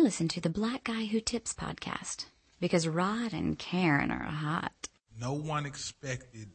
[0.00, 2.24] I listen to the Black Guy Who Tips podcast
[2.58, 4.88] because Rod and Karen are hot.
[5.20, 6.48] No one expected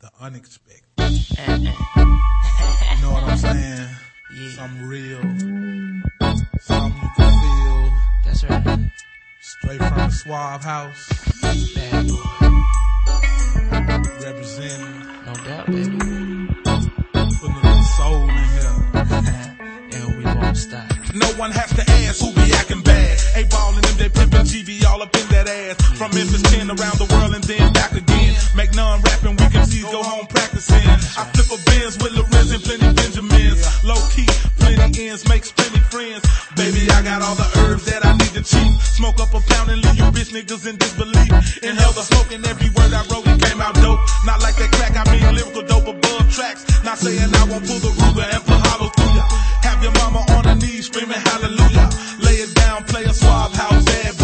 [0.00, 0.82] the unexpected.
[0.98, 1.64] you
[3.00, 3.88] know what I'm saying?
[4.34, 4.50] Yeah.
[4.56, 5.20] Something real.
[6.60, 7.92] Something you can feel.
[8.24, 8.90] That's right.
[9.42, 11.08] Straight from the Suave House.
[11.76, 12.50] Bad boy.
[14.24, 15.06] Representing.
[15.24, 15.98] No doubt, baby.
[17.14, 18.76] Putting a little soul in here.
[19.92, 20.97] and we won't stop.
[21.14, 23.16] No one has to ask who be acting bad.
[23.36, 25.80] A ballin' them, they pimpin' GV all up in that ass.
[25.96, 28.36] From Memphis 10 around the world and then back again.
[28.54, 30.84] Make none rapping, we can see go home practicing.
[31.16, 33.64] I flip a Benz with Lorenz and plenty Benjamins.
[33.84, 34.28] Low key,
[34.60, 36.28] plenty ends, makes plenty friends.
[36.56, 38.72] Baby, I got all the herbs that I need to cheat.
[38.82, 41.32] Smoke up a pound and leave you bitch niggas in disbelief.
[41.64, 44.00] Inhale the smoke and every word I wrote, it came out dope.
[44.28, 46.68] Not like that crack, I mean lyrical dope above tracks.
[46.84, 49.37] Not saying I won't pull the ruler and put hollow through ya.
[49.68, 51.90] Have your mama on her knees screaming hallelujah.
[52.20, 54.17] Lay it down, play a suave house, bad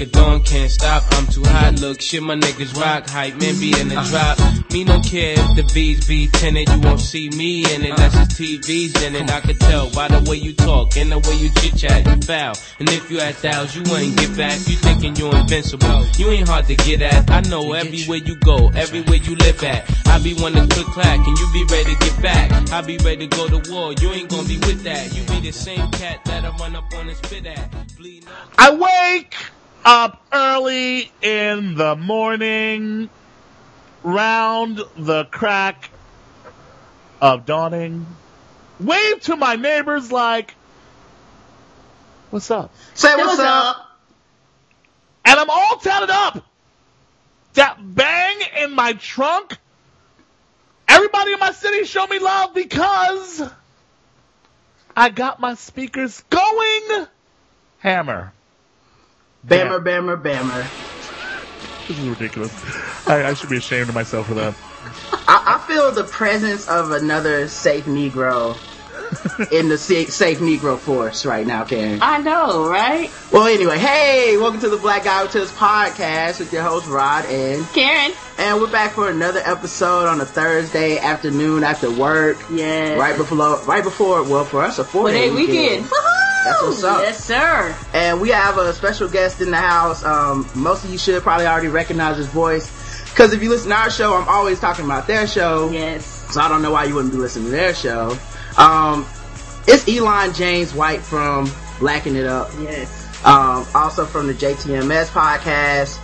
[0.00, 1.02] of dawn, can't stop.
[1.12, 4.38] I'm too hot, look, shit, my niggas rock, hype, men be in the drop.
[4.72, 8.14] Me don't care if the V's be tinted, you won't see me in it, that's
[8.14, 9.30] just TV's in it.
[9.30, 12.20] I can tell by the way you talk and the way you chit chat, you
[12.22, 12.54] foul.
[12.78, 16.06] And if you at thous, you ain't get back, you thinking you're invincible.
[16.16, 19.90] You ain't hard to get at, I know everywhere you go, everywhere you live at.
[20.06, 22.72] I be one to click clack, and you be ready to get back.
[22.72, 25.14] I be ready to go to war, you ain't gonna be with that.
[25.14, 27.96] You be the same cat that I run up on and spit at.
[27.96, 28.24] Bleed.
[28.58, 29.34] I wake
[29.88, 33.08] up early in the morning,
[34.02, 35.88] round the crack
[37.22, 38.06] of dawning,
[38.78, 40.54] wave to my neighbors like,
[42.28, 42.70] what's up?
[42.92, 43.76] Say what's up.
[45.24, 46.44] And I'm all tatted up.
[47.54, 49.56] That bang in my trunk.
[50.86, 53.42] Everybody in my city show me love because
[54.94, 57.06] I got my speakers going.
[57.78, 58.34] Hammer.
[59.48, 60.66] Bammer, bammer, bammer.
[61.88, 62.52] This is ridiculous.
[63.08, 64.54] I, I should be ashamed of myself for that.
[65.26, 68.58] I, I feel the presence of another safe Negro
[69.50, 72.00] in the safe Negro force right now, Karen.
[72.02, 73.10] I know, right?
[73.32, 77.24] Well, anyway, hey, welcome to the Black Guy Who Tips podcast with your host Rod
[77.24, 78.12] and Karen.
[78.36, 82.36] and we're back for another episode on a Thursday afternoon after work.
[82.50, 82.98] Yes.
[82.98, 85.86] Right before, right before, well, for us a four For day that weekend.
[86.48, 86.60] Woohoo!
[86.60, 87.00] That's what's up.
[87.02, 87.76] Yes, sir.
[87.92, 90.04] And we have a special guest in the house.
[90.04, 92.70] Um, most of you should probably already recognize his voice.
[93.10, 95.70] Because if you listen to our show, I'm always talking about their show.
[95.70, 96.04] Yes.
[96.32, 98.16] So I don't know why you wouldn't be listening to their show.
[98.56, 99.06] Um,
[99.66, 101.50] it's Elon James White from
[101.80, 102.50] Blacking It Up.
[102.60, 103.06] Yes.
[103.24, 105.98] Um, also from the JTMS podcast.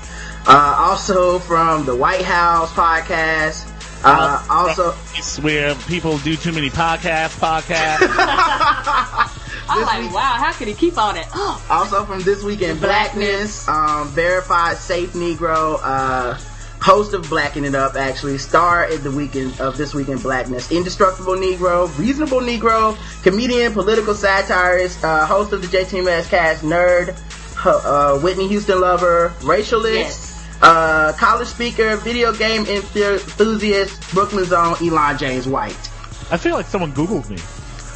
[0.46, 3.70] Uh, also from the White House podcast.
[4.06, 9.30] Uh, also, It's where people do too many podcasts, podcasts.
[9.68, 11.28] I'm like, week- wow, how could he keep all that?
[11.70, 16.38] Also from This Week in Blackness, um, verified safe Negro, uh,
[16.80, 20.70] host of Blacking It Up, actually, star in the weekend of This Week in Blackness,
[20.70, 27.16] indestructible Negro, reasonable Negro, comedian, political satirist, uh, host of the JTMS cast, nerd,
[27.64, 30.44] uh, Whitney Houston lover, racialist, Yes.
[30.60, 35.90] uh, college speaker, video game enthu- enthusiast, Brooklyn Zone, Elon James White.
[36.30, 37.38] I feel like someone Googled me.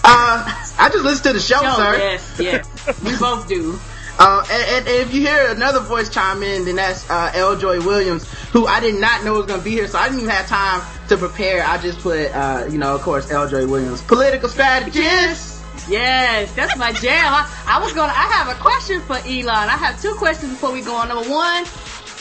[0.05, 1.99] Uh, I just listen to the show, no, sir.
[1.99, 3.03] yes, yes.
[3.05, 3.79] we both do.
[4.19, 7.57] Uh, and, and, and if you hear another voice chime in, then that's uh, L.
[7.57, 10.21] Joy Williams, who I did not know was going to be here, so I didn't
[10.21, 11.65] even have time to prepare.
[11.65, 13.49] I just put, uh, you know, of course, L.
[13.49, 15.63] Joy Williams, political strategist.
[15.89, 17.33] Yes, that's my jam.
[17.33, 18.13] I, I was gonna.
[18.13, 19.49] I have a question for Elon.
[19.49, 21.09] I have two questions before we go on.
[21.09, 21.65] Number one,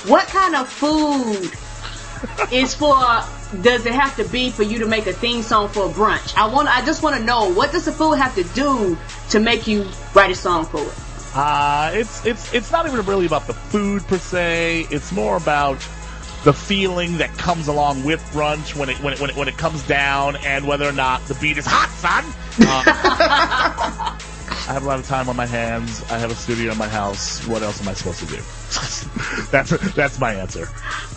[0.06, 1.52] what kind of food
[2.52, 2.96] is for?
[3.62, 6.36] Does it have to be for you to make a theme song for a brunch?
[6.36, 6.68] I want.
[6.68, 8.98] I just want to know what does the food have to do
[9.30, 10.94] to make you write a song for it?
[11.34, 14.88] Uh, it's it's it's not even really about the food per se.
[14.92, 15.78] It's more about
[16.44, 19.58] the feeling that comes along with brunch when it when it when it, when it
[19.58, 22.26] comes down, and whether or not the beat is hot, son.
[22.60, 24.18] Uh,
[24.68, 26.04] I have a lot of time on my hands.
[26.12, 27.46] I have a studio in my house.
[27.48, 28.36] What else am I supposed to do?
[29.52, 30.68] that's that's my answer.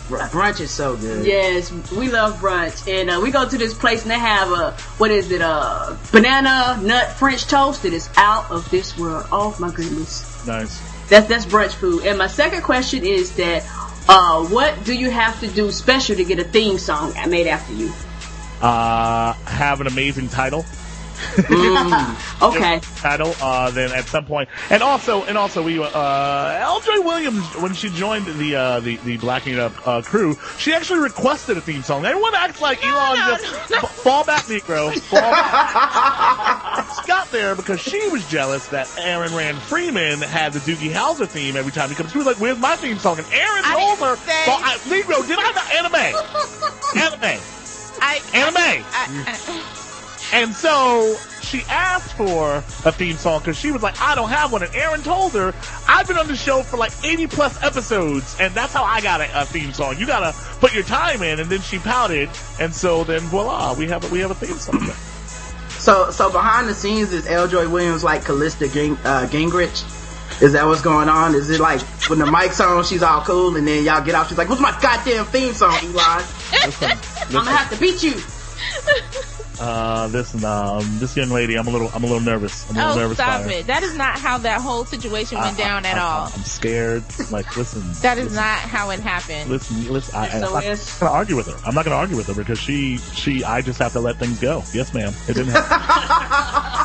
[0.07, 1.25] Br- Brunch is so good.
[1.25, 4.71] Yes, we love brunch, and uh, we go to this place and they have a
[4.99, 5.41] what is it?
[5.41, 9.25] A banana nut French toast that is out of this world.
[9.33, 10.79] Oh my goodness, Nice.
[11.09, 12.05] that's that's brunch food.
[12.05, 13.63] And my second question is that,
[14.07, 17.73] uh, what do you have to do special to get a theme song made after
[17.73, 17.91] you?
[18.61, 20.65] Uh, have an amazing title.
[22.41, 23.35] Okay, title.
[23.39, 27.89] Uh, then at some point, and also, and also, we uh, LJ Williams when she
[27.89, 32.03] joined the uh, the the Blacking Up uh, crew, she actually requested a theme song.
[32.05, 34.91] Everyone acts like Elon no, just f- fall back, Negro.
[35.11, 37.05] Fall back.
[37.05, 41.55] got there because she was jealous that Aaron Rand Freeman had the Doogie Howser theme
[41.55, 42.11] every time he comes.
[42.11, 44.77] She was like, "Where's my theme song?" And Aaron I told her, say- well, I,
[44.85, 47.33] "Negro, did I not anime?
[47.35, 47.41] anime."
[48.03, 48.57] I, Anime.
[48.57, 48.83] I,
[49.27, 49.90] I,
[50.33, 54.51] And so she asked for a theme song because she was like, I don't have
[54.51, 54.63] one.
[54.63, 55.53] And Aaron told her,
[55.87, 59.19] I've been on the show for like 80 plus episodes, and that's how I got
[59.19, 59.97] a, a theme song.
[59.97, 61.39] You gotta put your time in.
[61.39, 62.29] And then she pouted,
[62.59, 64.89] and so then voila, we have a, we have a theme song.
[65.81, 67.47] So, so behind the scenes is L.
[67.47, 69.83] Joy Williams like Callista Ging, uh, Gingrich?
[70.41, 71.35] Is that what's going on?
[71.35, 74.29] Is it like when the mic's on, she's all cool, and then y'all get off,
[74.29, 76.23] she's like, "What's my goddamn theme song, Elon?"
[76.65, 78.13] Listen, I'm gonna have to beat you.
[79.61, 82.67] uh, listen, um, this young lady, I'm a little, I'm a little nervous.
[82.69, 83.17] I'm a little oh, nervous.
[83.17, 83.59] stop by her.
[83.59, 83.67] it.
[83.67, 86.31] That is not how that whole situation went I- down I, at I, all.
[86.33, 87.03] I'm scared.
[87.29, 87.81] Like, listen.
[88.01, 89.51] That is listen, not how it happened.
[89.51, 90.15] Listen, listen.
[90.15, 91.57] I, I'm not gonna argue with her.
[91.63, 93.43] I'm not gonna argue with her because she, she.
[93.43, 94.63] I just have to let things go.
[94.73, 95.13] Yes, ma'am.
[95.27, 96.81] It didn't happen.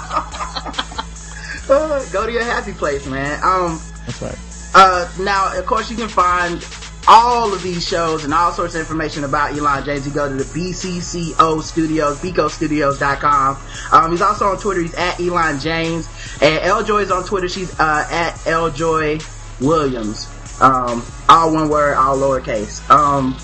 [2.13, 3.41] Go to your happy place, man.
[3.43, 4.39] Um, That's right.
[4.75, 6.63] Uh, now, of course, you can find
[7.09, 10.07] all of these shows and all sorts of information about Elon James.
[10.07, 13.57] You go to the BCCO Studios, BecoStudios.com.
[13.93, 14.83] Um, he's also on Twitter.
[14.83, 16.09] He's at Elon James.
[16.41, 16.83] And L.
[16.85, 17.49] Joy is on Twitter.
[17.49, 18.71] She's uh, at L.
[18.71, 19.19] Joy
[19.61, 20.29] Williams.
[20.61, 22.89] Um, all one word, all lowercase.
[22.91, 23.37] Um,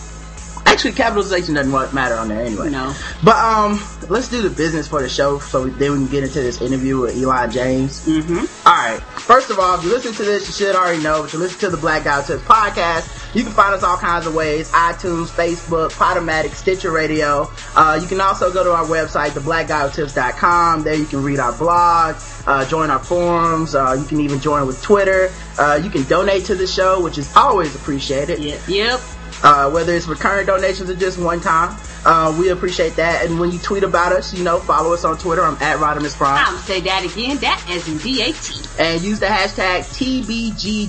[0.73, 2.71] actually, capitalization doesn't matter on there anyway.
[2.71, 2.95] No.
[3.23, 6.25] But um, let's do the business for the show, so we, then we can get
[6.25, 8.07] into this interview with Elon James.
[8.07, 8.67] Mm-hmm.
[8.67, 9.01] All right.
[9.21, 11.23] First of all, if you listen to this, you should already know.
[11.23, 13.19] But you listen to the Black Guy Tips podcast.
[13.35, 17.51] You can find us all kinds of ways: iTunes, Facebook, Podomatic, Stitcher Radio.
[17.77, 20.83] Uh, you can also go to our website, theblackguytips.com.
[20.83, 22.17] There you can read our blog,
[22.47, 23.75] uh, join our forums.
[23.75, 25.31] Uh, you can even join with Twitter.
[25.59, 28.61] Uh, you can donate to the show, which is always appreciated Yep.
[28.69, 29.01] Yep.
[29.43, 31.77] Uh, whether it's recurring donations or just one time.
[32.05, 33.25] Uh, we appreciate that.
[33.25, 35.43] And when you tweet about us, you know, follow us on Twitter.
[35.43, 36.37] I'm at Rodimus Prime.
[36.37, 37.37] I'm gonna say that again.
[37.39, 38.55] That as in D-A-T.
[38.79, 39.85] And use the hashtag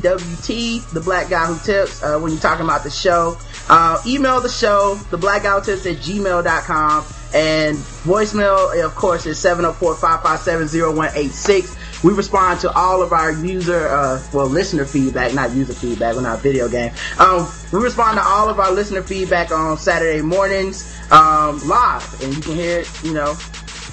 [0.01, 3.37] TBGWT, the black guy who tips, uh, when you're talking about the show.
[3.69, 7.05] Uh, email the show, the black guy who tips at gmail.com.
[7.35, 11.75] And voicemail, of course, is 704-557-0186.
[12.03, 16.21] We respond to all of our user, uh, well, listener feedback, not user feedback, we're
[16.21, 16.91] not a video game.
[17.17, 22.21] Um, we respond to all of our listener feedback on Saturday mornings, um, live.
[22.21, 23.37] And you can hear it, you know,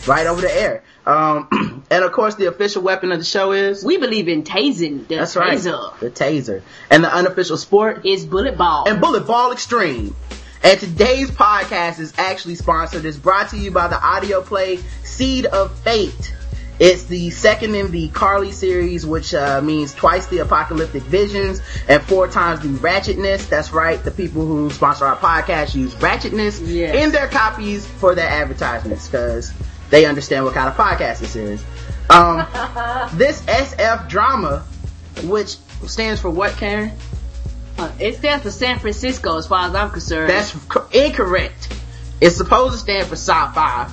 [0.09, 0.83] right over the air.
[1.07, 5.06] Um, and of course, the official weapon of the show is We believe in tasing.
[5.06, 8.89] The that's right, taser the taser, and the unofficial sport is bullet ball.
[8.89, 10.15] and bullet ball extreme.
[10.63, 13.05] And today's podcast is actually sponsored.
[13.06, 16.35] It's brought to you by the audio play Seed of Fate.
[16.81, 22.03] It's the second in the Carly series, which uh, means twice the apocalyptic visions and
[22.03, 23.47] four times the ratchetness.
[23.50, 24.03] That's right.
[24.03, 26.94] The people who sponsor our podcast use ratchetness Yes.
[26.97, 29.53] in their copies for their advertisements because
[29.91, 31.62] they understand what kind of podcast this is.
[32.09, 32.47] Um,
[33.19, 34.65] this SF drama,
[35.25, 35.56] which
[35.87, 36.93] stands for what, Karen?
[37.77, 40.31] Uh, it stands for San Francisco, as far as I'm concerned.
[40.31, 40.55] That's
[40.93, 41.77] incorrect.
[42.22, 43.91] It's supposed to stand for sci-fi.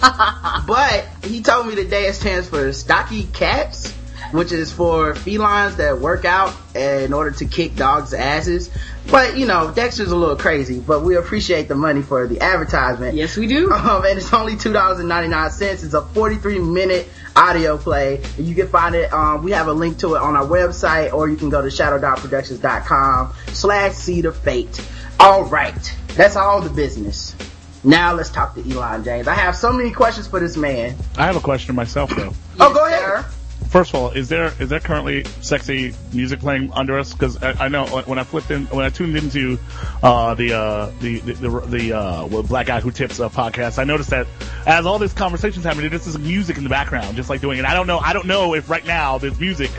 [0.66, 3.92] but he told me today it stands for stocky cats,
[4.32, 8.70] which is for felines that work out in order to kick dogs' asses.
[9.10, 13.14] But you know, Dexter's a little crazy, but we appreciate the money for the advertisement.
[13.14, 13.70] yes, we do.
[13.80, 15.82] Um, and it's only two dollars and ninety nine cents.
[15.82, 18.22] It's a forty three minute audio play.
[18.38, 19.12] You can find it.
[19.12, 21.68] Um, we have a link to it on our website, or you can go to
[21.68, 24.86] shadowdogproductions.com slash seed of fate.
[25.18, 27.34] All right, that's all the business.
[27.82, 29.26] Now let's talk to Elon James.
[29.26, 30.96] I have so many questions for this man.
[31.16, 32.34] I have a question myself though.
[32.60, 33.24] oh, go ahead.
[33.68, 37.12] First of all, is there is there currently sexy music playing under us?
[37.12, 39.60] Because I, I know when I flipped in, when I tuned into
[40.02, 43.78] uh, the, uh, the the the the uh, well, Black Guy Who Tips uh, podcast,
[43.78, 44.26] I noticed that
[44.66, 47.64] as all this conversation's happening, there's this music in the background, just like doing it.
[47.64, 47.98] I don't know.
[47.98, 49.70] I don't know if right now there's music,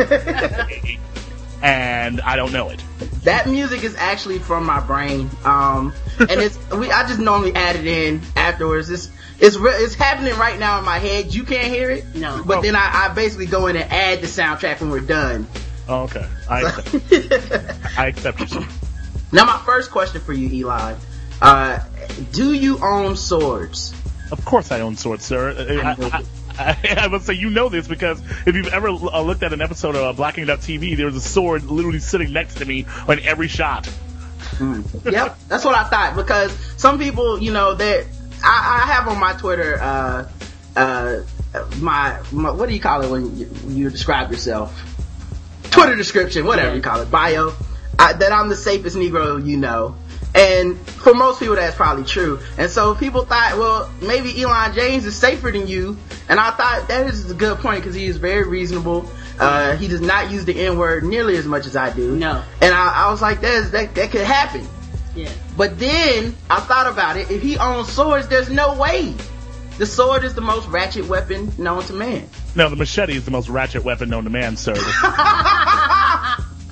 [1.62, 2.84] and I don't know it.
[3.24, 5.30] That music is actually from my brain.
[5.44, 6.91] Um, and it's we.
[6.91, 8.89] I just normally add it in afterwards.
[8.89, 11.34] It's it's re- it's happening right now in my head.
[11.34, 12.15] You can't hear it.
[12.15, 12.44] No.
[12.46, 15.48] But then I, I basically go in and add the soundtrack when we're done.
[15.88, 17.12] Oh, okay, I accept,
[17.98, 18.48] I accept you.
[18.48, 18.68] sir.
[19.32, 20.96] Now, my first question for you, Eli.
[21.41, 21.80] Uh,
[22.32, 23.94] do you own swords?
[24.32, 25.82] Of course, I own swords, sir.
[25.84, 26.24] I, I,
[26.58, 29.62] I, I would say you know this because if you've ever uh, looked at an
[29.62, 32.86] episode of uh, Blacking Up TV, there was a sword literally sitting next to me
[33.08, 33.89] on every shot.
[35.05, 38.05] yep, that's what I thought because some people, you know, they
[38.43, 40.29] I, I have on my Twitter, uh,
[40.75, 41.20] uh,
[41.79, 44.88] my, my what do you call it when you, you describe yourself?
[45.70, 47.53] Twitter description, whatever you call it, bio.
[47.98, 49.96] I, that I'm the safest Negro you know.
[50.34, 52.40] And for most people, that's probably true.
[52.58, 55.98] And so people thought, well, maybe Elon James is safer than you.
[56.30, 59.10] And I thought that is a good point because he is very reasonable.
[59.40, 62.16] Uh, he does not use the N word nearly as much as I do.
[62.16, 62.44] No.
[62.62, 64.68] And I, I was like, that, is, that, that could happen.
[65.16, 65.30] Yeah.
[65.58, 67.30] But then I thought about it.
[67.30, 69.14] If he owns swords, there's no way.
[69.78, 72.30] The sword is the most ratchet weapon known to man.
[72.56, 74.76] No, the machete is the most ratchet weapon known to man, sir.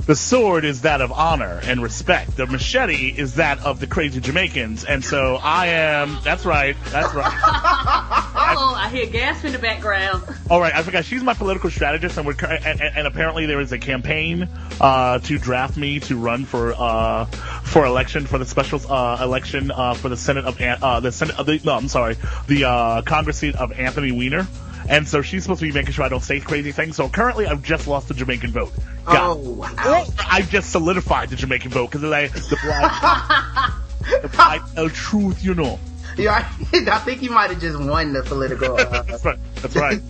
[0.09, 2.35] the sword is that of honor and respect.
[2.35, 4.83] The machete is that of the crazy Jamaicans.
[4.83, 7.31] And so I am, that's right, that's right.
[8.51, 10.23] Oh, I hear gasp in the background.
[10.49, 11.05] All right, I forgot.
[11.05, 14.49] She's my political strategist, and we're and, and, apparently there is a campaign
[14.81, 19.69] uh, to draft me to run for uh, for election for the special uh, election
[19.69, 21.37] uh, for the Senate of An- uh, the Senate.
[21.37, 24.47] Of the, no, I'm sorry, the uh, Congress seat of Anthony Weiner.
[24.89, 26.95] And so she's supposed to be making sure I don't say crazy things.
[26.95, 28.73] So currently, I've just lost the Jamaican vote.
[29.05, 30.05] Got Oh, wow.
[30.27, 35.53] I've just solidified the Jamaican vote because I the blind, the blind tell truth, you
[35.53, 35.79] know.
[36.17, 38.77] Yeah, I think you might have just won the political.
[38.77, 39.39] Uh, That's right.
[39.55, 40.01] That's right.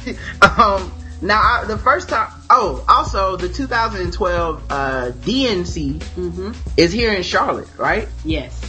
[0.58, 2.32] um, now I, the first time.
[2.50, 8.08] Oh, also the 2012 uh, DNC is here in Charlotte, right?
[8.24, 8.60] Yes.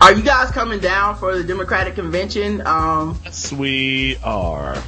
[0.00, 2.66] Are you guys coming down for the Democratic convention?
[2.66, 4.82] Um, yes, we are.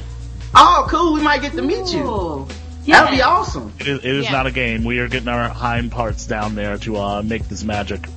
[0.55, 1.13] Oh, cool.
[1.13, 2.03] We might get to meet you.
[2.03, 2.47] Ooh.
[2.87, 3.73] That'll be awesome.
[3.79, 4.31] It is, it is Yeah.
[4.31, 4.83] not a game.
[4.83, 8.07] We are getting our hind parts down there to uh, make this magic.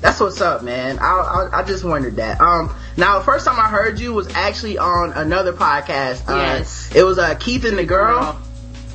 [0.00, 0.98] That's what's up, man.
[0.98, 2.40] I, I I just wondered that.
[2.40, 6.28] Um, now the first time I heard you was actually on another podcast.
[6.28, 6.90] Uh, Yes.
[6.94, 8.38] It was uh Keith and the girl.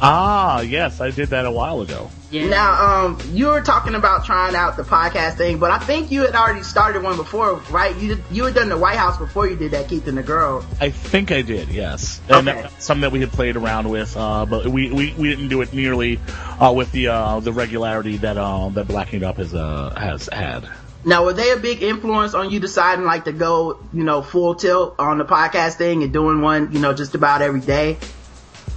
[0.02, 2.10] Ah, yes, I did that a while ago.
[2.32, 2.48] Yeah.
[2.48, 6.22] Now, um, you were talking about trying out the podcast thing, but I think you
[6.22, 7.96] had already started one before, right?
[7.98, 10.24] You did, you had done the White House before you did that Keith and the
[10.24, 10.64] girl.
[10.80, 12.22] I think I did, yes.
[12.30, 12.62] And Okay.
[12.62, 15.62] that's something that we had played around with, uh, but we, we, we didn't do
[15.62, 16.20] it nearly
[16.60, 20.70] uh, with the uh, the regularity that uh, that Blacking Up has uh, has had.
[21.04, 24.56] Now, were they a big influence on you deciding like to go, you know, full
[24.56, 27.98] tilt on the podcast thing and doing one, you know, just about every day?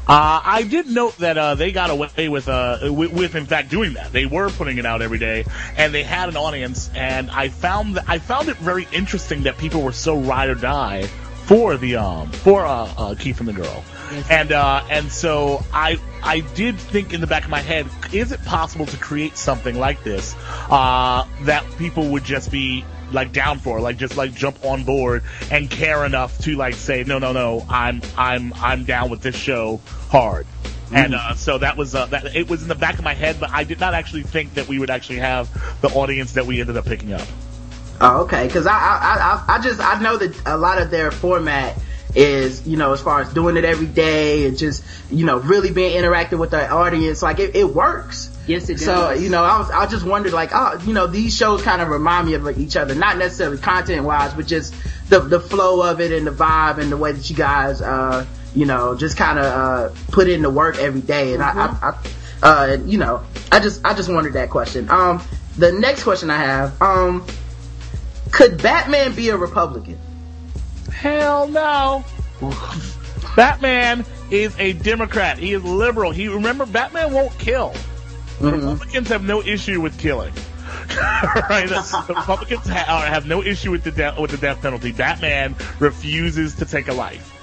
[0.06, 3.70] Uh, I did note that uh, they got away with, uh, with, with, in fact,
[3.70, 4.12] doing that.
[4.12, 5.44] They were putting it out every day,
[5.76, 6.90] and they had an audience.
[6.94, 10.56] And I found that, I found it very interesting that people were so ride or
[10.56, 11.08] die
[11.44, 13.84] for the um for uh, uh Keith and the girl,
[14.30, 18.30] and uh and so I I did think in the back of my head, is
[18.32, 20.36] it possible to create something like this
[20.70, 25.22] uh that people would just be like down for, like just like jump on board
[25.50, 29.36] and care enough to like say, no, no, no, I'm I'm I'm down with this
[29.36, 30.46] show hard.
[30.94, 32.36] And uh, so that was uh, that.
[32.36, 34.68] It was in the back of my head, but I did not actually think that
[34.68, 35.48] we would actually have
[35.80, 37.26] the audience that we ended up picking up.
[38.00, 38.46] Oh, okay.
[38.46, 41.78] Because I, I, I, I just I know that a lot of their format
[42.14, 45.72] is you know as far as doing it every day and just you know really
[45.72, 48.28] being interactive with the audience, like it, it works.
[48.46, 48.84] Yes, it does.
[48.84, 51.80] So you know, I was I just wondered like, oh, you know, these shows kind
[51.80, 54.74] of remind me of like, each other, not necessarily content wise, but just
[55.08, 58.26] the the flow of it and the vibe and the way that you guys, uh,
[58.54, 61.34] you know, just kind of uh, put in the work every day.
[61.34, 61.98] And I, I, I
[62.42, 63.22] uh, you know,
[63.52, 64.90] I just I just wondered that question.
[64.90, 65.22] Um,
[65.56, 67.24] the next question I have, um,
[68.32, 69.98] could Batman be a Republican?
[70.90, 72.04] Hell no.
[73.36, 75.38] Batman is a Democrat.
[75.38, 76.10] He is liberal.
[76.10, 77.74] He remember Batman won't kill.
[78.50, 80.32] Republicans have no issue with killing.
[81.48, 81.68] right?
[81.68, 84.92] The Republicans ha- have no issue with the death with the death penalty.
[84.92, 87.38] Batman refuses to take a life.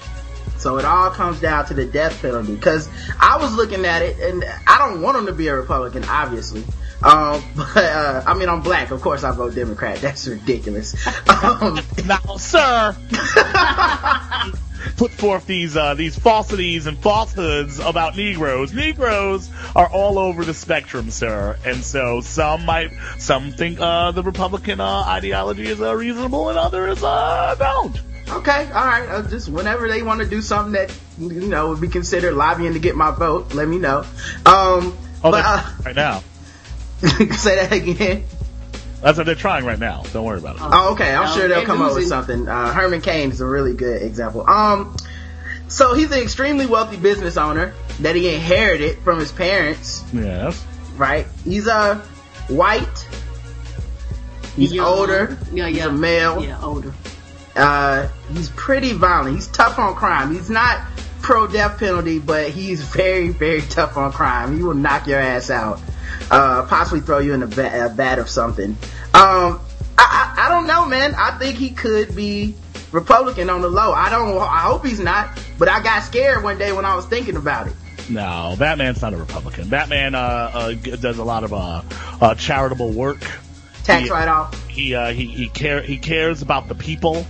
[0.58, 2.54] So it all comes down to the death penalty.
[2.54, 2.88] Because
[3.18, 6.62] I was looking at it, and I don't want him to be a Republican, obviously.
[7.02, 8.90] Um, but uh, I mean, I'm black.
[8.90, 9.98] Of course, I vote Democrat.
[10.00, 10.94] That's ridiculous.
[11.28, 12.94] Um, Now, sir,
[14.96, 18.72] put forth these uh, these falsities and falsehoods about Negroes.
[18.72, 24.22] Negroes are all over the spectrum, sir, and so some might some think uh, the
[24.22, 28.00] Republican uh, ideology is uh, reasonable, and others uh, don't.
[28.30, 29.08] okay, all right.
[29.08, 32.74] Uh, just whenever they want to do something that you know would be considered lobbying
[32.74, 34.04] to get my vote, let me know.
[34.46, 36.22] Um, Oh, but right now.
[37.00, 38.24] say that again.
[39.00, 40.02] That's what they're trying right now.
[40.12, 40.62] Don't worry about it.
[40.64, 41.14] Oh, okay.
[41.14, 42.46] I'm sure they'll come up with something.
[42.46, 44.48] Uh, Herman Cain is a really good example.
[44.48, 44.96] Um,
[45.68, 50.04] so he's an extremely wealthy business owner that he inherited from his parents.
[50.12, 50.64] Yes.
[50.96, 51.26] right?
[51.44, 51.96] He's a
[52.48, 53.06] white,
[54.56, 54.86] He's Young.
[54.86, 55.38] older.
[55.52, 56.44] Yeah, He's a male.
[56.44, 56.92] Yeah, older.
[57.56, 59.36] Uh, he's pretty violent.
[59.36, 60.34] He's tough on crime.
[60.34, 60.80] He's not
[61.22, 64.56] pro death penalty, but he's very, very tough on crime.
[64.56, 65.80] He will knock your ass out.
[66.30, 68.70] Uh, possibly throw you in a, ba- a vat of something.
[69.14, 69.60] Um,
[69.98, 71.14] I, I, I don't know, man.
[71.16, 72.54] I think he could be
[72.92, 73.92] Republican on the low.
[73.92, 77.06] I don't, I hope he's not, but I got scared one day when I was
[77.06, 77.74] thinking about it.
[78.08, 79.68] No, Batman's not a Republican.
[79.68, 81.82] Batman uh, uh, does a lot of uh,
[82.20, 83.20] uh, charitable work.
[83.84, 84.68] Tax write off.
[84.68, 87.26] He uh, he he care he cares about the people.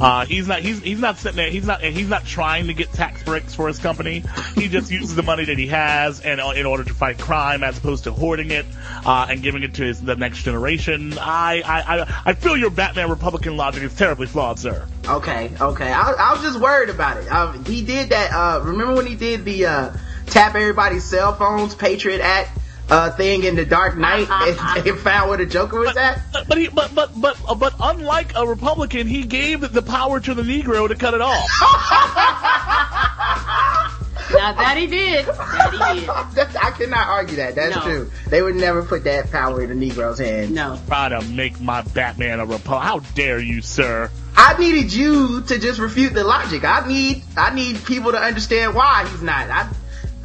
[0.00, 1.50] Uh, he's not he's he's not sitting there.
[1.50, 4.24] He's not he's not trying to get tax breaks for his company.
[4.54, 7.62] He just uses the money that he has and uh, in order to fight crime,
[7.62, 8.64] as opposed to hoarding it
[9.04, 11.18] uh, and giving it to his, the next generation.
[11.18, 14.86] I, I I I feel your Batman Republican logic is terribly flawed, sir.
[15.06, 15.92] Okay, okay.
[15.92, 17.30] I, I was just worried about it.
[17.30, 18.32] Um, he did that.
[18.32, 22.50] Uh, remember when he did the uh, tap everybody's cell phones Patriot Act
[22.90, 26.20] uh, thing in the Dark Knight and, and found where the Joker was at?
[26.32, 30.20] But but he, but but but uh, but unlike a Republican, he gave the power
[30.20, 31.48] to the Negro to cut it off.
[34.32, 35.26] Now that he did.
[35.26, 36.08] That he did.
[36.34, 37.56] That's, I cannot argue that.
[37.56, 37.82] That's No.
[37.82, 38.10] true.
[38.28, 40.52] They would never put that power in the Negro's hands.
[40.52, 40.78] No.
[40.86, 42.86] Try to make my Batman a Republican.
[42.86, 44.08] How dare you, sir?
[44.36, 46.62] I needed you to just refute the logic.
[46.64, 49.50] I need I need people to understand why he's not.
[49.50, 49.68] I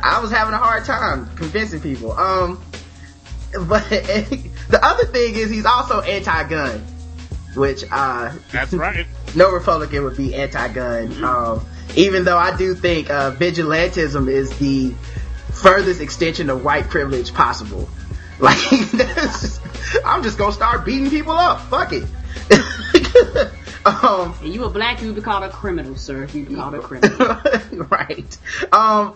[0.02, 2.12] I was having a hard time convincing people.
[2.14, 2.62] Um,
[3.68, 6.80] but the other thing is he's also anti-gun,
[7.56, 9.06] which uh That's right.
[9.36, 11.24] no Republican would be anti-gun.
[11.24, 14.94] Um, even though I do think uh, vigilantism is the
[15.54, 17.88] furthest extension of white privilege possible.
[18.38, 18.58] Like,
[18.92, 19.62] that's-
[20.04, 21.62] I'm just gonna start beating people up.
[21.70, 22.04] Fuck it.
[23.86, 26.28] um, And you a black, you would be called a criminal, sir.
[26.34, 27.38] You'd be called a criminal.
[27.90, 28.38] right.
[28.74, 29.16] Um,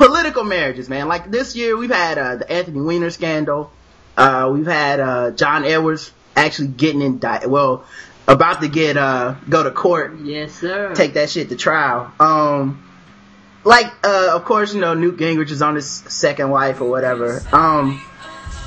[0.00, 1.08] political marriages, man.
[1.08, 3.70] Like this year, we've had uh, the Anthony Weiner scandal.
[4.16, 7.50] Uh, we've had uh, John Edwards actually getting indicted.
[7.50, 7.84] Well,
[8.26, 10.94] about to get uh, go to court yes, sir.
[10.94, 12.10] take that shit to trial.
[12.18, 12.82] Um,
[13.62, 17.42] like, uh, of course, you know, Newt Gingrich is on his second wife or whatever.
[17.52, 17.98] Um,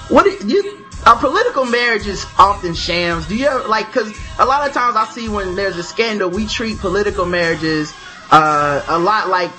[0.10, 3.28] what do you, are political marriages often shams?
[3.28, 6.30] Do you ever, like, cause a lot of times I see when there's a scandal,
[6.30, 7.92] we treat political marriages,
[8.32, 9.52] uh, a lot like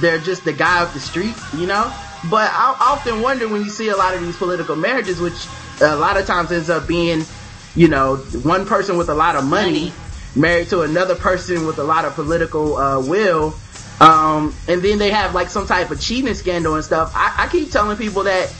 [0.00, 1.92] they're just the guy off the street, you know?
[2.30, 5.46] But I often wonder when you see a lot of these political marriages, which
[5.80, 7.24] a lot of times ends up being,
[7.74, 9.92] you know, one person with a lot of money, Money.
[10.36, 13.54] married to another person with a lot of political uh, will,
[14.00, 17.12] um, and then they have like some type of cheating scandal and stuff.
[17.14, 18.52] I, I keep telling people that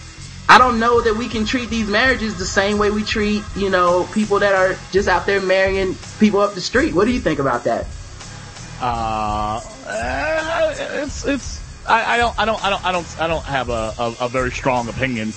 [0.48, 3.70] I don't know that we can treat these marriages the same way we treat, you
[3.70, 6.94] know, people that are just out there marrying people up the street.
[6.94, 7.86] What do you think about that?
[8.82, 11.60] Uh, uh, it's it's.
[11.86, 14.28] I, I don't I don't I don't I don't I don't have a, a, a
[14.28, 15.32] very strong opinion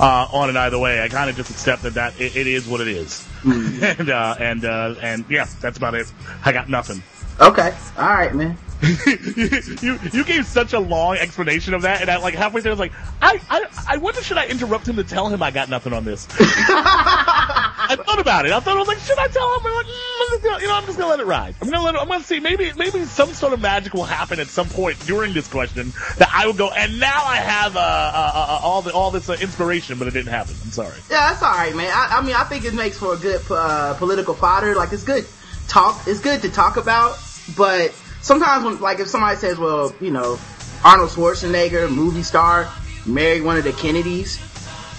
[0.00, 1.00] uh, on it either way.
[1.00, 4.34] I kind of just accept that that it, it is what it is, and uh,
[4.40, 6.12] and uh, and yeah, that's about it.
[6.44, 7.02] I got nothing.
[7.40, 8.58] Okay, all right, man.
[9.82, 12.74] you you gave such a long explanation of that, and I like halfway through I
[12.74, 15.68] was like, I I I wonder should I interrupt him to tell him I got
[15.68, 16.28] nothing on this.
[16.38, 18.52] I thought about it.
[18.52, 19.66] I thought I was like, should I tell him?
[19.66, 21.54] I'm like, mm, gonna, you know, I'm just gonna let it ride.
[21.60, 22.00] I'm gonna let it.
[22.00, 22.40] I'm gonna see.
[22.40, 26.30] Maybe maybe some sort of magic will happen at some point during this question that
[26.32, 26.70] I will go.
[26.70, 30.12] And now I have uh, uh, uh, all the all this uh, inspiration, but it
[30.12, 30.54] didn't happen.
[30.62, 30.96] I'm sorry.
[31.10, 31.90] Yeah, that's all right, man.
[31.92, 34.74] I, I mean, I think it makes for a good uh, political fodder.
[34.74, 35.26] Like, it's good
[35.66, 36.06] talk.
[36.06, 37.18] It's good to talk about,
[37.56, 40.38] but sometimes when, like, if somebody says, "Well, you know,
[40.84, 42.68] Arnold Schwarzenegger, movie star,
[43.06, 44.38] married one of the Kennedys,"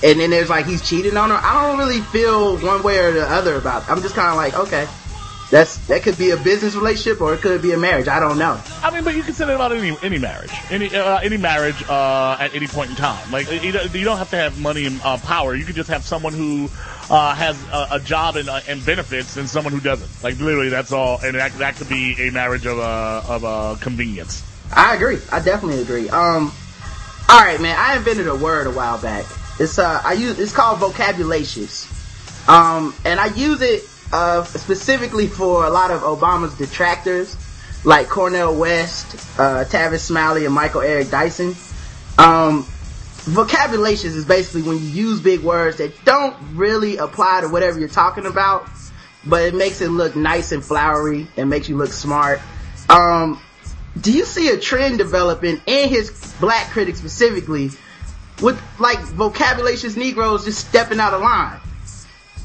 [0.04, 3.12] and then there's like he's cheating on her, I don't really feel one way or
[3.12, 3.84] the other about.
[3.84, 3.90] It.
[3.90, 4.88] I'm just kind of like, okay,
[5.50, 8.08] that's that could be a business relationship or it could be a marriage.
[8.08, 8.62] I don't know.
[8.84, 11.84] I mean, but you can say that about any any marriage, any uh, any marriage
[11.90, 13.32] uh, at any point in time.
[13.32, 15.56] Like you don't, have to have money and uh, power.
[15.56, 16.70] You could just have someone who
[17.10, 20.24] uh, has a, a job and, uh, and benefits, and someone who doesn't.
[20.24, 21.20] Like literally, that's all.
[21.24, 24.44] And that that could be a marriage of a of a convenience.
[24.72, 25.18] I agree.
[25.32, 26.10] I definitely agree.
[26.10, 26.54] Um,
[27.28, 27.76] all right, man.
[27.78, 29.26] I invented a word a while back.
[29.60, 31.96] It's uh, I use it's called vocabulacious.
[32.48, 37.36] Um, and I use it uh specifically for a lot of Obama's detractors,
[37.84, 41.56] like Cornel West, uh, Tavis Smiley, and Michael Eric Dyson.
[42.18, 42.68] Um,
[43.30, 47.90] vocabulacious is basically when you use big words that don't really apply to whatever you're
[47.90, 48.68] talking about,
[49.26, 52.42] but it makes it look nice and flowery and makes you look smart.
[52.90, 53.42] Um,
[54.00, 57.72] do you see a trend developing in his black critics specifically
[58.42, 61.60] with like vocabulacious Negroes just stepping out of line?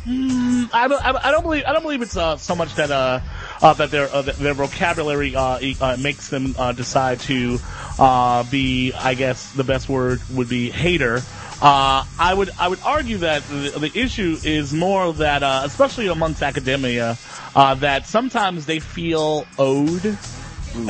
[0.07, 3.21] I don't, I don't believe I don't believe it's uh, so much that uh,
[3.63, 7.59] uh that their uh, their vocabulary uh, uh makes them uh, decide to
[7.99, 11.23] uh be I guess the best word would be hater
[11.63, 16.09] Uh, I would I would argue that the, the issue is more that, uh, especially
[16.09, 17.17] amongst academia,
[17.55, 20.19] uh, that sometimes they feel owed,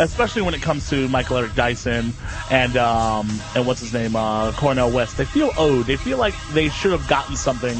[0.00, 2.12] especially when it comes to Michael Eric Dyson
[2.50, 5.16] and um, and what's his name uh, Cornel West.
[5.16, 5.86] They feel owed.
[5.86, 7.76] They feel like they should have gotten something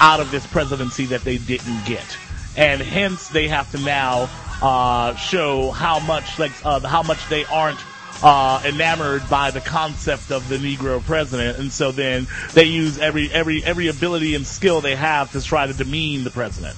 [0.00, 2.16] out of this presidency that they didn't get,
[2.58, 4.28] and hence they have to now
[4.60, 7.78] uh, show how much like uh, how much they aren't
[8.22, 13.30] uh, enamored by the concept of the Negro president, and so then they use every
[13.32, 16.76] every every ability and skill they have to try to demean the president.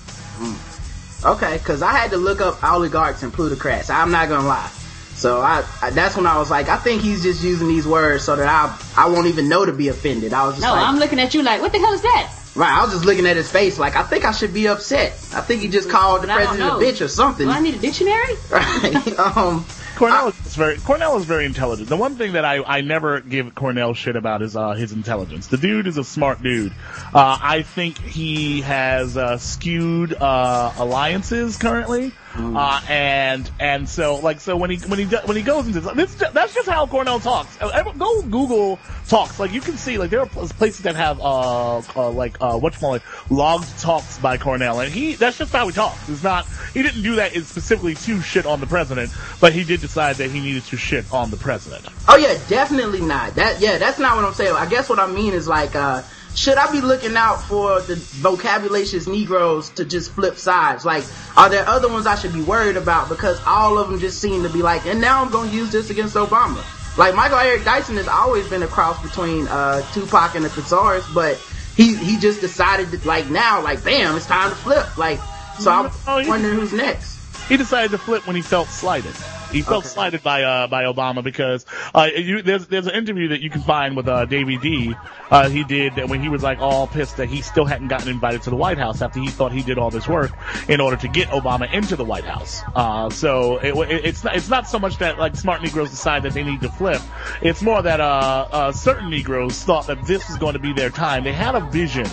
[1.24, 3.90] Okay, because I had to look up oligarchs and plutocrats.
[3.90, 4.70] I'm not gonna lie.
[5.14, 8.24] So I, I that's when I was like, I think he's just using these words
[8.24, 10.34] so that I I won't even know to be offended.
[10.34, 12.32] I was just No, like, I'm looking at you like, what the hell is that?
[12.54, 12.70] Right.
[12.70, 15.12] I was just looking at his face like I think I should be upset.
[15.32, 17.46] I think he just called the But president a bitch or something.
[17.46, 18.34] Do I need a dictionary?
[18.50, 19.18] right.
[19.18, 19.64] um.
[19.96, 21.88] Cornel is very Cornel is very intelligent.
[21.88, 25.46] The one thing that I, I never give Cornel shit about is uh, his intelligence.
[25.46, 26.72] The dude is a smart dude.
[27.14, 34.40] Uh, I think he has uh, skewed uh, alliances currently, uh, and and so like
[34.40, 37.56] so when he when he when he goes into this that's just how Cornel talks.
[37.60, 42.10] Uh, Go Google talks like you can see like there are places that have uh
[42.10, 46.08] like uh what you logged talks by Cornel, and he that's just how he talks.
[46.08, 49.80] It's not he didn't do that specifically to shit on the president, but he did
[49.80, 51.86] decide that he needed to shit on the president.
[52.08, 53.34] Oh yeah, definitely not.
[53.36, 54.54] That yeah, that's not what I'm saying.
[54.54, 56.02] I guess what I mean is like, uh,
[56.34, 60.84] should I be looking out for the vocabulacious Negroes to just flip sides?
[60.84, 61.04] Like,
[61.36, 63.08] are there other ones I should be worried about?
[63.08, 65.72] Because all of them just seem to be like, and now I'm going to use
[65.72, 66.64] this against Obama.
[66.98, 71.06] Like Michael Eric Dyson has always been a cross between uh, Tupac and the Thesaurus,
[71.14, 71.36] but
[71.76, 74.98] he he just decided that like now, like bam, it's time to flip.
[74.98, 75.20] Like,
[75.58, 77.18] so I'm Oh, wondering who's next.
[77.48, 79.14] He decided to flip when he felt slighted.
[79.52, 79.88] He felt Okay.
[79.88, 83.62] slighted by uh, by Obama because uh, you, there's there's an interview that you can
[83.62, 84.94] find with uh, Davey D.
[85.30, 88.08] Uh, he did that when he was like all pissed that he still hadn't gotten
[88.08, 90.32] invited to the White House after he thought he did all this work
[90.68, 92.62] in order to get Obama into the White House.
[92.74, 96.22] Uh, so it, it, it's not it's not so much that like smart Negroes decide
[96.24, 97.00] that they need to flip.
[97.42, 100.90] It's more that uh, uh, certain Negroes thought that this was going to be their
[100.90, 101.24] time.
[101.24, 102.06] They had a vision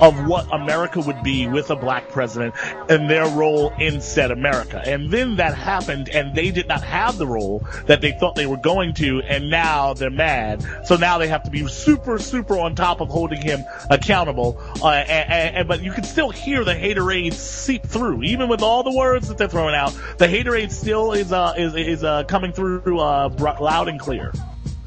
[0.00, 2.54] of what America would be with a black president
[2.88, 4.82] and their role in said America.
[4.84, 8.46] And then that happened and they did not have the role that they thought they
[8.46, 10.64] were going to and now they're mad.
[10.84, 14.60] So now they have to be super, super on top of holding him accountable.
[14.82, 18.22] Uh, and, and, but you can still hear the haterade seep through.
[18.22, 21.74] Even with all the words that they're throwing out, the haterade still is, uh, is,
[21.74, 23.28] is, uh, coming through, uh,
[23.60, 24.32] loud and clear.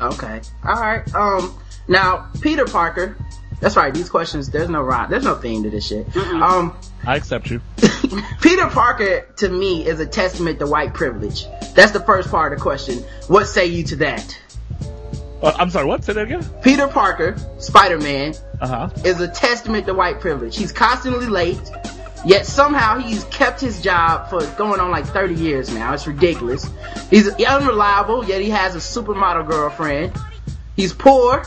[0.02, 0.42] Okay.
[0.64, 1.16] All right.
[1.16, 1.56] Um.
[1.88, 3.18] Now, Peter Parker.
[3.62, 3.94] That's right.
[3.94, 4.50] These questions.
[4.50, 5.10] There's no rhyme.
[5.10, 6.16] There's no theme to this shit.
[6.16, 6.76] Um.
[7.06, 7.62] I accept you.
[8.42, 11.46] Peter Parker to me is a testament to white privilege.
[11.74, 13.00] That's the first part of the question.
[13.28, 14.38] What say you to that?
[15.42, 16.04] Uh, I'm sorry, what?
[16.04, 16.46] Say that again?
[16.62, 18.90] Peter Parker, Spider-Man, Uh huh.
[19.06, 20.58] is a testament to white privilege.
[20.58, 21.62] He's constantly late,
[22.26, 25.94] yet somehow he's kept his job for going on like 30 years now.
[25.94, 26.70] It's ridiculous.
[27.10, 30.12] He's unreliable, yet he has a supermodel girlfriend.
[30.76, 31.46] He's poor,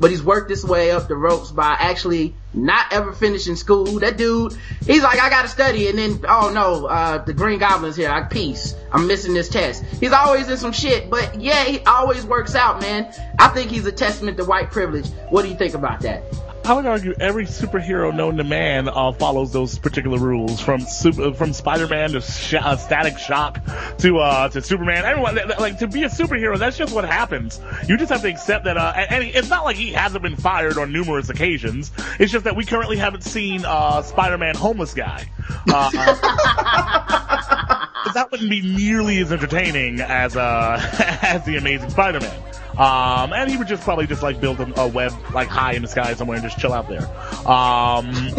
[0.00, 3.84] but he's worked his way up the ropes by actually not ever finishing school.
[4.00, 7.96] That dude, he's like, I gotta study, and then, oh no, uh, the Green Goblin's
[7.96, 8.10] here.
[8.10, 8.74] I peace.
[8.92, 9.84] I'm missing this test.
[10.00, 13.12] He's always in some shit, but yeah, he always works out, man.
[13.38, 15.08] I think he's a testament to white privilege.
[15.30, 16.22] What do you think about that?
[16.66, 21.34] I would argue every superhero known to man uh, follows those particular rules, from super,
[21.34, 23.60] from Spider-Man to sh- uh, Static Shock
[23.98, 25.04] to uh, to Superman.
[25.04, 26.58] Everyone that- that- like to be a superhero.
[26.58, 27.60] That's just what happens.
[27.86, 28.78] You just have to accept that.
[28.78, 31.92] Uh, and, it's not like he hasn't been fired on numerous occasions.
[32.18, 35.26] It's just that we currently haven't seen uh, Spider-Man homeless guy.
[35.68, 35.90] Uh,
[38.14, 40.80] that wouldn't be nearly as entertaining as uh,
[41.22, 42.40] as the Amazing Spider-Man.
[42.78, 45.82] Um, and he would just probably just like build a, a web like high in
[45.82, 47.06] the sky somewhere and just chill out there.
[47.48, 48.34] Um,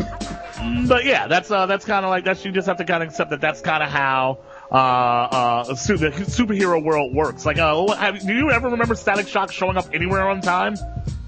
[0.87, 3.09] but yeah, that's uh, that's kind of like that's you just have to kind of
[3.09, 4.39] accept that that's kind of how
[4.71, 7.45] uh, uh, the superhero world works.
[7.45, 10.75] Like, uh, have, do you ever remember Static Shock showing up anywhere on time?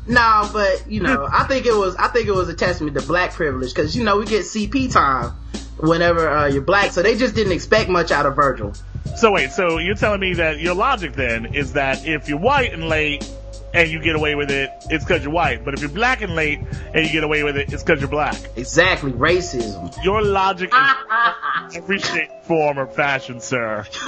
[0.07, 3.05] No, but you know, I think it was I think it was a testament to
[3.05, 5.31] black privilege because you know we get CP time
[5.77, 8.73] whenever uh, you're black, so they just didn't expect much out of Virgil.
[9.15, 12.73] So wait, so you're telling me that your logic then is that if you're white
[12.73, 13.27] and late
[13.73, 15.63] and you get away with it, it's because you're white.
[15.65, 16.59] But if you're black and late
[16.93, 18.35] and you get away with it, it's because you're black.
[18.55, 19.95] Exactly, racism.
[20.03, 23.85] Your logic is every shape, form, or fashion, sir.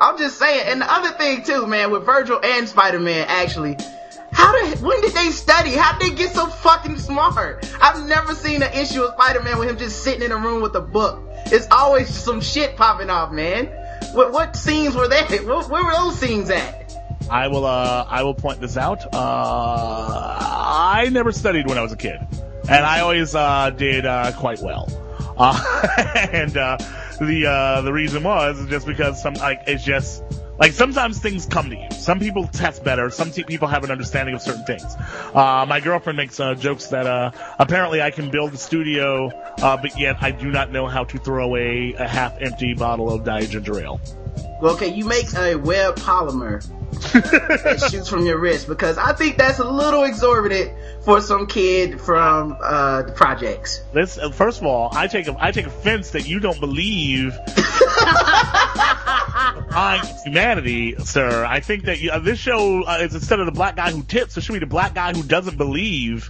[0.00, 3.76] I'm just saying, and the other thing too, man, with Virgil and Spider-Man, actually,
[4.32, 5.70] how did when did they study?
[5.70, 7.68] How did they get so fucking smart?
[7.80, 10.74] I've never seen an issue of Spider-Man with him just sitting in a room with
[10.74, 11.22] a book.
[11.46, 13.66] It's always some shit popping off, man.
[14.12, 15.08] What what scenes were?
[15.08, 16.84] Where, where were those scenes at?
[17.30, 17.64] I will.
[17.64, 19.04] Uh, I will point this out.
[19.12, 22.20] Uh, I never studied when I was a kid,
[22.68, 24.88] and I always uh, did uh, quite well.
[25.36, 25.58] Uh,
[26.32, 26.76] and uh,
[27.20, 30.22] the uh, the reason was just because some like it's just
[30.58, 31.90] like sometimes things come to you.
[31.90, 33.10] Some people test better.
[33.10, 34.84] Some t- people have an understanding of certain things.
[35.34, 39.76] Uh, my girlfriend makes uh, jokes that uh, apparently I can build a studio, uh,
[39.76, 43.50] but yet I do not know how to throw away a half-empty bottle of Diet
[43.50, 44.00] Ginger Ale.
[44.60, 46.64] Well, okay, you make a web polymer
[47.12, 50.72] that shoots from your wrist because I think that's a little exorbitant
[51.04, 53.82] for some kid from uh, the projects.
[53.92, 57.36] This, uh, first of all, I take I take offense that you don't believe
[59.74, 61.44] on humanity, sir.
[61.44, 64.02] I think that you, uh, this show uh, is instead of the black guy who
[64.02, 66.28] tips, it should be the black guy who doesn't believe.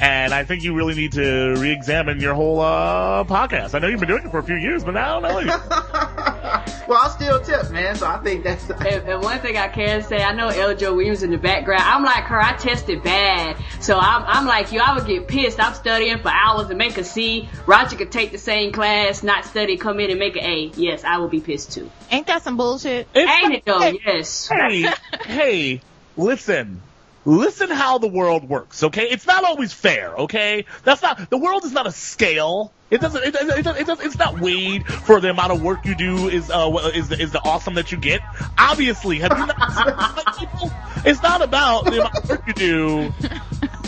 [0.00, 3.74] And I think you really need to re-examine your whole uh, podcast.
[3.74, 6.40] I know you've been doing it for a few years, but now I don't know.
[6.88, 8.64] Well, I still tip, man, so I think that's.
[8.84, 10.74] And, and one thing I can say, I know L.
[10.74, 11.82] Joy Williams in the background.
[11.84, 12.38] I'm like her.
[12.40, 14.80] I tested bad, so I'm, I'm like you.
[14.80, 15.58] I would get pissed.
[15.58, 17.48] I'm studying for hours to make a C.
[17.66, 20.72] Roger could take the same class, not study, come in and make an A.
[20.76, 21.90] Yes, I would be pissed too.
[22.10, 23.08] Ain't that some bullshit?
[23.14, 23.80] It's Ain't it though?
[23.80, 24.48] hey, Yes.
[24.48, 24.86] hey,
[25.24, 25.80] hey,
[26.16, 26.82] listen.
[27.26, 29.04] Listen how the world works, okay?
[29.04, 30.66] It's not always fair, okay?
[30.82, 32.70] That's not, the world is not a scale.
[32.94, 35.96] It doesn't, it, it, it, it, it's not weighed for the amount of work you
[35.96, 38.20] do is, uh, is, the, is the awesome that you get.
[38.56, 40.70] Obviously, have you not people?
[41.04, 43.12] It's not about the amount of work you do.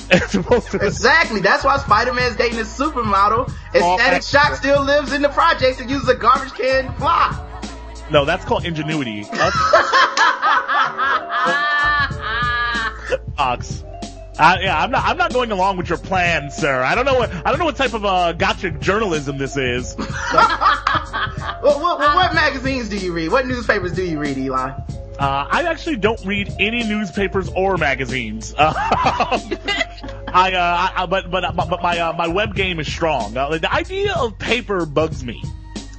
[0.08, 1.40] It's supposed to, Exactly.
[1.40, 3.48] That's why Spider-Man's dating a supermodel.
[3.74, 7.34] And Oh, Static Shock still lives in the projects and uses a garbage can fly.
[8.12, 9.24] no, that's called ingenuity.
[13.36, 13.84] Fox.
[14.38, 15.04] Uh, yeah, I'm not.
[15.04, 16.82] I'm not going along with your plan, sir.
[16.82, 17.32] I don't know what.
[17.32, 19.96] I don't know what type of uh, gotcha journalism this is.
[21.60, 23.30] What, what, what magazines do you read?
[23.32, 24.70] What newspapers do you read, Eli?
[25.18, 28.54] Uh, I actually don't read any newspapers or magazines.
[28.56, 28.72] Uh,
[30.28, 33.36] I, uh, I, but but but my uh, my web game is strong.
[33.36, 35.42] Uh, the idea of paper bugs me.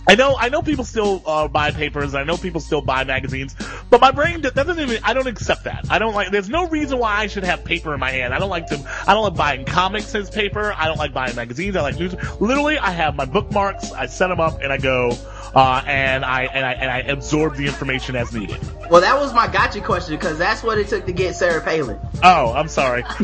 [0.07, 2.15] I know I know people still uh, buy papers.
[2.15, 3.55] I know people still buy magazines,
[3.89, 5.03] but my brain that doesn't even.
[5.03, 5.85] I don't accept that.
[5.89, 6.31] I don't like.
[6.31, 8.33] There's no reason why I should have paper in my hand.
[8.33, 9.03] I don't like to.
[9.05, 10.73] I don't like buying comics as paper.
[10.75, 11.75] I don't like buying magazines.
[11.75, 12.15] I like news.
[12.39, 13.91] Literally, I have my bookmarks.
[13.91, 15.11] I set them up and I go,
[15.53, 18.59] uh, and I and I and I absorb the information as needed.
[18.89, 21.99] Well, that was my gotcha question because that's what it took to get Sarah Palin.
[22.23, 23.03] Oh, I'm sorry.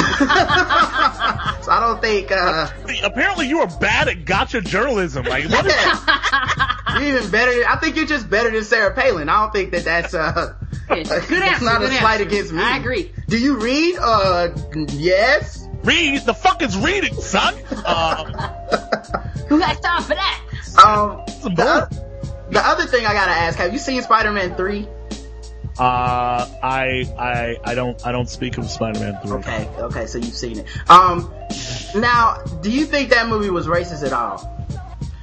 [1.63, 2.67] So I don't think, uh,
[3.05, 5.23] Apparently, you are bad at gotcha journalism.
[5.23, 5.73] Like, what is
[7.01, 7.51] even better.
[7.67, 9.29] I think you're just better than Sarah Palin.
[9.29, 10.53] I don't think that that's, uh,
[10.89, 11.07] Yes.
[11.07, 11.65] Good that's answer.
[11.65, 12.23] not good a slight answer.
[12.27, 12.61] against me.
[12.61, 13.11] I agree.
[13.27, 13.97] Do you read?
[13.99, 14.49] Uh,
[14.89, 15.67] yes.
[15.83, 16.25] read?
[16.25, 17.55] The fuck is reading, son?
[17.71, 18.25] Uh,
[19.47, 20.41] Who got time for that?
[20.85, 24.87] Um, some the, bull- the other thing I gotta ask, have you seen Spider-Man 3?
[25.79, 29.31] uh, I, I, I don't, I don't speak of Spider-Man 3.
[29.37, 30.67] Okay, okay, so you've seen it.
[30.89, 31.33] Um,
[31.95, 34.62] now, do you think that movie was racist at all?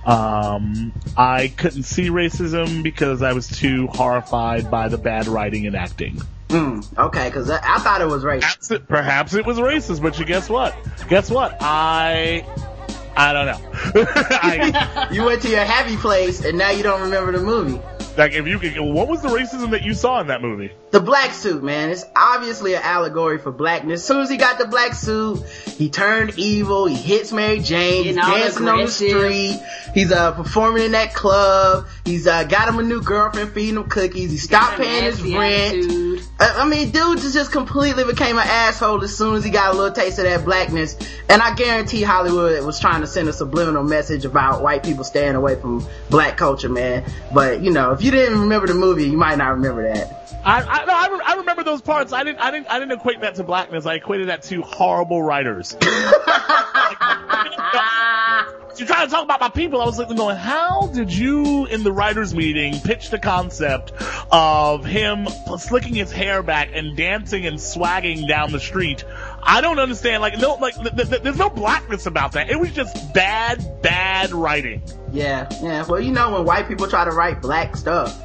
[0.04, 5.76] Um, I couldn't see racism because I was too horrified by the bad writing and
[5.76, 6.20] acting.
[6.50, 8.40] Hmm, okay, cause I, I thought it was racist.
[8.40, 10.74] Perhaps it, perhaps it was racist, but you guess what?
[11.08, 11.56] Guess what?
[11.60, 12.44] I,
[13.16, 13.70] I don't know.
[14.30, 17.80] I, You went to your happy place and now you don't remember the movie.
[18.16, 20.72] Like, if you could, what was the racism that you saw in that movie?
[20.90, 21.90] The black suit, man.
[21.90, 24.00] It's obviously an allegory for blackness.
[24.00, 25.44] As soon as he got the black suit,
[25.76, 26.86] he turned evil.
[26.86, 28.04] He hits Mary Jane.
[28.04, 29.60] He's dancing on the street.
[29.94, 31.86] He's uh performing in that club.
[32.04, 34.32] He's uh got him a new girlfriend, feeding him cookies.
[34.32, 36.26] He stopped paying his rent.
[36.40, 39.72] I I mean, dude just just completely became an asshole as soon as he got
[39.72, 40.96] a little taste of that blackness.
[41.28, 45.36] And I guarantee Hollywood was trying to send a subliminal message about white people staying
[45.36, 47.04] away from black culture, man.
[47.32, 50.40] But you know, if you didn't remember the movie, you might not remember that.
[50.42, 52.14] I, I, no, I, re- I remember those parts.
[52.14, 53.84] I didn't, I didn't, I didn't equate that to blackness.
[53.84, 55.76] I equated that to horrible writers.
[58.78, 59.82] You're trying to talk about my people.
[59.82, 63.92] I was like, going, how did you in the writers meeting pitch the concept
[64.32, 69.04] of him slicking his hair back and dancing and swagging down the street?
[69.42, 70.22] I don't understand.
[70.22, 72.50] Like, no, like, th- th- there's no blackness about that.
[72.50, 74.82] It was just bad, bad writing.
[75.12, 75.84] Yeah, yeah.
[75.86, 78.20] Well, you know, when white people try to write black stuff,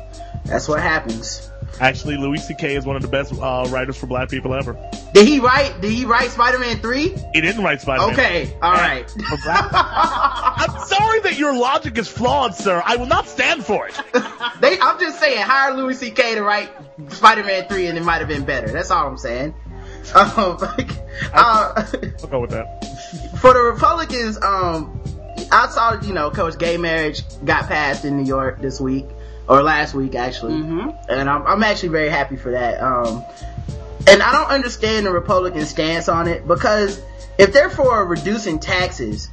[0.46, 1.50] that's what happens.
[1.80, 2.76] Actually, Louis C.K.
[2.76, 4.78] is one of the best uh, writers for black people ever.
[5.14, 5.82] Did he write?
[5.82, 7.10] Did he write Spider-Man three?
[7.34, 8.14] He didn't write Spider-Man.
[8.14, 9.12] Okay, all right.
[9.34, 12.82] I'm sorry that your logic is flawed, sir.
[12.86, 14.00] I will not stand for it.
[14.62, 16.36] They, I'm just saying, hire Louis C.K.
[16.36, 16.72] to write
[17.10, 18.70] Spider-Man three, and it might have been better.
[18.70, 19.54] That's all I'm saying.
[20.16, 20.58] Um,
[21.34, 21.86] uh,
[22.22, 22.86] I'll go with that.
[23.42, 25.02] for the Republicans, um,
[25.52, 29.06] I saw, you know, Coach Gay marriage got passed in New York this week.
[29.48, 30.56] or last week actually,
[31.10, 32.82] and I'm, I'm actually very happy for that.
[32.82, 33.24] Um,
[34.08, 37.02] and I don't understand the Republican stance on it because
[37.38, 39.30] if they're for reducing taxes,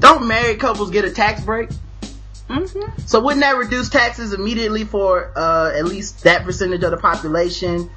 [0.00, 1.70] don't married couples get a tax break?
[2.48, 3.02] Mm-hmm.
[3.06, 7.90] So wouldn't that reduce taxes immediately for uh, at least that percentage of the population?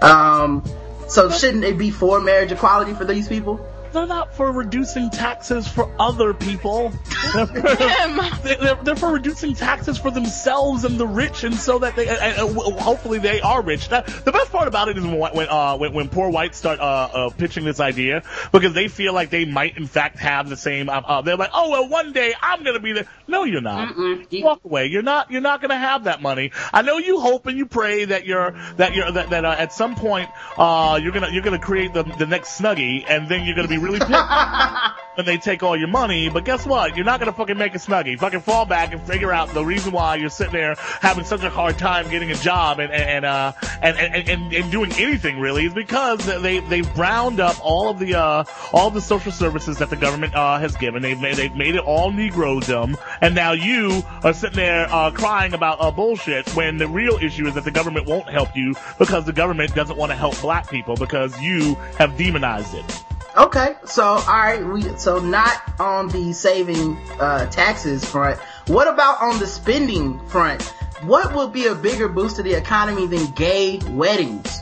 [0.00, 0.64] Um,
[1.08, 3.60] so shouldn't it be for marriage equality for these people?
[3.98, 6.92] They're not for reducing taxes for other people.
[7.34, 11.96] They're for, they're, they're for reducing taxes for themselves and the rich, and so that
[11.96, 13.88] they, and, and hopefully they are rich.
[13.88, 16.82] The best part about it is when when uh, when, when poor whites start uh,
[16.82, 20.88] uh, pitching this idea because they feel like they might in fact have the same.
[20.88, 23.06] Uh, uh, they're like, oh well, one day I'm gonna be there.
[23.26, 23.96] No, you're not.
[24.44, 24.86] Walk away.
[24.86, 25.32] You're not.
[25.32, 26.52] You're not gonna have that money.
[26.72, 29.72] I know you hope and you pray that you're that you're that, that uh, at
[29.72, 33.56] some point uh, you're gonna you're gonna create the the next Snuggie, and then you're
[33.56, 36.28] gonna be really pissed they take all your money.
[36.28, 36.96] But guess what?
[36.96, 38.18] You're not gonna fucking make a Snuggie.
[38.18, 41.50] Fucking fall back and figure out the reason why you're sitting there having such a
[41.50, 45.66] hard time getting a job and and uh and and, and, and doing anything really
[45.66, 49.90] is because they they've round up all of the uh all the social services that
[49.90, 51.02] the government uh has given.
[51.02, 55.54] They've made they've made it all Negrodom, and now you are sitting there uh crying
[55.54, 59.24] about uh bullshit when the real issue is that the government won't help you because
[59.24, 63.04] the government doesn't want to help black people because you have demonized it.
[63.38, 68.36] Okay, so all right, we so not on the saving uh, taxes front.
[68.66, 70.60] What about on the spending front?
[71.04, 74.60] What would be a bigger boost to the economy than gay weddings?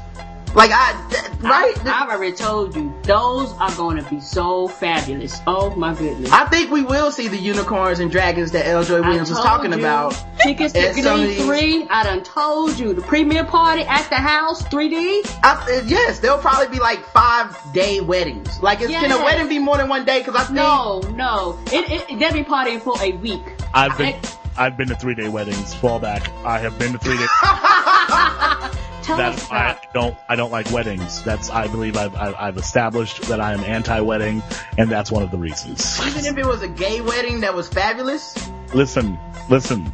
[0.56, 1.86] Like I, th- right?
[1.86, 5.38] I, have already told you, those are going to be so fabulous.
[5.46, 6.32] Oh my goodness.
[6.32, 8.82] I think we will see the unicorns and dragons that L.
[8.82, 9.78] Joy Williams I was talking you.
[9.78, 10.16] about.
[10.40, 12.94] Tickets to at some of Glee these- 3, I done told you.
[12.94, 15.28] The premiere party at the house, 3D.
[15.44, 18.58] I, uh, yes, there'll probably be like five day weddings.
[18.62, 20.20] Like, is, can a wedding be more than one day?
[20.20, 21.58] Because I think No, no.
[21.66, 23.42] It, it, they'll be partying for a week.
[23.74, 25.74] I've been I- I've been to three day weddings.
[25.74, 26.30] Fall back.
[26.46, 27.26] I have been to three day.
[29.06, 31.22] Tell us That's I don't I don't like weddings.
[31.22, 34.42] That's I believe I've I've, I've established that I am anti wedding,
[34.76, 36.00] and that's one of the reasons.
[36.04, 38.36] even if it was a gay wedding that was fabulous.
[38.74, 39.16] Listen,
[39.48, 39.92] listen.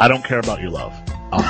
[0.00, 0.94] I don't care about your love.
[1.32, 1.42] Um,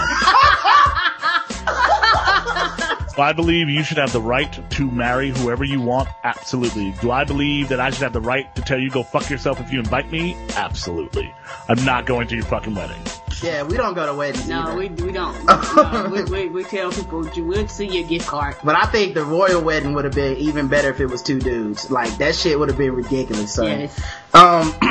[3.14, 6.08] so I believe you should have the right to marry whoever you want.
[6.24, 6.92] Absolutely.
[7.00, 9.60] Do I believe that I should have the right to tell you go fuck yourself
[9.60, 10.36] if you invite me?
[10.56, 11.32] Absolutely.
[11.68, 13.00] I'm not going to your fucking wedding.
[13.42, 14.48] Yeah, we don't go to weddings.
[14.48, 14.76] No, either.
[14.76, 15.36] we, we don't.
[15.46, 18.56] No, we, we, we tell people, we'll see your gift card.
[18.64, 21.38] But I think the royal wedding would have been even better if it was two
[21.38, 21.90] dudes.
[21.90, 23.52] Like that shit would have been ridiculous.
[23.52, 23.98] So, Yes.
[24.32, 24.72] um,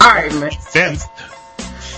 [0.00, 0.52] all right, man.
[0.58, 1.04] Since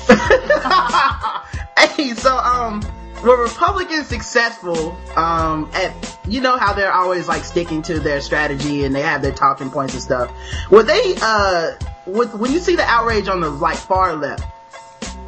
[1.96, 2.82] hey, so um,
[3.22, 4.96] were Republicans successful?
[5.16, 9.22] Um, at you know how they're always like sticking to their strategy and they have
[9.22, 10.32] their talking points and stuff.
[10.70, 11.72] Were they uh,
[12.06, 14.44] with when you see the outrage on the like far left?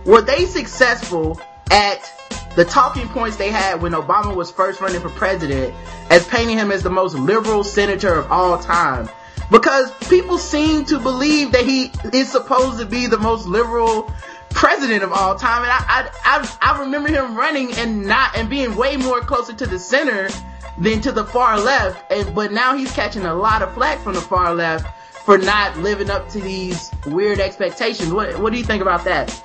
[0.05, 2.11] Were they successful at
[2.57, 5.75] the talking points they had when Obama was first running for president
[6.11, 9.09] as painting him as the most liberal senator of all time?
[9.51, 14.11] Because people seem to believe that he is supposed to be the most liberal
[14.51, 15.63] president of all time.
[15.63, 19.53] And I, I, I, I remember him running and not, and being way more closer
[19.53, 20.29] to the center
[20.79, 22.11] than to the far left.
[22.11, 24.87] And, but now he's catching a lot of flack from the far left
[25.25, 28.13] for not living up to these weird expectations.
[28.13, 29.43] What, what do you think about that?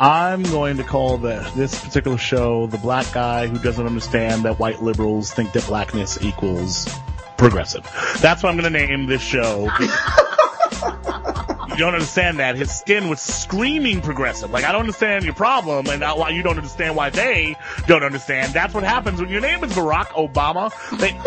[0.00, 4.58] I'm going to call the, this particular show the black guy who doesn't understand that
[4.58, 6.88] white liberals think that blackness equals
[7.36, 7.82] progressive.
[8.20, 9.68] That's what I'm going to name this show.
[11.68, 12.54] you don't understand that.
[12.56, 14.50] His skin was screaming progressive.
[14.50, 17.56] Like, I don't understand your problem and why you don't understand why they
[17.86, 18.52] don't understand.
[18.52, 20.72] That's what happens when your name is Barack Obama.
[20.98, 21.18] They,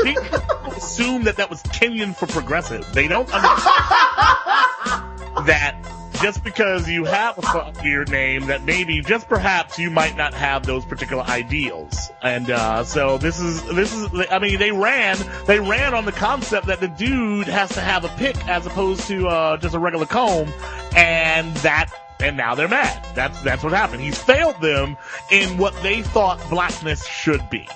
[0.78, 2.86] assume that that was Kenyan for progressive.
[2.94, 5.11] They don't understand
[5.46, 5.76] that
[6.22, 10.66] just because you have a funkier name that maybe just perhaps you might not have
[10.66, 12.12] those particular ideals.
[12.22, 15.18] And uh so this is this is I mean they ran
[15.48, 19.08] they ran on the concept that the dude has to have a pick as opposed
[19.08, 20.52] to uh just a regular comb
[20.96, 21.90] and that
[22.20, 23.04] and now they're mad.
[23.16, 24.02] That's that's what happened.
[24.02, 24.98] He's failed them
[25.32, 27.68] in what they thought blackness should be.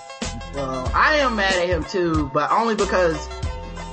[0.54, 3.28] Well, I am mad at him too, but only because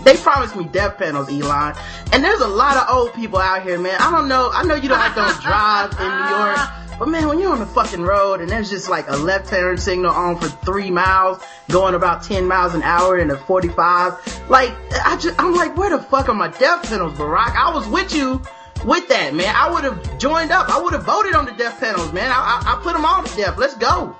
[0.05, 1.75] they promised me death panels, Elon.
[2.13, 4.01] And there's a lot of old people out here, man.
[4.01, 4.51] I don't know.
[4.53, 6.59] I know you don't like don't drive in New York,
[6.99, 9.79] but man, when you're on the fucking road and there's just like a left turn
[9.79, 14.73] signal on for three miles, going about 10 miles an hour in a 45, like,
[15.05, 17.57] I just, I'm like, where the fuck are my death panels, Barack?
[17.57, 18.43] I was with you
[18.85, 19.55] with that, man.
[19.55, 20.69] I would have joined up.
[20.69, 22.31] I would have voted on the death panels, man.
[22.31, 23.57] I, I, I put them all to death.
[23.59, 24.17] Let's go.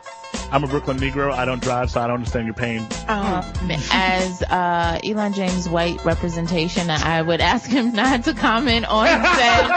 [0.53, 1.33] I'm a Brooklyn Negro.
[1.33, 2.87] I don't drive, so I don't understand your pain.
[3.09, 3.43] Um,
[3.91, 9.71] as uh, Elon James White representation, I would ask him not to comment on said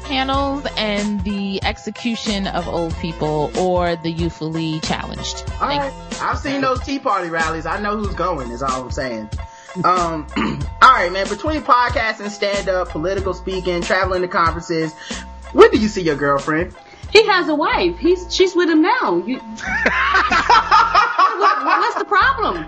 [0.04, 5.44] panels and the execution of old people or the youthfully challenged.
[5.60, 6.22] All Thank- right.
[6.22, 7.66] I've seen those Tea Party rallies.
[7.66, 8.50] I know who's going.
[8.50, 9.28] Is all I'm saying.
[9.84, 10.26] Um,
[10.82, 11.28] all right, man.
[11.28, 14.94] Between podcasting, stand up, political speaking, traveling to conferences,
[15.52, 16.74] when do you see your girlfriend?
[17.12, 17.98] He has a wife.
[17.98, 19.16] He's she's with him now.
[19.26, 19.38] You,
[21.40, 22.66] what, what's the problem?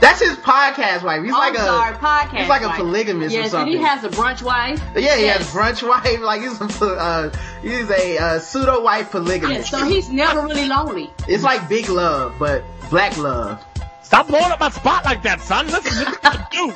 [0.00, 1.22] That's his podcast wife.
[1.24, 2.36] He's Oh, like I'm a sorry, podcast.
[2.38, 2.76] he's like a wife.
[2.76, 3.60] polygamist or something.
[3.60, 4.80] and he has a brunch wife.
[4.94, 5.38] yeah, he yes.
[5.38, 6.20] has brunch wife.
[6.20, 7.30] Like he's a uh,
[7.62, 9.70] he's a uh, pseudo wife Yes, polygamist.
[9.70, 11.10] so he's never really lonely.
[11.28, 13.64] it's like big love, but black love.
[14.02, 15.66] Stop blowing up my spot like that, son.
[15.66, 16.72] Listen, this is what I do.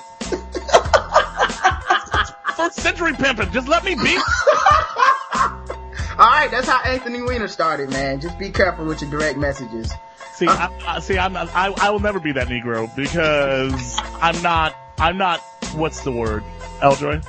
[2.54, 3.50] First century pimping.
[3.52, 4.18] Just let me be.
[6.16, 8.20] All right, that's how Anthony Weiner started, man.
[8.20, 9.92] Just be careful with your direct messages.
[10.34, 14.40] See, I, I, see, I'm not, I, I will never be that Negro because I'm
[14.40, 15.40] not, I'm not,
[15.74, 16.44] what's the word?
[16.80, 16.94] L.
[16.94, 17.20] Joy?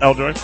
[0.00, 0.36] Eljoy?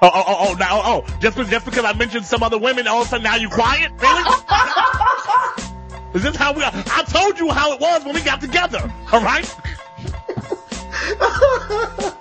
[0.00, 2.86] Oh, oh, oh, oh, now, oh, just, be- just because I mentioned some other women,
[2.86, 3.90] all of a sudden now you quiet?
[4.00, 4.22] Really?
[6.14, 9.52] Is this how we, I told you how it was when we got together, alright?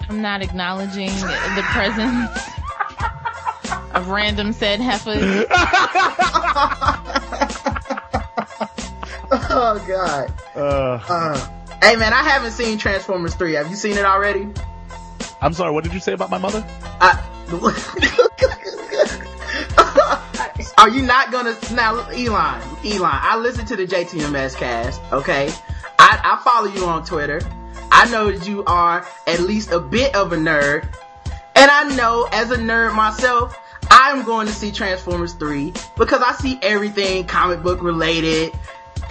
[0.09, 2.61] I'm not acknowledging the presence
[3.93, 5.45] of random said heifers.
[9.53, 10.32] Oh God.
[10.55, 11.38] Uh, Uh,
[11.82, 13.53] hey man, I haven't seen Transformers 3.
[13.53, 14.47] Have you seen it already?
[15.41, 16.65] I'm sorry, what did you say about my mother?
[16.99, 17.17] I,
[20.78, 22.61] are you not gonna now, Elon?
[22.86, 25.01] Elon, I listen to the JTMS cast.
[25.11, 25.51] Okay,
[25.97, 27.41] I, I follow you on Twitter.
[27.91, 30.88] I know that you are at least a bit of a nerd,
[31.62, 33.55] and I know as a nerd myself,
[33.91, 38.51] I'm going to see Transformers 3 because I see everything comic book related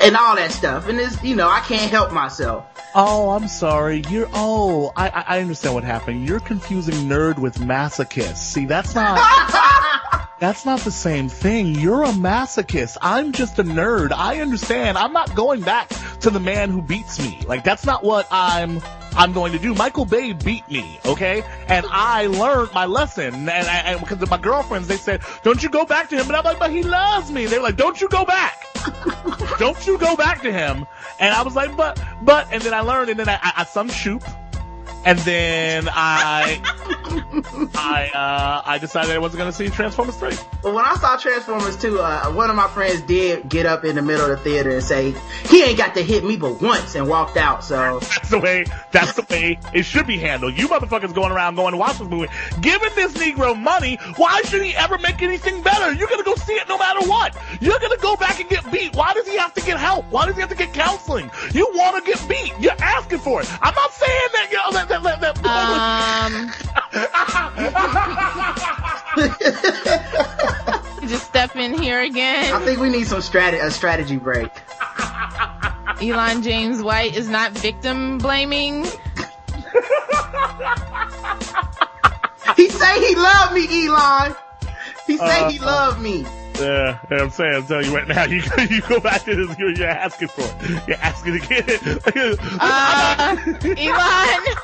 [0.03, 2.67] and all that stuff, and it's you know I can't help myself.
[2.95, 4.03] Oh, I'm sorry.
[4.09, 6.27] You're, oh, I, I I understand what happened.
[6.27, 8.39] You're confusing nerd with masochist.
[8.39, 9.17] See, that's not,
[10.41, 11.75] that's not the same thing.
[11.75, 12.97] You're a masochist.
[13.03, 14.11] I'm just a nerd.
[14.11, 14.97] I understand.
[14.97, 17.43] I'm not going back to the man who beats me.
[17.47, 18.81] Like, that's not what I'm,
[19.13, 19.75] I'm going to do.
[19.75, 21.45] Michael Bay beat me, okay?
[21.69, 23.35] And I learned my lesson.
[23.35, 26.27] And, I, and because of my girlfriends, they said, don't you go back to him.
[26.27, 27.45] And I'm like, but he loves me.
[27.45, 28.67] They're like, don't you go back.
[29.59, 30.87] don't you go back to him.
[31.19, 33.65] And I was like, but, but, and then I learned, and then I, I, I
[33.65, 34.25] some shoop.
[35.05, 36.61] And then I,
[37.75, 40.35] I, uh, I decided I wasn't going to see Transformers 3.
[40.63, 43.97] But when I saw Transformers 2, uh, one of my friends did get up in
[43.97, 45.15] the middle of the theater and say,
[45.49, 47.65] he ain't got to hit me but once and walked out.
[47.65, 50.59] So, That's the way, that's the way it should be handled.
[50.59, 52.29] You motherfuckers going around going to watch this movie.
[52.61, 55.93] Giving this Negro money, why should he ever make anything better?
[55.93, 57.37] You're gonna go see it no matter what.
[57.61, 58.95] You're gonna go back and get beat.
[58.95, 60.05] Why does he have to get help?
[60.11, 61.31] Why does he have to get counseling?
[61.53, 62.53] You wanna get beat.
[62.61, 63.49] You're asking for it.
[63.63, 66.53] I'm not saying that, you know, that, Um,
[71.09, 72.53] just step in here again.
[72.53, 74.51] I think we need some strat- a strategy break.
[76.03, 78.85] Elon James White is not victim blaming.
[82.57, 84.35] He say he loved me, Elon.
[85.07, 86.27] He say he Uh, loved me.
[86.59, 89.59] Yeah, yeah, I'm saying, I'm telling you right now, you, you go back to this,
[89.59, 90.89] you're, you're asking for it.
[90.89, 91.83] You're asking to get it.
[92.61, 93.37] Uh,
[93.79, 94.57] Elon.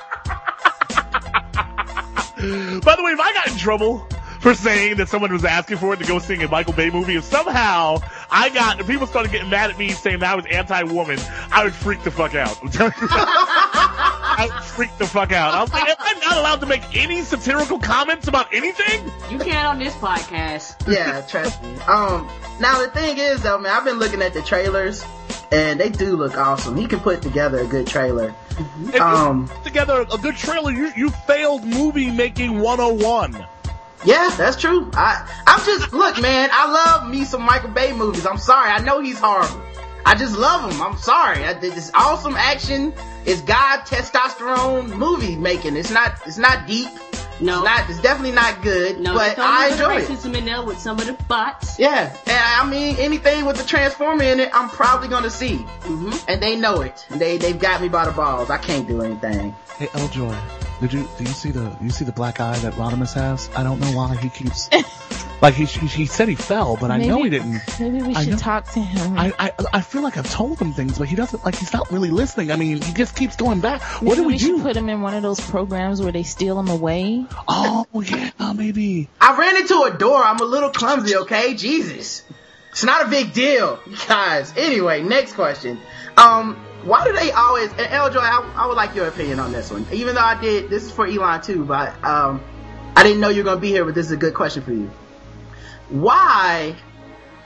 [2.80, 4.06] By the way, if I got in trouble
[4.40, 7.16] for saying that someone was asking for it to go sing a Michael Bay movie,
[7.16, 7.98] if somehow
[8.30, 11.18] I got, if people started getting mad at me saying that I was anti-woman,
[11.50, 12.60] I would freak the fuck out.
[12.62, 15.54] I'm telling you I would freak the fuck out.
[15.54, 19.10] I was like, am I not allowed to make any satirical comments about anything?
[19.30, 20.86] You can't on this podcast.
[20.86, 21.74] Yeah, trust me.
[21.88, 22.28] Um,
[22.60, 25.04] now the thing is though, man, I've been looking at the trailers
[25.52, 26.76] and they do look awesome.
[26.76, 28.34] He can put together a good trailer.
[28.88, 33.46] If you Um, put together a good trailer, you, you failed movie making 101.
[34.04, 34.90] Yeah, that's true.
[34.94, 38.26] I, I'm just, look, man, I love me some Michael Bay movies.
[38.26, 38.70] I'm sorry.
[38.70, 39.62] I know he's horrible.
[40.04, 40.80] I just love him.
[40.80, 41.44] I'm sorry.
[41.44, 42.92] I, it's awesome action.
[43.24, 45.76] It's God testosterone movie making.
[45.76, 46.88] It's not, it's not deep.
[47.40, 47.56] No.
[47.56, 50.08] It's not, it's definitely not good, No, but there's I some enjoy it.
[50.08, 51.78] racism in there with some of the bots.
[51.78, 52.32] Yeah, and
[52.62, 56.56] I mean anything with the transformer in it, I'm probably gonna see, hmm and they
[56.56, 57.06] know it.
[57.10, 58.48] They they've got me by the balls.
[58.50, 59.54] I can't do anything.
[59.78, 60.08] Hey, L.
[60.08, 60.34] Joy,
[60.80, 63.48] did you do you see the you see the black eye that Rodimus has?
[63.56, 64.70] I don't know why he keeps
[65.42, 67.60] like he he, he said he fell, but I know he didn't.
[67.80, 68.38] Maybe we I should know.
[68.38, 69.18] talk to him.
[69.18, 71.90] I, I I feel like I've told him things, but he doesn't like he's not
[71.90, 72.50] really listening.
[72.50, 73.80] I mean, he just keeps going back.
[74.02, 74.62] What do we, should do?
[74.62, 77.24] put him in one of those programs where they steal him away.
[77.48, 79.08] oh yeah, maybe.
[79.20, 80.22] I ran into a door.
[80.22, 81.16] I'm a little clumsy.
[81.16, 82.22] Okay, Jesus,
[82.70, 84.52] it's not a big deal, guys.
[84.58, 85.78] Anyway, next question.
[86.18, 87.70] Um, why do they always?
[87.72, 88.10] And L.
[88.10, 89.86] Joy, I, I would like your opinion on this one.
[89.92, 92.42] Even though I did, this is for Elon too, but um,
[92.94, 94.72] I didn't know you were gonna be here, but this is a good question for
[94.72, 94.90] you.
[95.88, 96.76] Why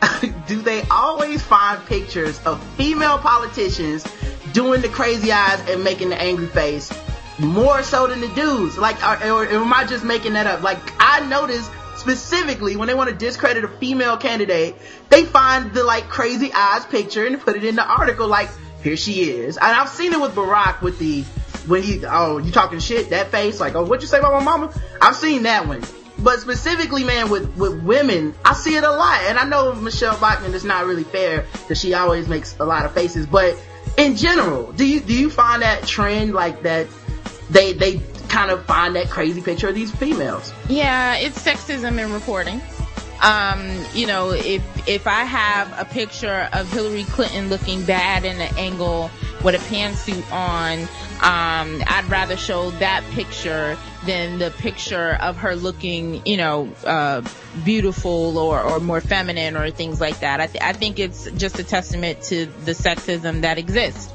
[0.46, 4.04] do they always find pictures of female politicians
[4.52, 6.92] doing the crazy eyes and making the angry face
[7.38, 8.76] more so than the dudes?
[8.76, 10.62] Like, or, or am I just making that up?
[10.62, 14.76] Like, I noticed specifically when they want to discredit a female candidate,
[15.08, 18.26] they find the like crazy eyes picture and put it in the article.
[18.26, 18.50] Like,
[18.82, 19.56] here she is.
[19.56, 21.22] And I've seen it with Barack with the
[21.66, 24.42] when he oh you talking shit that face like oh what you say about my
[24.42, 24.74] mama.
[25.00, 25.82] I've seen that one.
[26.22, 29.22] But specifically, man, with, with women, I see it a lot.
[29.22, 32.84] And I know Michele Bachmann is not really fair because she always makes a lot
[32.84, 33.26] of faces.
[33.26, 33.56] But
[33.96, 36.88] in general, do you, do you find that trend like that
[37.48, 40.52] they, they kind of find that crazy picture of these females?
[40.68, 42.60] Yeah, it's sexism in reporting.
[43.20, 48.40] Um, you know, if if I have a picture of Hillary Clinton looking bad in
[48.40, 49.10] an angle
[49.44, 50.80] with a pantsuit on,
[51.22, 57.22] um, I'd rather show that picture than the picture of her looking, you know, uh,
[57.64, 60.40] beautiful or, or more feminine or things like that.
[60.40, 64.10] I, th- I think it's just a testament to the sexism that exists.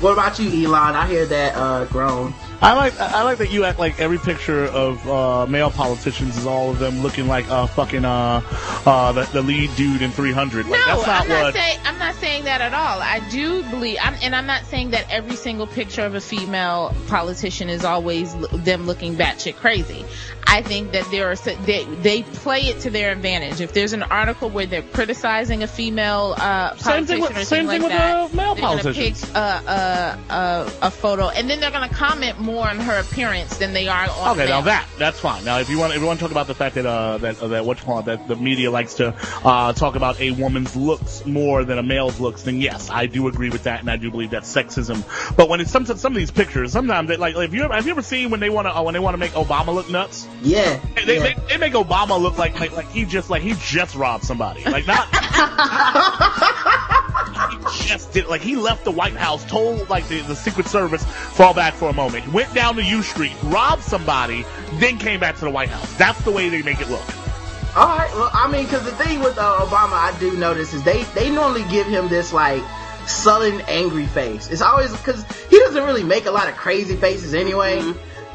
[0.00, 0.96] What about you, Elon?
[0.96, 2.34] I hear that, uh, groan.
[2.62, 6.44] I like I like that you act like every picture of uh, male politicians is
[6.44, 8.42] all of them looking like uh, fucking uh,
[8.84, 10.66] uh, the, the lead dude in 300.
[10.66, 11.54] Like, no, that's not I'm not what.
[11.54, 13.00] saying I'm not saying that at all.
[13.00, 16.94] I do believe, I'm, and I'm not saying that every single picture of a female
[17.08, 20.04] politician is always l- them looking batshit crazy.
[20.46, 23.60] I think that there are they they play it to their advantage.
[23.62, 27.34] If there's an article where they're criticizing a female uh, Same politician thing with- or
[27.36, 31.28] same something thing like with, that, male they're gonna pick a, a, a, a photo,
[31.30, 34.38] and then they're gonna comment more on her appearance than they are on.
[34.38, 35.44] Okay, now that that's fine.
[35.44, 37.42] Now, if you want, if you want to talk about the fact that uh, that
[37.42, 40.30] uh, that what you call it, that the media likes to uh, talk about a
[40.32, 43.90] woman's looks more than a male's looks, then yes, I do agree with that, and
[43.90, 45.04] I do believe that's sexism.
[45.36, 47.86] But when it's some some of these pictures, sometimes they like, if you ever, have
[47.86, 49.90] you ever seen when they want to uh, when they want to make Obama look
[49.90, 50.26] nuts?
[50.42, 50.80] Yeah.
[51.06, 51.22] They, yeah.
[51.22, 54.64] they, they make Obama look like, like like he just like he just robbed somebody,
[54.64, 55.08] like not.
[57.50, 61.04] he just did like he left the White House, told like the, the Secret Service
[61.04, 64.44] fall back for a moment, went down to U Street, robbed somebody,
[64.74, 65.92] then came back to the White House.
[65.96, 67.04] That's the way they make it look.
[67.76, 68.10] All right.
[68.14, 71.30] Well, I mean, because the thing with uh, Obama, I do notice is they they
[71.30, 72.62] normally give him this like
[73.06, 74.50] sullen, angry face.
[74.50, 77.80] It's always because he doesn't really make a lot of crazy faces anyway.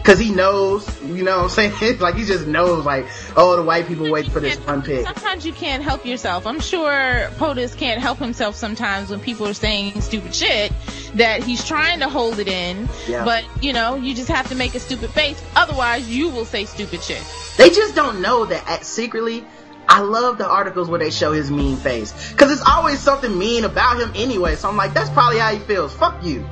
[0.06, 1.98] Because he knows, you know what I'm saying?
[2.00, 5.04] like he just knows, like, oh, the white people wait for this one pick.
[5.04, 6.46] Sometimes you can't help yourself.
[6.46, 10.72] I'm sure POTUS can't help himself sometimes when people are saying stupid shit
[11.16, 12.88] that he's trying to hold it in.
[13.08, 13.26] Yeah.
[13.26, 15.44] But, you know, you just have to make a stupid face.
[15.56, 17.24] Otherwise, you will say stupid shit.
[17.58, 19.44] They just don't know that at, secretly.
[19.90, 23.64] I love the articles where they show his mean face because it's always something mean
[23.64, 24.56] about him anyway.
[24.56, 25.96] So I'm like, that's probably how he feels.
[25.96, 26.48] Fuck you.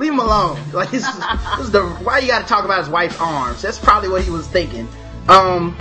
[0.00, 0.58] Leave him alone.
[0.72, 3.60] Like this is, the why you got to talk about his wife's arms.
[3.60, 4.88] That's probably what he was thinking.
[5.28, 5.76] Um.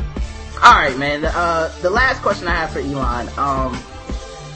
[0.62, 1.22] All right, man.
[1.22, 3.30] The, uh, the last question I have for Elon.
[3.38, 3.82] Um,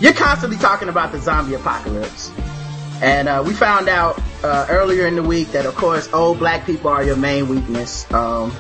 [0.02, 2.30] you're constantly talking about the zombie apocalypse,
[3.02, 6.66] and uh, we found out uh, earlier in the week that, of course, old black
[6.66, 8.12] people are your main weakness.
[8.12, 8.52] Um,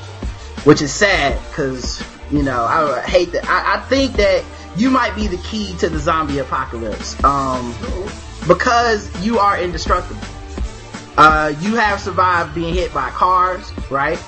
[0.63, 2.01] which is sad because
[2.31, 3.45] you know I hate that.
[3.49, 4.43] I, I think that
[4.77, 7.75] you might be the key to the zombie apocalypse um,
[8.47, 10.21] because you are indestructible.
[11.17, 14.19] Uh, you have survived being hit by cars, right?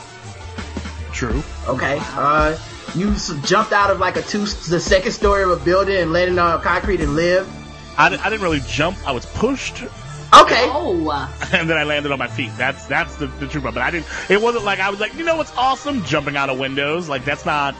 [1.11, 1.41] True.
[1.67, 1.97] Okay.
[2.01, 2.57] Uh,
[2.95, 3.13] you
[3.43, 6.61] jumped out of like a two, the second story of a building and landed on
[6.61, 7.49] concrete and lived.
[7.97, 8.97] I, di- I didn't really jump.
[9.07, 9.83] I was pushed,
[10.33, 10.65] Okay.
[10.67, 12.51] Oh, and then I landed on my feet.
[12.57, 13.63] That's that's the, the truth.
[13.63, 14.07] But I didn't.
[14.29, 16.03] It wasn't like I was like, you know what's awesome?
[16.03, 17.07] Jumping out of windows.
[17.07, 17.75] Like that's not.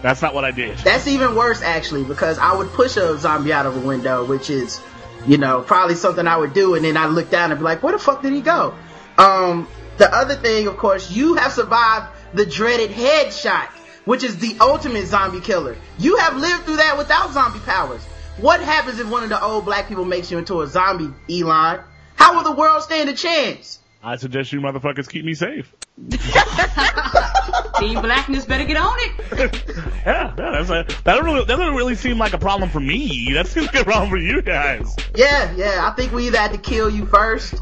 [0.00, 0.78] That's not what I did.
[0.78, 4.48] That's even worse actually because I would push a zombie out of a window, which
[4.48, 4.80] is,
[5.28, 7.82] you know, probably something I would do, and then I look down and be like,
[7.82, 8.74] where the fuck did he go?
[9.18, 9.68] Um,
[9.98, 13.68] the other thing, of course, you have survived the dreaded headshot,
[14.06, 15.76] which is the ultimate zombie killer.
[15.98, 18.02] You have lived through that without zombie powers.
[18.38, 21.80] What happens if one of the old black people makes you into a zombie, Elon?
[22.14, 23.80] How will the world stand a chance?
[24.02, 25.70] I suggest you motherfuckers keep me safe.
[27.78, 29.64] Team Blackness better get on it.
[30.06, 32.80] Yeah, yeah that's a, that don't really that doesn't really seem like a problem for
[32.80, 33.32] me.
[33.34, 34.96] That seems like a problem for you guys.
[35.14, 35.86] Yeah, yeah.
[35.86, 37.54] I think we either had to kill you first,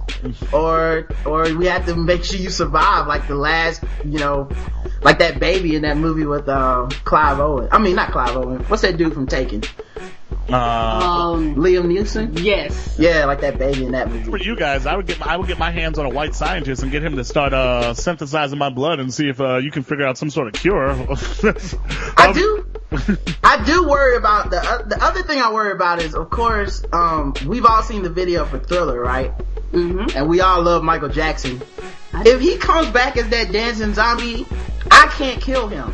[0.53, 4.49] or or we had to make sure you survive, like the last, you know,
[5.03, 7.68] like that baby in that movie with um, Clive Owen.
[7.72, 8.61] I mean, not Clive Owen.
[8.64, 9.62] What's that dude from Taken?
[10.49, 12.39] Uh, Um, Liam Neeson.
[12.43, 12.97] yes.
[12.99, 14.31] Yeah, like that baby in that movie.
[14.31, 16.35] for you guys, I would get my, I would get my hands on a white
[16.35, 19.71] scientist and get him to start uh, synthesizing my blood and see if uh, you
[19.71, 20.91] can figure out some sort of cure.
[22.17, 22.67] I do.
[23.43, 26.85] I do worry about the uh, the other thing I worry about is, of course,
[26.93, 29.33] um, we've all seen the video for Thriller, right?
[29.73, 30.17] Mm-hmm.
[30.17, 31.61] and we all love Michael Jackson.
[32.15, 34.47] If he comes back as that dancing zombie,
[34.91, 35.93] I can't kill him.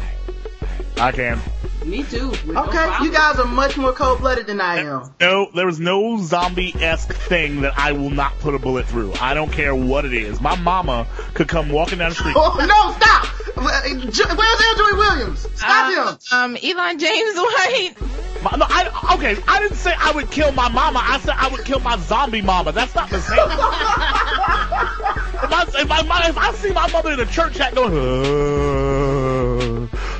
[0.96, 1.40] I can.
[1.84, 2.28] Me too.
[2.30, 5.12] with no Okay, you guys are much more cold blooded than I am.
[5.20, 9.14] No, there is no zombie-esque thing that I will not put a bullet through.
[9.20, 10.40] I don't care what it is.
[10.40, 12.36] My mama could come walking down the street.
[12.36, 13.26] Oh no, stop!
[13.56, 15.40] Where's Andrew Williams?
[15.56, 16.38] Stop him!
[16.38, 17.94] Um, Elon James White.
[18.42, 21.00] My- no, I, okay, I didn't say I would kill my mama.
[21.02, 22.72] I said I would kill my zombie mama.
[22.72, 23.38] That's not the same.
[23.38, 23.50] if,
[25.52, 29.31] I, if, I, if I see my mother in a church hat going, uh,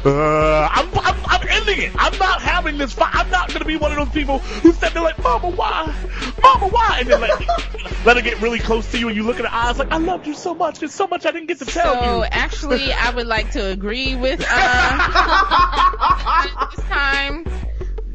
[0.05, 1.92] uh, I'm, I'm, I'm ending it.
[1.96, 3.11] I'm not having this fight.
[3.12, 5.94] I'm not going to be one of those people who stand there like, Mama, why?
[6.42, 6.98] Mama, why?
[7.00, 7.40] And then let,
[8.07, 9.98] let her get really close to you and you look in her eyes like, I
[9.98, 10.80] loved you so much.
[10.80, 12.24] There's so much I didn't get to tell So you.
[12.30, 14.96] actually, I would like to agree with uh,
[16.76, 17.46] this time.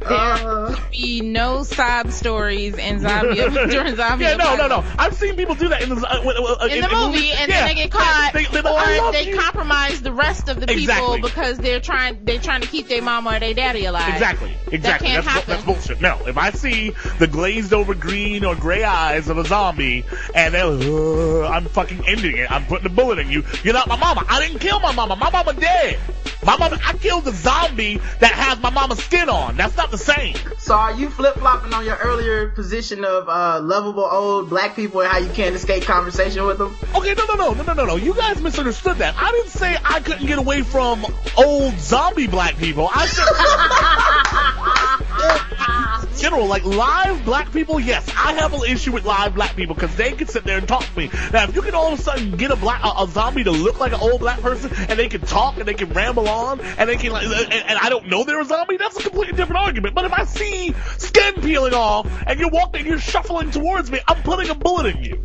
[0.00, 3.34] There Uh, be no sob stories in zombie
[3.70, 4.24] during zombie.
[4.24, 4.84] Yeah, no, no, no.
[4.98, 7.66] I've seen people do that in the uh, uh, uh, in the movie, and Yeah.
[7.66, 9.36] then they get caught, They, they, or they you.
[9.38, 11.20] compromise the rest of the people Exactly.
[11.20, 14.08] because they're trying they're trying to keep their mama or their daddy alive.
[14.12, 14.54] Exactly.
[14.70, 15.08] Exactly.
[15.08, 15.50] can't that's, happen.
[15.50, 16.00] that's bullshit.
[16.00, 20.54] No, if I see the glazed over green or gray eyes of a zombie and
[20.54, 22.50] they're, uh, I'm fucking ending it.
[22.50, 23.44] I'm putting a bullet in you.
[23.64, 24.24] You're not my mama.
[24.28, 25.16] I didn't kill my mama.
[25.16, 25.98] My mama dead.
[26.44, 29.56] My mama, I killed the zombie that has my mama's skin on.
[29.56, 30.36] That's not the same.
[30.58, 35.00] so are you flip flopping on your earlier position of uh, lovable old black people
[35.00, 36.76] and how you can't escape conversation with them?
[36.94, 37.96] Okay, no, no, no, no, no, no, no.
[37.96, 39.14] You guys misunderstood that.
[39.16, 41.04] I didn't say I couldn't get away from
[41.36, 42.88] old zombie black people.
[42.92, 45.04] I said,
[46.18, 47.80] general, like live black people.
[47.80, 50.66] Yes, I have an issue with live black people because they can sit there and
[50.66, 51.10] talk to me.
[51.32, 53.50] Now, if you can all of a sudden get a black a, a zombie to
[53.50, 56.60] look like an old black person and they can talk and they can ramble on
[56.60, 59.36] and they can like, and, and I don't know they're a zombie, that's a completely
[59.36, 59.94] different argument.
[59.94, 64.22] But if I see skin peeling off and you're walking, you're shuffling towards me, I'm
[64.22, 65.24] putting a bullet in you.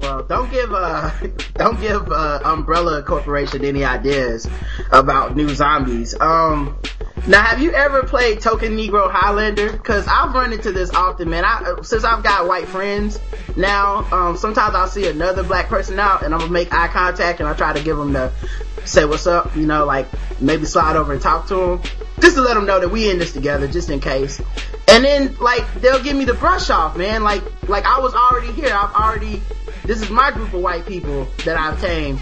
[0.00, 1.10] Well, don't give uh,
[1.54, 4.48] don't give uh, Umbrella Corporation any ideas
[4.90, 6.18] about new zombies.
[6.18, 6.78] Um,
[7.26, 9.76] now have you ever played Token Negro Highlander?
[9.78, 11.44] Cause I've run into this often, man.
[11.44, 13.18] I since I've got white friends
[13.56, 17.40] now, um, sometimes I'll see another black person out, and I'm gonna make eye contact,
[17.40, 18.32] and I try to give them the
[18.84, 20.06] say what's up, you know, like
[20.40, 21.82] maybe slide over and talk to them,
[22.20, 24.40] just to let them know that we in this together, just in case.
[24.88, 27.22] And then like they'll give me the brush off, man.
[27.22, 28.72] Like like I was already here.
[28.72, 29.42] I've already
[29.84, 32.20] this is my group of white people that I've tamed.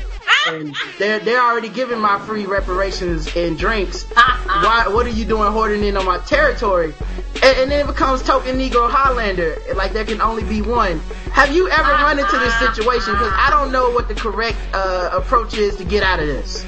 [0.48, 4.04] And they're they're already giving my free reparations and drinks.
[4.04, 4.88] Why?
[4.88, 6.94] What are you doing hoarding in on my territory?
[7.42, 9.56] And, and then it becomes token Negro Highlander.
[9.74, 11.00] Like there can only be one.
[11.32, 13.12] Have you ever run into this situation?
[13.12, 16.66] Because I don't know what the correct uh, approach is to get out of this.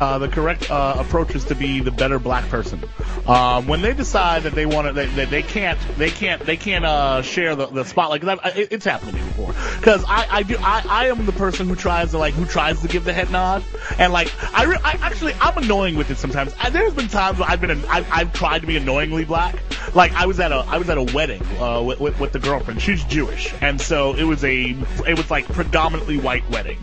[0.00, 2.82] Uh, the correct uh, approach is to be the better black person.
[3.26, 6.56] Um, when they decide that they want to, they, they, they can't, they can't, they
[6.56, 8.20] can't uh, share the, the spotlight.
[8.20, 9.54] Because it, it's happened to me before.
[9.78, 12.80] Because I, I do, I, I am the person who tries to like, who tries
[12.82, 13.64] to give the head nod,
[13.98, 16.54] and like, I, re- I actually, I'm annoying with it sometimes.
[16.60, 19.56] I, there's been times where I've been, an, I've, I've tried to be annoyingly black.
[19.94, 22.38] Like I was at a, I was at a wedding uh, with, with, with the
[22.38, 22.80] girlfriend.
[22.80, 24.76] She's Jewish, and so it was a,
[25.06, 26.78] it was like predominantly white wedding,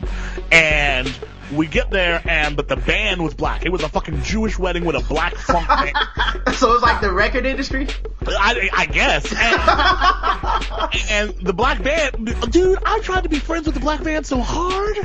[0.52, 1.08] and
[1.52, 3.66] we get there and but the band was black.
[3.66, 5.95] It was a fucking Jewish wedding with a black funk band.
[6.56, 7.88] So it's like the record industry.
[8.28, 9.32] I, I guess.
[11.12, 14.26] And, and the black band, dude, I tried to be friends with the black band
[14.26, 14.97] so hard.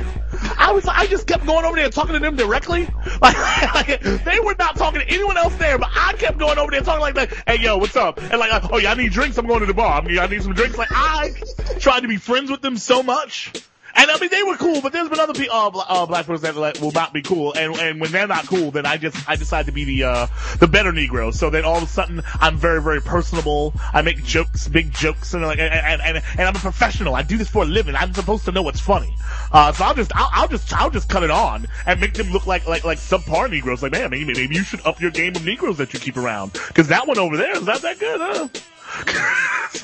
[0.57, 2.87] I was, I just kept going over there and talking to them directly.
[3.19, 6.69] Like, like, they were not talking to anyone else there, but I kept going over
[6.69, 7.33] there talking like that.
[7.47, 8.21] Hey, yo, what's up?
[8.21, 9.37] And like, oh yeah, I need drinks.
[9.39, 10.03] I'm going to the bar.
[10.03, 10.77] I need some drinks.
[10.77, 11.33] Like, I
[11.79, 13.53] tried to be friends with them so much.
[13.97, 16.41] And I mean, they were cool, but there's been other people, uh, uh, black folks
[16.41, 17.53] that like, will not be cool.
[17.55, 20.27] And, and when they're not cool, then I just, I decide to be the, uh,
[20.59, 21.33] the better Negro.
[21.33, 23.73] So then all of a sudden, I'm very, very personable.
[23.91, 27.15] I make jokes, big jokes, and like, and, and, and, I'm a professional.
[27.15, 27.95] I do this for a living.
[27.95, 29.15] I'm supposed to know what's funny.
[29.51, 32.31] Uh, so I'll just, I'll, I'll just, I'll just cut it on and make them
[32.31, 33.81] look like, like, like subpar Negroes.
[33.81, 36.53] Like, man, maybe, maybe you should up your game of Negroes that you keep around.
[36.53, 38.47] Cause that one over there is not that good, huh?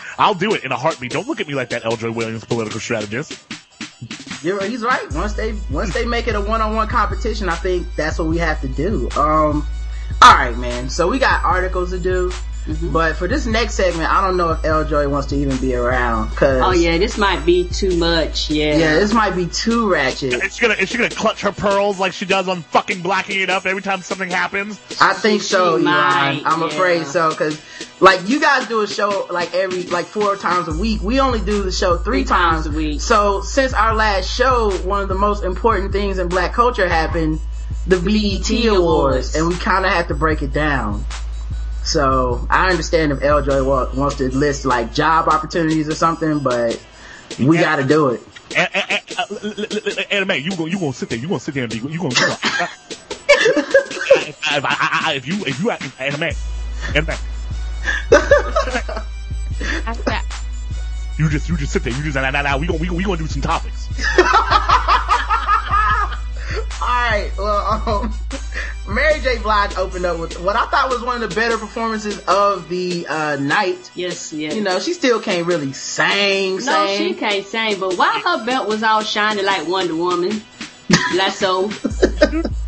[0.20, 1.12] I'll do it in a heartbeat.
[1.12, 1.96] Don't look at me like that L.
[1.96, 3.44] Joy Williams political strategist.
[4.42, 5.12] You're, he's right.
[5.14, 8.28] Once they once they make it a one on one competition, I think that's what
[8.28, 9.10] we have to do.
[9.12, 9.66] Um,
[10.22, 10.90] all right, man.
[10.90, 12.32] So we got articles to do,
[12.66, 12.94] Mm-hmm.
[12.94, 14.86] but for this next segment, I don't know if L.
[14.86, 16.30] Joy wants to even be around.
[16.30, 18.50] Cause Oh yeah, this might be too much.
[18.50, 18.78] Yeah.
[18.78, 20.34] yeah, this might be too ratchet.
[20.34, 23.42] Is she gonna is she gonna clutch her pearls like she does on fucking blacking
[23.42, 24.80] it up every time something happens?
[25.02, 25.84] I think so, She Elon.
[25.84, 26.68] might, I'm yeah.
[26.68, 27.62] afraid so, cause
[28.00, 31.02] like you guys do a show like every like four times a week.
[31.02, 33.02] We only do the show three, Three times a week.
[33.02, 37.40] So since our last show, one of the most important things in black culture happened,
[37.88, 39.36] the BET Awards, Awards.
[39.36, 41.04] and we kind of had to break it down.
[41.84, 43.42] So I understand if L.
[43.42, 46.82] Joy wa- wants to list like job opportunities or something, but
[47.40, 48.22] We got to do it.
[48.56, 48.68] Uh,
[50.12, 52.14] anime, you gonna you gonna sit there, you gonna sit there and be, you gonna.
[52.14, 52.70] You gonna
[54.16, 55.92] if, I, I, I, if you if you anime,
[56.90, 57.18] anime,
[59.86, 60.20] After
[61.18, 62.58] you just you just sit there, you just nah nah nah.
[62.58, 63.88] We gonna we gonna, we gonna do some topics.
[66.56, 67.32] All right.
[67.38, 68.14] Well, um,
[68.94, 69.40] Mary J.
[69.40, 73.08] Blige opened up with what I thought was one of the better performances of the
[73.08, 73.92] uh, night.
[73.96, 74.56] Yes, yes.
[74.56, 76.58] You know, she still can't really sing.
[76.58, 76.98] no, sing.
[76.98, 80.42] she can't sing, but why her belt was all shiny like Wonder Woman?
[81.16, 81.70] Lasso.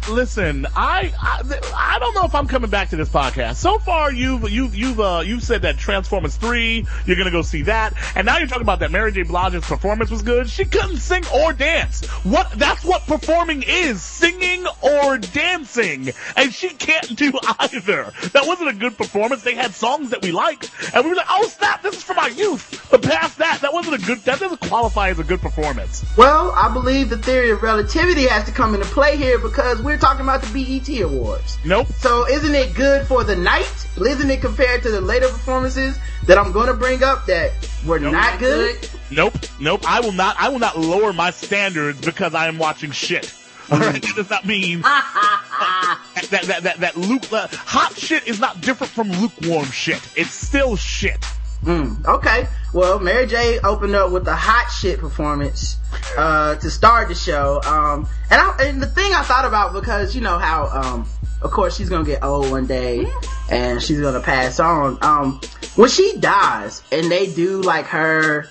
[0.09, 1.41] Listen, I, I
[1.75, 3.55] I don't know if I'm coming back to this podcast.
[3.55, 7.63] So far, you've you've you've uh you've said that Transformers three, you're gonna go see
[7.63, 9.23] that, and now you're talking about that Mary J.
[9.23, 10.47] Blige's performance was good.
[10.47, 12.05] She couldn't sing or dance.
[12.23, 12.51] What?
[12.51, 18.13] That's what performing is: singing or dancing, and she can't do either.
[18.33, 19.41] That wasn't a good performance.
[19.41, 22.19] They had songs that we liked, and we were like, "Oh snap, this is from
[22.19, 24.19] our youth." But past that, that wasn't a good.
[24.19, 26.05] That doesn't qualify as a good performance.
[26.15, 29.97] Well, I believe the theory of relativity has to come into play here because we're
[29.97, 31.57] talking about the BET Awards.
[31.63, 31.87] Nope.
[31.87, 33.87] So isn't it good for the night?
[33.97, 37.51] Isn't it compared to the later performances that I'm going to bring up that
[37.85, 38.89] were not good?
[39.11, 39.81] Nope, nope.
[39.87, 40.35] I will not.
[40.39, 43.33] I will not lower my standards because I am watching shit.
[43.71, 48.27] All right, that does not mean that that that that, that luke, uh, hot shit
[48.27, 50.01] is not different from lukewarm shit.
[50.15, 51.23] It's still shit.
[51.63, 52.47] Mm, okay.
[52.73, 55.77] Well, Mary J opened up with a hot shit performance
[56.17, 57.61] uh, to start the show.
[57.65, 61.07] Um, and, I, and the thing I thought about because you know how, um,
[61.41, 63.07] of course, she's gonna get old one day
[63.49, 64.97] and she's gonna pass on.
[65.01, 65.39] Um,
[65.75, 68.47] when she dies and they do like her,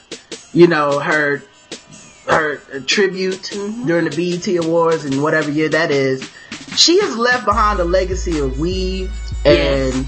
[0.52, 1.42] you know, her
[2.26, 3.50] her tribute
[3.86, 6.28] during the BET Awards and whatever year that is,
[6.76, 9.12] she has left behind a legacy of weave
[9.44, 10.06] and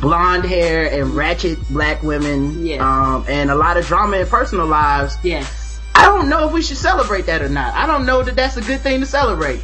[0.00, 2.80] blonde hair and ratchet black women, Yes.
[2.80, 5.16] um, and a lot of drama in personal lives.
[5.22, 5.80] Yes.
[5.94, 7.72] I don't know if we should celebrate that or not.
[7.74, 9.60] I don't know that that's a good thing to celebrate.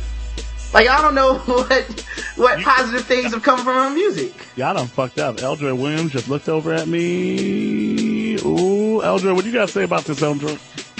[0.73, 2.07] Like I don't know what
[2.37, 4.33] what positive things have come from her music.
[4.57, 5.43] Y'all done fucked up.
[5.43, 5.57] L.
[5.57, 8.37] Joy Williams just looked over at me.
[8.45, 9.19] Ooh, L.
[9.19, 10.37] Joy, what do you got to say about this, L.
[10.37, 10.57] Joy?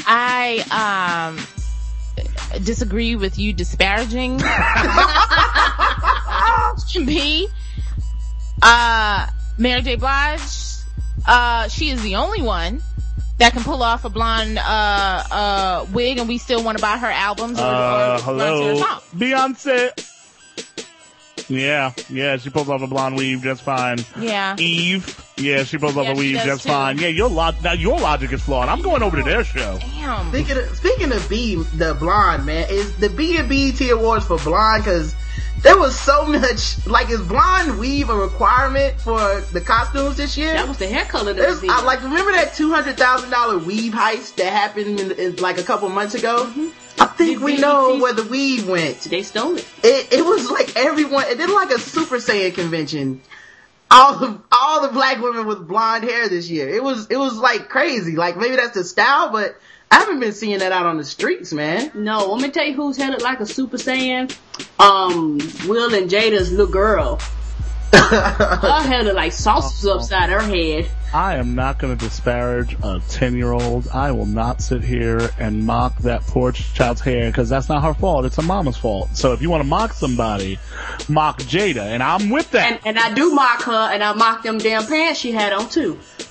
[0.07, 1.39] I um
[2.65, 4.37] disagree with you disparaging
[7.07, 7.47] me.
[8.63, 9.27] Uh,
[9.59, 9.97] Mary J.
[9.97, 10.41] Blige,
[11.27, 12.83] uh, she is the only one
[13.39, 14.63] that can pull off a blonde uh
[15.31, 18.69] uh wig, and we still want to buy her albums or, Uh, or to hello,
[18.69, 19.01] her song.
[19.17, 20.07] Beyonce.
[21.49, 23.99] Yeah, yeah, she pulls off a blonde weave just fine.
[24.19, 24.55] Yeah.
[24.59, 26.69] Eve, yeah, she pulls off Yeah, a weave does just too.
[26.69, 26.99] fine.
[26.99, 28.69] Yeah, your log now your logic is flawed.
[28.69, 29.79] I'm going over to their show.
[29.81, 30.29] Damn.
[30.29, 34.39] Speaking of, speaking of B, the blonde man is the B and BET awards for
[34.39, 35.15] blonde because
[35.63, 40.55] there was so much like is blonde weave a requirement for the costumes this year?
[40.55, 41.63] That was the hair color that was.
[41.69, 45.59] I, like remember that two hundred thousand dollar weave heist that happened in, in, like
[45.59, 46.47] a couple months ago.
[46.47, 46.69] Mm-hmm.
[47.01, 49.01] I think we know where the weave went.
[49.01, 49.67] They stole it.
[49.83, 51.25] It it was like everyone.
[51.29, 53.21] It did like a Super Saiyan convention.
[53.91, 56.69] All the all the black women with blonde hair this year.
[56.69, 58.17] It was it was like crazy.
[58.17, 59.57] Like maybe that's the style, but
[59.93, 61.91] I haven't been seeing that out on the streets, man.
[61.95, 64.35] No, let me tell you who's headed like a Super Saiyan.
[64.79, 65.39] Um,
[65.69, 67.19] Will and Jada's little girl.
[67.93, 69.97] Her head look like sauce Oh.
[69.97, 70.89] was upside her head.
[71.13, 73.89] I am not going to disparage a 10 year old.
[73.89, 77.95] I will not sit here and mock that poor child's hair because that's not her
[77.95, 78.25] fault.
[78.27, 79.17] It's her mama's fault.
[79.17, 80.59] So if you want to mock somebody,
[81.09, 81.83] mock Jada.
[81.83, 82.81] And I'm with that.
[82.85, 85.69] And and I do mock her, and I mock them damn pants she had on
[85.69, 85.99] too.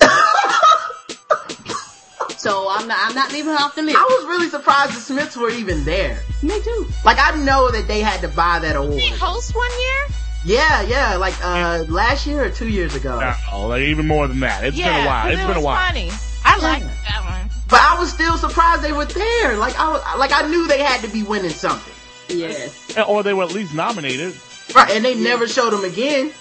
[2.40, 3.98] so I'm not I'm not leaving her off the list.
[3.98, 6.22] I was really surprised the Smiths were even there.
[6.42, 6.86] Me too.
[7.04, 9.02] Like I know that they had to buy that award.
[9.20, 10.16] Host one year?
[10.46, 13.20] Yeah, yeah, like uh last year or two years ago.
[13.50, 14.64] No, like even more than that.
[14.64, 15.28] It's yeah, been a while.
[15.28, 15.86] It's it been a while.
[15.86, 16.10] funny.
[16.42, 17.50] I liked that one.
[17.68, 19.58] But I was still surprised they were there.
[19.58, 21.94] Like I was, like I knew they had to be winning something.
[22.34, 22.96] Yes.
[23.06, 24.34] Or they were at least nominated.
[24.74, 26.32] Right, and they never showed them again.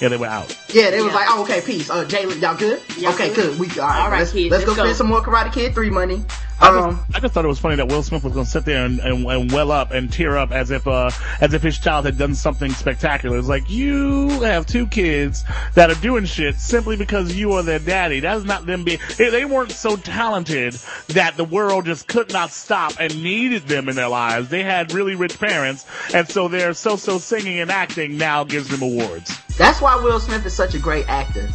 [0.00, 0.56] Yeah, they were out.
[0.72, 1.90] Yeah, they was like, oh, okay, peace.
[1.90, 2.80] Uh, Jaden, y'all good?
[2.96, 3.58] Y'all okay, good?
[3.58, 3.58] good.
[3.58, 4.00] We all right.
[4.02, 4.84] All right, let's, kids, let's go let's go.
[4.84, 6.24] spend some more Karate Kid three money.
[6.60, 8.50] I Um, just, I just thought it was funny that Will Smith was going to
[8.50, 11.62] sit there and, and, and well up and tear up as if uh, as if
[11.62, 13.38] his child had done something spectacular.
[13.38, 15.44] It's like you have two kids
[15.74, 18.20] that are doing shit simply because you are their daddy.
[18.20, 18.98] That's not them being.
[19.16, 20.74] They, weren't so talented
[21.08, 24.48] that the world just could not stop and needed them in their lives.
[24.48, 25.84] They had really rich parents,
[26.14, 29.36] and so their so-so singing and acting now gives them awards.
[29.56, 31.48] that's why Will Smith is such a great actor.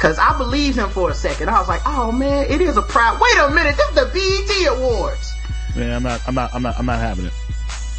[0.00, 1.50] Cause I believed him for a second.
[1.50, 3.20] I was like, oh man, it is a proud.
[3.20, 5.34] Wait a minute, this is the BET Awards.
[5.76, 6.22] Yeah, I'm not.
[6.26, 6.54] I'm not.
[6.54, 6.78] I'm not.
[6.78, 7.32] I'm not having it.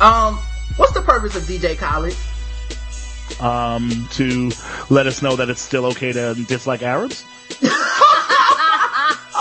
[0.02, 0.38] Um,
[0.78, 2.16] what's the purpose of DJ Khaled?
[3.39, 4.52] Um, to
[4.89, 7.24] let us know that it's still okay to dislike Arabs.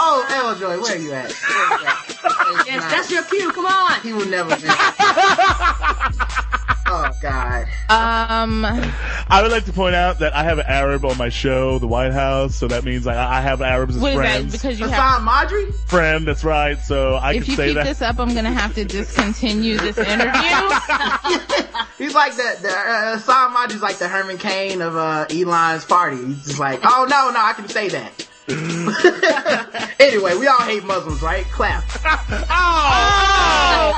[0.03, 0.59] Oh L.
[0.59, 1.31] Joy, where you at?
[1.31, 2.67] Where you at?
[2.67, 3.53] Yes, that's your cue.
[3.53, 4.01] Come on.
[4.01, 4.65] He will never miss.
[6.91, 7.67] oh God.
[7.89, 11.79] Um, I would like to point out that I have an Arab on my show,
[11.79, 14.23] The White House, so that means I, I have Arabs as what is that?
[14.23, 14.53] friends.
[14.53, 14.95] Because you have.
[14.95, 15.71] Hassan Madri?
[15.87, 16.79] Friend, that's right.
[16.81, 20.31] So I If can you keep this up, I'm gonna have to discontinue this interview.
[21.99, 26.25] He's like the, the uh, Hassan Madri's like the Herman Cain of uh, Elon's party.
[26.25, 28.27] He's just like, oh no, no, I can say that.
[30.01, 31.45] anyway, we all hate Muslims, right?
[31.47, 31.85] Clap.
[32.05, 33.93] oh,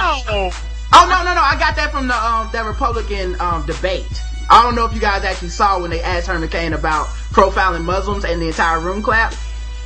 [0.00, 1.40] oh, Oh no, no, no!
[1.40, 4.22] I got that from the um that Republican um debate.
[4.50, 7.84] I don't know if you guys actually saw when they asked Herman Cain about profiling
[7.84, 9.38] Muslims and the entire room clapped.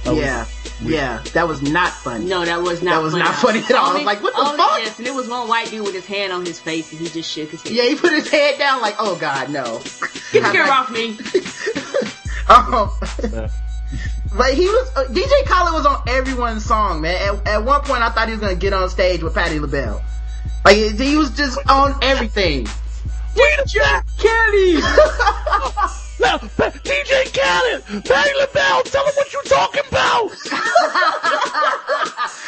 [0.04, 0.46] yeah,
[0.82, 2.24] yeah, that was not funny.
[2.26, 2.92] No, that was not.
[2.92, 3.90] That was not funny at all.
[3.90, 4.78] I was like, what the only, fuck?
[4.78, 7.08] Yes, and it was one white dude with his hand on his face, and he
[7.08, 7.72] just shook his head.
[7.72, 9.80] Yeah, he put his head down like, oh god, no.
[10.32, 11.18] Get the camera off me.
[12.48, 12.90] Um,
[14.36, 17.16] but he was uh, DJ Khaled was on everyone's song, man.
[17.16, 20.02] At, at one point, I thought he was gonna get on stage with Patti LaBelle.
[20.66, 22.66] Like he he was just on everything.
[23.36, 23.78] DJ
[24.18, 24.74] Kelly!
[26.18, 26.38] now,
[26.82, 28.04] DJ Khaled!
[28.04, 30.32] Patti LaBelle, tell him what you're talking about!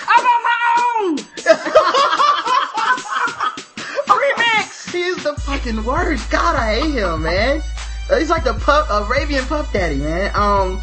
[0.09, 0.59] I'm on my
[0.99, 1.17] own.
[4.09, 4.91] Remix.
[4.91, 6.29] He is the fucking worst.
[6.29, 7.63] God, I hate him, man.
[8.19, 10.33] He's like the pup, Arabian puff daddy, man.
[10.35, 10.81] Um,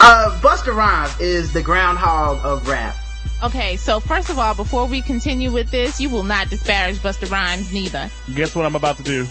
[0.00, 2.96] uh, Busta Rhymes is the groundhog of rap.
[3.42, 7.30] Okay, so first of all, before we continue with this, you will not disparage Busta
[7.30, 8.10] Rhymes neither.
[8.34, 9.24] Guess what I'm about to do?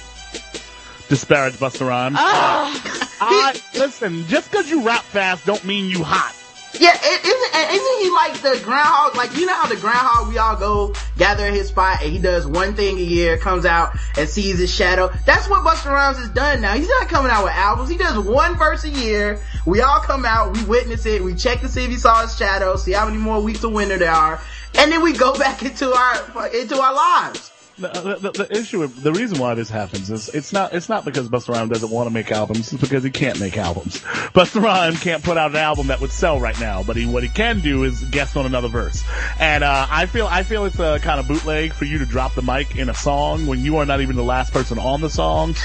[1.09, 2.15] Disparage Busta Rhymes.
[2.19, 6.35] Ah, I, listen, just cause you rap fast don't mean you hot.
[6.79, 9.15] Yeah, it, isn't isn't he like the groundhog?
[9.15, 12.19] Like you know how the groundhog we all go gather at his spot and he
[12.19, 15.11] does one thing a year, comes out and sees his shadow.
[15.25, 16.73] That's what Busta Rhymes has done now.
[16.73, 17.89] He's not coming out with albums.
[17.89, 19.39] He does one verse a year.
[19.65, 22.35] We all come out, we witness it, we check to see if he saw his
[22.37, 24.41] shadow, see how many more weeks of winter there are,
[24.77, 27.51] and then we go back into our into our lives.
[27.77, 27.89] The,
[28.21, 31.49] the, the issue, the reason why this happens is it's not it's not because Busta
[31.49, 32.71] Rhymes doesn't want to make albums.
[32.71, 33.99] It's because he can't make albums.
[33.99, 36.83] Busta Rhymes can't put out an album that would sell right now.
[36.83, 39.03] But he what he can do is guest on another verse.
[39.39, 42.33] And uh, I feel I feel it's a kind of bootleg for you to drop
[42.33, 45.09] the mic in a song when you are not even the last person on the
[45.09, 45.49] song.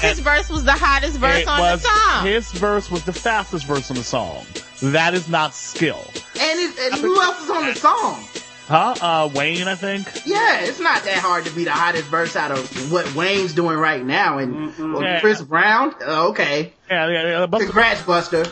[0.00, 2.26] his verse was the hottest verse on was the song.
[2.26, 4.44] his verse was the fastest verse on the song.
[4.82, 6.04] That is not skill,
[6.38, 8.22] And, it, and who else is on the song?
[8.66, 8.94] Huh?
[9.00, 10.06] Uh, Wayne, I think.
[10.26, 13.78] Yeah, it's not that hard to be the hottest verse out of what Wayne's doing
[13.78, 14.38] right now.
[14.38, 15.20] And well, Yeah.
[15.20, 17.46] Chris Brown, uh, okay, Yeah, yeah, yeah.
[17.46, 18.50] Busta congrats, Busta.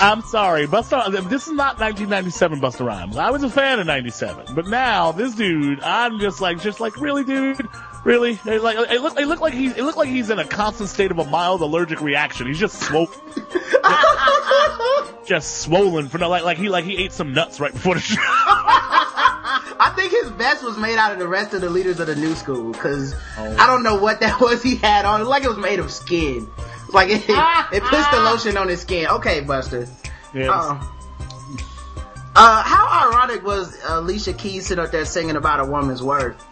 [0.00, 1.10] I'm sorry, Busta.
[1.28, 3.16] This is not 1997 Busta Rhymes.
[3.16, 7.00] I was a fan of '97, but now this dude, I'm just like, just like,
[7.00, 7.68] really, dude,
[8.04, 8.38] really?
[8.44, 10.88] It like, it looked, it looked like he's, it looked like he's in a constant
[10.88, 12.46] state of a mild allergic reaction.
[12.46, 13.08] He's just swollen,
[15.26, 18.00] just swollen for no, like, like he, like he ate some nuts right before the
[18.00, 18.20] show.
[19.80, 22.16] I think his vest was made out of the rest of the leaders of the
[22.16, 23.56] new school because oh.
[23.58, 25.20] I don't know what that was he had on.
[25.22, 26.48] It like it was made of skin.
[26.92, 29.06] Like it, it puts the lotion on his skin.
[29.08, 29.88] Okay, Busta.
[30.34, 30.80] Yeah, Uh,
[32.34, 36.42] uh, how ironic was Alicia Keys sitting up there singing about a woman's worth?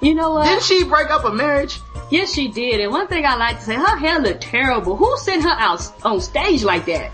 [0.00, 0.44] You know what?
[0.46, 1.80] Didn't she break up a marriage?
[2.10, 2.80] Yes, she did.
[2.80, 4.96] And one thing I like to say, her hair looked terrible.
[4.96, 7.10] Who sent her out on stage like that?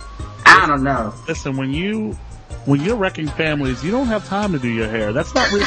[0.46, 1.12] I don't know.
[1.28, 2.12] listen, when you,
[2.64, 5.12] when you're wrecking families, you don't have time to do your hair.
[5.12, 5.66] That's not really.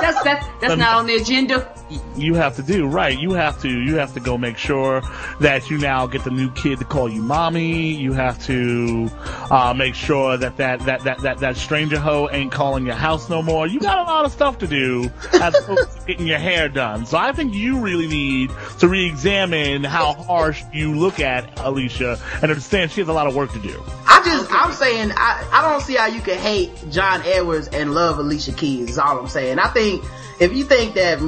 [0.00, 1.72] That's that's that's not on the agenda.
[2.16, 5.00] You have to do right you have to you have to go make sure
[5.40, 9.08] that you now get the new kid to call you mommy you have to
[9.50, 13.28] uh make sure that that that that that, that stranger hoe ain't calling your house
[13.28, 15.10] no more you got a lot of stuff to do
[15.40, 19.84] as opposed to getting your hair done so i think you really need to re-examine
[19.84, 23.58] how harsh you look at alicia and understand she has a lot of work to
[23.60, 27.68] do I just, I'm saying, I, I don't see how you can hate John Edwards
[27.68, 28.90] and love Alicia Keys.
[28.90, 29.60] Is all I'm saying.
[29.60, 30.02] I think
[30.40, 31.20] if you think that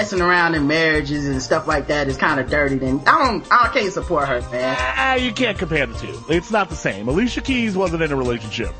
[0.00, 3.46] messing around in marriages and stuff like that is kind of dirty, then I don't,
[3.52, 4.74] I can't support her, man.
[4.78, 6.18] Ah, you can't compare the two.
[6.30, 7.06] It's not the same.
[7.06, 8.70] Alicia Keys wasn't in a relationship.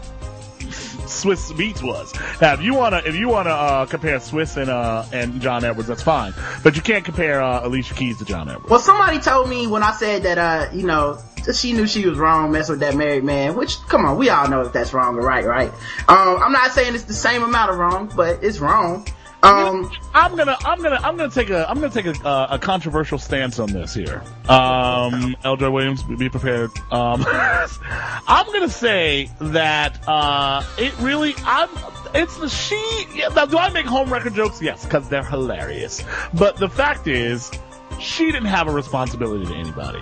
[1.10, 2.14] Swizz Beatz was.
[2.40, 5.88] Now, if you wanna, if you wanna uh, compare Swizz and uh and John Edwards,
[5.88, 6.32] that's fine.
[6.62, 8.70] But you can't compare uh, Alicia Keys to John Edwards.
[8.70, 11.18] Well, somebody told me when I said that, uh, you know,
[11.54, 14.48] she knew she was wrong messing with that married man, which, come on, we all
[14.48, 15.70] know if that's wrong or right, right?
[16.08, 19.06] Um, I'm not saying it's the same amount of wrong, but it's wrong.
[19.42, 22.58] Um, I'm gonna, I'm gonna, I'm gonna take a, I'm gonna take a, uh, a
[22.58, 24.22] controversial stance on this here.
[24.48, 25.56] Um, L.
[25.56, 26.70] Joy Williams, be prepared.
[26.90, 31.70] Um, I'm gonna say that uh, it really, I'm,
[32.14, 33.06] it's the she.
[33.14, 34.60] Yeah, now, do I make home record jokes?
[34.60, 36.04] Yes, because they're hilarious.
[36.34, 37.50] But the fact is,
[37.98, 40.00] she didn't have a responsibility to anybody.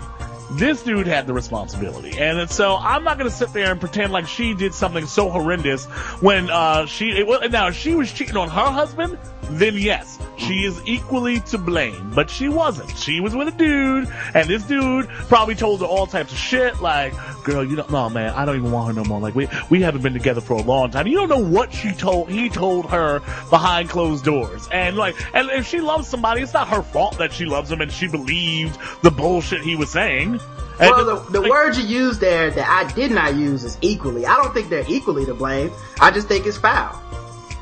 [0.53, 4.27] This dude had the responsibility, and so I'm not gonna sit there and pretend like
[4.27, 5.85] she did something so horrendous
[6.21, 7.11] when uh, she.
[7.11, 9.19] It, now, she was cheating on her husband,
[9.51, 12.13] then yes, she is equally to blame.
[12.15, 12.97] But she wasn't.
[12.97, 16.81] She was with a dude, and this dude probably told her all types of shit,
[16.81, 19.21] like, "Girl, you don't, no man, I don't even want her no more.
[19.21, 21.07] Like, we we haven't been together for a long time.
[21.07, 22.31] You don't know what she told.
[22.31, 23.21] He told her
[23.51, 27.33] behind closed doors, and like, and if she loves somebody, it's not her fault that
[27.33, 30.41] she loves him and she believed the bullshit he was saying.
[30.81, 33.77] And Well, the, the like, word you used there that I did not use is
[33.81, 34.27] equally.
[34.27, 35.73] I don't think they're equally to blame.
[36.01, 37.03] I just think it's foul.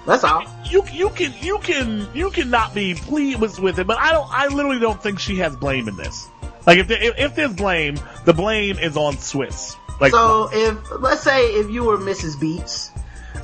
[0.07, 0.45] That's all.
[0.71, 4.29] you you can you can you cannot be pleased with, it, but I don't.
[4.31, 6.29] I literally don't think she has blame in this.
[6.65, 9.77] Like if there, if, if there's blame, the blame is on Swizz.
[10.01, 12.37] Like So if let's say if you were Mrs.
[12.37, 12.91] Beatz,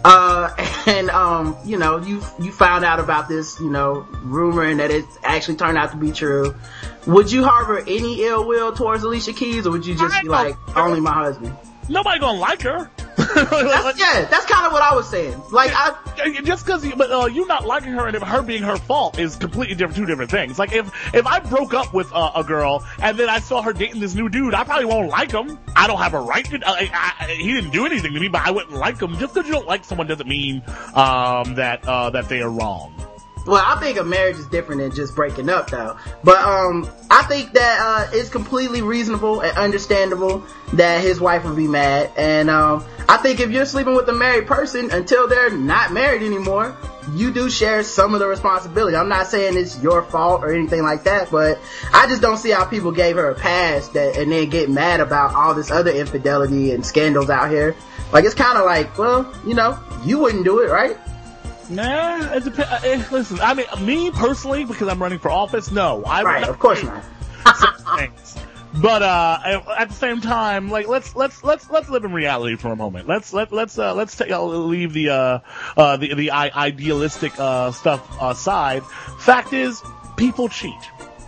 [0.05, 0.55] uh,
[0.87, 4.93] and um, you know, you you found out about this, you know, rumor and that
[4.93, 6.55] it actually turned out to be true,
[7.07, 10.29] would you harbor any ill will towards Alicia Keys, or would you just I be
[10.29, 11.57] like, only my husband?
[11.93, 12.91] Nobody gonna like her.
[13.17, 15.41] That's, yeah, that's kind of what I was saying.
[15.53, 19.19] Like I, just because, but uh, you not liking her and her being her fault
[19.19, 20.59] is completely different, two different things.
[20.59, 23.73] Like if if I broke up with uh, a girl and then I saw her
[23.73, 25.59] dating this new dude, I probably won't like him.
[25.77, 26.57] I don't have a right to.
[26.57, 29.17] Uh, I, I, he didn't do anything to me, but I wouldn't like him.
[29.19, 30.63] Just because you don't like someone doesn't mean
[30.95, 32.95] um, that uh, that they are wrong.
[33.47, 35.97] Well, I think a marriage is different than just breaking up, though.
[36.23, 41.57] But um, I think that uh, it's completely reasonable and understandable that his wife would
[41.57, 42.13] be mad.
[42.17, 46.23] And um, I think if you're sleeping with a married person until they're not married
[46.23, 46.77] anymore,
[47.15, 48.97] you do share some of the responsibility.
[48.97, 51.59] I'm not saying it's your fault or anything like that, but
[51.93, 55.01] I just don't see how people gave her a pass that and then get mad
[55.01, 57.75] about all this other infidelity and scandals out here.
[58.13, 60.97] Like it's kind of like, well, you know, you wouldn't do it, right?
[61.71, 63.13] Nah, it depends.
[63.13, 66.83] Listen, I mean, me personally, because I'm running for office, no, I Right, of course
[66.83, 67.05] not.
[68.75, 72.73] But uh, at the same time, like let's let's let's let's live in reality for
[72.73, 73.07] a moment.
[73.07, 75.39] Let's let let's uh, let's take uh, leave the uh,
[75.77, 78.83] uh the the idealistic uh stuff aside.
[79.19, 79.83] Fact is,
[80.17, 80.73] people cheat.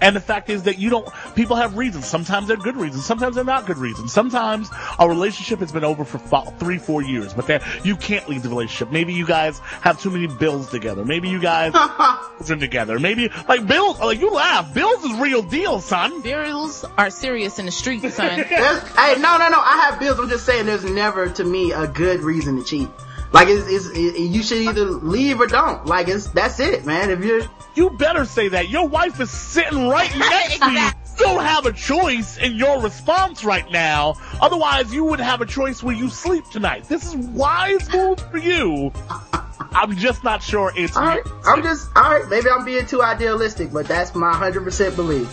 [0.04, 2.06] And the fact is that you don't, people have reasons.
[2.06, 3.06] Sometimes they're good reasons.
[3.06, 4.12] Sometimes they're not good reasons.
[4.12, 8.28] Sometimes a relationship has been over for fo- three, four years, but that you can't
[8.28, 8.92] leave the relationship.
[8.92, 11.04] Maybe you guys have too many bills together.
[11.06, 11.72] Maybe you guys
[12.38, 12.98] children together.
[12.98, 14.74] Maybe like bills, like you laugh.
[14.74, 16.20] Bills is real deal, son.
[16.20, 18.44] Bills are serious in the street, son.
[18.94, 19.58] Hey, no, no, no.
[19.60, 20.18] I have bills.
[20.18, 22.88] I'm just saying, there's never to me a good reason to cheat.
[23.34, 25.84] Like it's, it's it, you should either leave or don't.
[25.86, 27.10] Like it's that's it, man.
[27.10, 27.42] If you're
[27.74, 28.68] You better say that.
[28.68, 30.78] Your wife is sitting right next to you.
[30.78, 34.14] You don't have a choice in your response right now.
[34.40, 36.84] Otherwise, you would have a choice where you sleep tonight.
[36.84, 38.92] This is wise move for you.
[39.72, 42.28] I'm just not sure it's all right, I'm just all right.
[42.28, 45.28] Maybe I'm being too idealistic, but that's my hundred percent belief.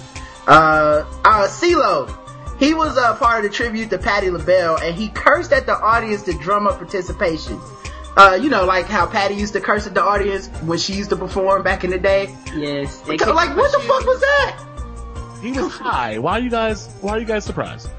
[0.47, 2.09] Uh, uh, CeeLo,
[2.59, 5.67] he was a uh, part of the tribute to Patti LaBelle, and he cursed at
[5.67, 7.61] the audience to drum up participation.
[8.17, 11.09] Uh, you know, like how Patti used to curse at the audience when she used
[11.11, 12.35] to perform back in the day.
[12.53, 12.99] Yes.
[13.01, 13.87] they Like, what the you.
[13.87, 14.57] fuck was that?
[15.41, 16.19] He was high.
[16.19, 16.87] Why are you guys?
[17.01, 17.89] Why are you guys surprised?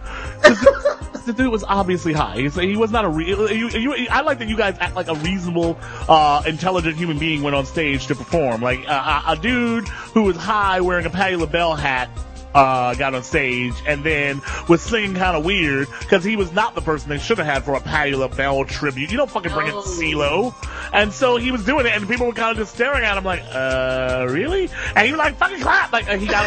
[0.42, 2.36] The the dude was obviously high.
[2.36, 3.50] He's, he was not a real.
[3.50, 5.76] You, you, I like that you guys act like a reasonable,
[6.08, 8.60] uh, intelligent human being went on stage to perform.
[8.60, 12.08] Like uh, a, a dude who was high wearing a Patti LaBelle hat.
[12.54, 16.74] Uh, got on stage and then was singing kind of weird because he was not
[16.74, 19.10] the person they should have had for a Patti LaBelle tribute.
[19.10, 19.78] You don't fucking bring Oh.
[19.78, 20.54] in CeeLo.
[20.92, 23.24] And so he was doing it and people were kind of just staring at him
[23.24, 24.68] like, uh, really?
[24.94, 25.92] And he was like, fucking clap!
[25.94, 26.44] Like, he got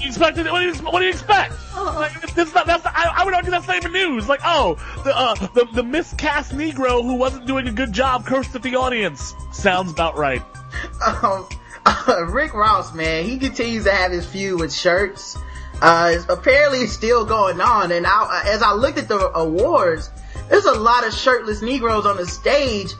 [0.00, 1.54] You expected what do you, what do you expect?
[1.74, 4.28] Like, this is not, that's I, I would argue that's not even news.
[4.28, 4.74] Like, oh,
[5.04, 8.76] the uh, the the miscast Negro who wasn't doing a good job cursed at the
[8.76, 9.34] audience.
[9.52, 10.42] Sounds about right.
[11.06, 11.48] um,
[12.26, 15.38] Rick Ross, man, he continues to have his feud with shirts.
[15.80, 17.92] Uh, it's apparently it's still going on.
[17.92, 20.10] And I, as I looked at the awards,
[20.48, 22.92] there's a lot of shirtless Negroes on the stage.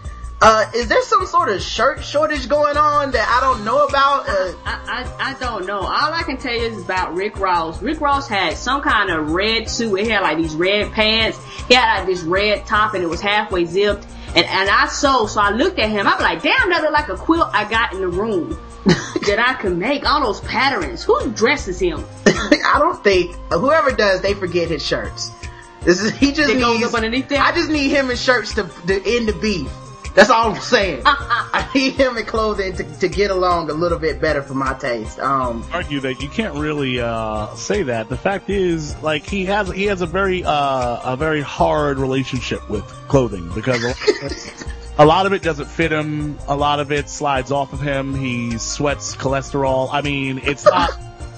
[0.43, 4.27] Uh, is there some sort of shirt shortage going on that I don't know about?
[4.27, 5.81] Uh, I, I, I don't know.
[5.81, 7.83] All I can tell you is about Rick Ross.
[7.83, 10.01] Rick Ross had some kind of red suit.
[10.01, 11.39] He had like these red pants.
[11.69, 14.07] He had like this red top and it was halfway zipped.
[14.29, 16.07] And, and I saw, so I looked at him.
[16.07, 18.59] I'm like, damn, that look like a quilt I got in the room
[19.27, 20.09] that I can make.
[20.09, 21.03] All those patterns.
[21.05, 22.05] Who dresses him?
[22.27, 25.31] I don't think whoever does, they forget his shirts.
[25.83, 26.89] This is he just It goes needs.
[26.89, 27.41] up underneath there?
[27.41, 29.71] I just need him in shirts to, to end the beef.
[30.15, 31.03] That's all I'm saying.
[31.07, 34.75] I need him in clothing to, to get along a little bit better for my
[34.75, 35.21] taste.
[35.21, 38.09] Um, Argue that you can't really uh, say that.
[38.09, 42.69] The fact is, like he has he has a very uh, a very hard relationship
[42.69, 43.85] with clothing because.
[45.01, 46.39] A lot of it doesn't fit him.
[46.47, 48.15] A lot of it slides off of him.
[48.15, 49.89] He sweats cholesterol.
[49.91, 50.91] I mean, it's not.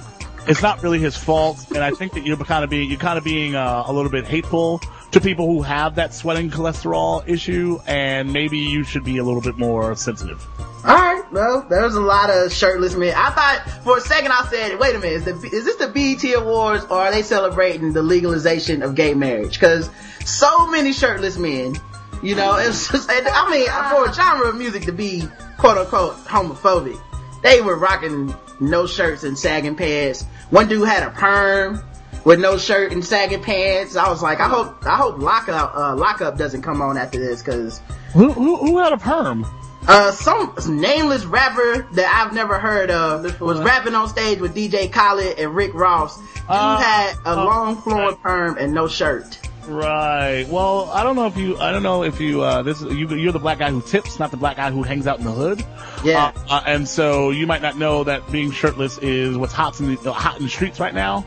[0.49, 3.19] it's not really his fault, and I think that you're kind of being you're kind
[3.19, 4.81] of being uh, a little bit hateful
[5.13, 9.41] to people who have that sweating cholesterol issue, and maybe you should be a little
[9.41, 10.45] bit more sensitive.
[10.85, 13.15] All right, well, there was a lot of shirtless men.
[13.17, 15.87] I thought for a second I said, wait a minute, is, the, is this the
[15.87, 19.61] BET Awards or are they celebrating the legalization of gay marriage?
[19.61, 19.89] Because
[20.25, 21.77] so many shirtless men,
[22.23, 25.25] you know, it's just, I mean, for a genre of music to be
[25.59, 26.99] quote unquote homophobic,
[27.43, 30.25] they were rocking no shirts and sagging pants.
[30.51, 31.83] One dude had a perm
[32.25, 33.97] with no shirt and sagging pants.
[33.97, 37.43] I was like, I hope, I hope lockup, uh, lockup doesn't come on after this
[37.43, 37.81] because
[38.13, 39.45] Who, who, who had a perm?
[39.89, 44.93] uh, some nameless rapper that I've never heard of was rapping on stage with DJ
[44.93, 46.17] Khaled and Rick Ross.
[46.19, 48.23] Dude Uh, had a oh, long flowing right.
[48.23, 49.41] perm and no shirt.
[49.67, 50.45] Right.
[50.49, 51.57] Well, I don't know if you.
[51.59, 52.43] I don't know if you.
[52.43, 53.09] Uh, this is you.
[53.09, 55.33] You're the black guy who tips, not the black guy who hangs out in the
[55.33, 55.65] hood.
[56.05, 56.33] Yeah.
[56.49, 59.95] Uh, uh, and so you might not know that being shirtless is what's hot in
[59.95, 61.25] the uh, hot in the streets right now.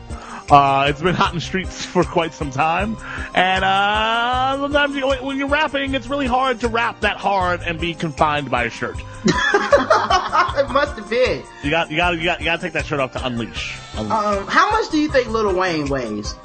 [0.50, 2.96] Uh, it's been hot in the streets for quite some time,
[3.34, 7.80] and uh, sometimes you, when you're rapping, it's really hard to rap that hard and
[7.80, 8.96] be confined by a shirt.
[9.24, 11.42] it must have been.
[11.64, 13.76] You got, you got, you got, you got to take that shirt off to unleash.
[13.94, 14.12] Unleash.
[14.12, 16.36] Um, how much do you think Little Wayne weighs?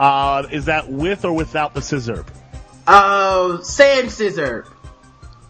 [0.00, 2.24] Uh, is that with or without the scissor?
[2.86, 4.66] Uh, sand scissor.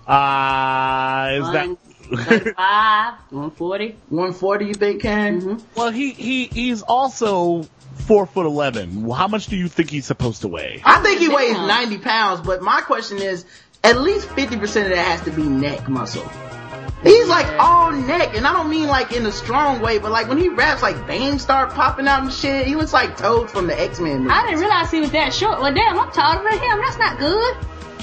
[0.09, 1.69] Uh, is that?
[2.09, 2.55] 135,
[3.31, 3.97] 140.
[4.09, 5.41] 140 you think, Ken?
[5.41, 5.65] Mm-hmm.
[5.77, 7.63] Well, he, he he's also
[7.95, 9.09] four foot eleven.
[9.09, 10.83] How much do you think he's supposed to weigh?
[10.85, 13.45] I think he weighs 90 pounds, but my question is,
[13.85, 16.29] at least 50% of that has to be neck muscle.
[17.03, 20.29] He's like all neck, and I don't mean like in a strong way, but like
[20.29, 22.67] when he raps, like veins start popping out and shit.
[22.67, 24.31] He looks like Toad from the X-Men movie.
[24.31, 25.61] I didn't realize he was that short.
[25.61, 26.79] Well, damn, I'm taller than him.
[26.79, 27.57] That's not good.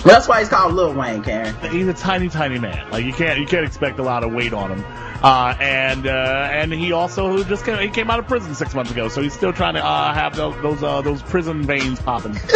[0.04, 1.56] That's why he's called Lil Wayne, Karen.
[1.70, 2.90] He's a tiny, tiny man.
[2.92, 4.86] Like you can't you can't expect a lot of weight on him.
[5.24, 8.92] Uh, and uh, and he also just came, he came out of prison six months
[8.92, 12.38] ago, so he's still trying to uh, have those those, uh, those prison veins popping.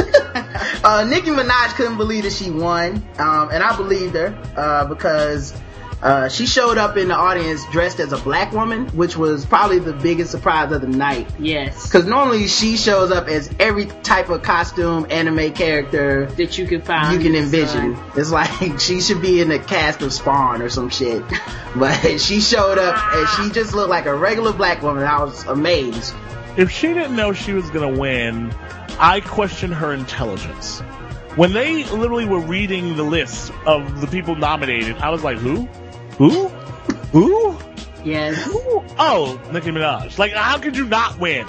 [0.84, 5.54] Uh, Nicki Minaj couldn't believe that she won, um, and I believed her uh, because
[6.02, 9.78] uh, she showed up in the audience dressed as a black woman, which was probably
[9.80, 11.28] the biggest surprise of the night.
[11.40, 11.86] Yes.
[11.86, 16.82] Because normally she shows up as every type of costume, anime character That you can
[16.82, 17.14] find.
[17.14, 17.96] you can envision.
[17.96, 18.12] sun.
[18.16, 21.24] It's like she should be in the cast of Spawn or some shit.
[21.74, 25.04] But she showed up and she just looked like a regular black woman.
[25.04, 26.14] I was amazed.
[26.58, 28.54] if she didn't know she was gonna win,
[29.00, 30.82] I question her intelligence.
[31.38, 35.70] When they literally were reading the list of the people nominated, I was like, who?
[36.22, 36.50] Who?
[37.14, 37.58] Who?
[38.06, 38.36] Yes.
[38.44, 38.84] Who?
[39.00, 40.20] Oh, Nicki Minaj.
[40.20, 41.48] Like, how could you not win?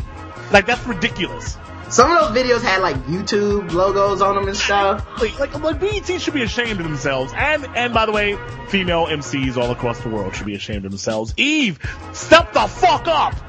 [0.50, 1.58] Like, that's ridiculous.
[1.92, 5.06] Some of those videos had like YouTube logos on them and stuff.
[5.20, 7.34] Like, like, like BET should be ashamed of themselves.
[7.36, 8.38] And, and by the way,
[8.68, 11.34] female MCs all across the world should be ashamed of themselves.
[11.36, 11.78] Eve,
[12.14, 13.34] step the fuck up!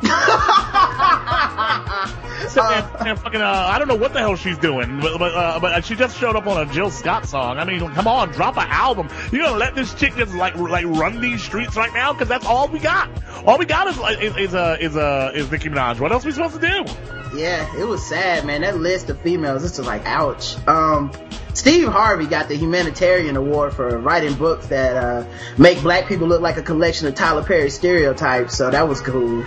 [2.50, 5.34] Sit there and fucking, uh, I don't know what the hell she's doing, but, but,
[5.34, 7.60] uh, but she just showed up on a Jill Scott song.
[7.60, 9.08] I mean, come on, drop an album.
[9.32, 12.14] You gonna let this chick just like, like run these streets right now?
[12.14, 13.10] Cause that's all we got.
[13.46, 16.02] All we got is, is, is, uh, is, uh, is Nicki Minaj.
[16.02, 16.84] What else are we supposed to do?
[17.36, 18.62] Yeah, it was sad, man.
[18.62, 20.56] That list of females, this was like, ouch.
[20.68, 21.12] Um,
[21.54, 25.26] Steve Harvey got the humanitarian award for writing books that uh,
[25.58, 28.56] make black people look like a collection of Tyler Perry stereotypes.
[28.58, 29.44] So that was cool.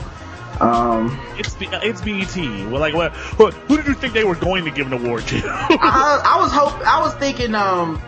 [0.60, 2.34] Um, It's B- uh, it's BET.
[2.70, 5.26] Well, like, what, what, who did you think they were going to give an award
[5.28, 5.42] to?
[5.44, 8.00] I, I was hope I was thinking um,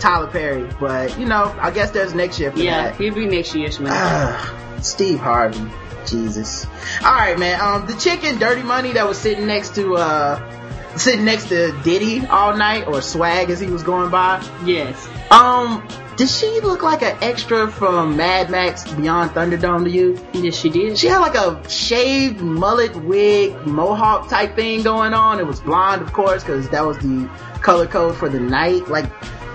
[0.00, 2.96] Tyler Perry, but you know, I guess there's next year for Yeah, that.
[3.00, 3.92] he'll be next year's winner.
[3.94, 5.70] Ah, Steve Harvey.
[6.06, 6.66] Jesus.
[7.02, 7.60] All right, man.
[7.60, 12.26] Um, the chicken, Dirty Money that was sitting next to uh, sitting next to Diddy
[12.26, 14.44] all night, or Swag as he was going by.
[14.64, 15.08] yes.
[15.30, 20.20] Um, did she look like an extra from Mad Max Beyond Thunderdome to you?
[20.34, 20.98] Yes, she did.
[20.98, 25.40] She had like a shaved mullet wig, mohawk type thing going on.
[25.40, 27.30] It was blonde, of course, because that was the
[27.62, 28.88] color code for the night.
[28.88, 29.06] Like,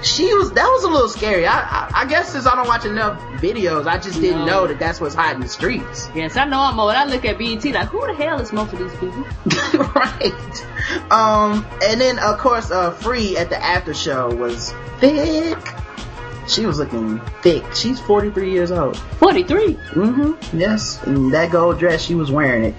[0.03, 1.45] she was, that was a little scary.
[1.47, 4.63] I, I, I guess since I don't watch enough videos, I just didn't No.
[4.63, 6.09] know that that's what's hot in the streets.
[6.15, 6.91] Yes, I know I'm old.
[6.91, 9.23] I look at BET like, who the hell is most of these people?
[9.95, 11.11] right.
[11.11, 15.57] Um, and then of course, uh, Free at the after show was thick.
[16.47, 17.65] She was looking thick.
[17.75, 18.97] She's 43 years old.
[18.97, 19.73] 43.
[19.73, 20.57] Mm-hmm.
[20.57, 21.03] Yes.
[21.03, 22.75] And that gold dress, she was wearing it.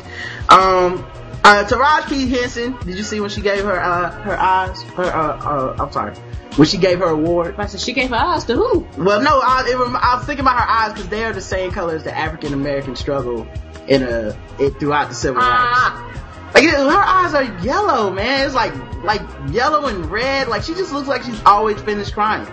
[0.48, 1.06] Um,
[1.48, 2.26] uh, Taraji P.
[2.28, 4.82] Henson, did you see when she gave her, uh, her eyes?
[4.82, 6.14] Her, uh, uh, I'm sorry.
[6.56, 7.54] When she gave her award?
[7.56, 8.86] I said, she gave her eyes to who?
[8.98, 11.70] Well, no, I, it, I was thinking about her eyes because they are the same
[11.70, 13.46] color as the African American struggle
[13.86, 16.54] in a, it, throughout the civil rights.
[16.54, 18.44] Like it- her eyes are yellow, man.
[18.46, 20.48] It's like like yellow and red.
[20.48, 22.46] Like she just looks like she's always finished crying.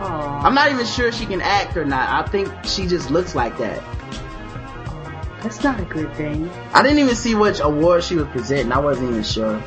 [0.00, 0.46] Aw.
[0.46, 2.08] I'm not even sure she can act or not.
[2.08, 3.82] I think she just looks like that.
[5.44, 6.50] That's not a good thing.
[6.72, 8.72] I didn't even see which award she was presenting.
[8.72, 9.62] I wasn't even sure.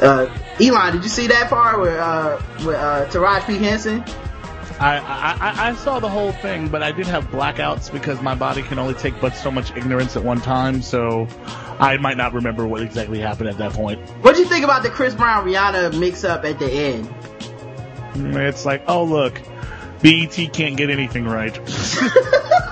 [0.00, 0.26] Uh,
[0.60, 4.04] Elon, did you see that part with uh, with uh, Taraji P Henson?
[4.80, 8.34] I, I, I- I saw the whole thing, but I did have blackouts because my
[8.34, 11.28] body can only take but so much ignorance at one time, so
[11.78, 14.00] I might not remember what exactly happened at that point.
[14.22, 17.12] What do you think about the Chris Brown Rihanna mix up at the end?
[18.14, 19.40] It's like, oh look,
[20.00, 21.54] BET can't get anything right.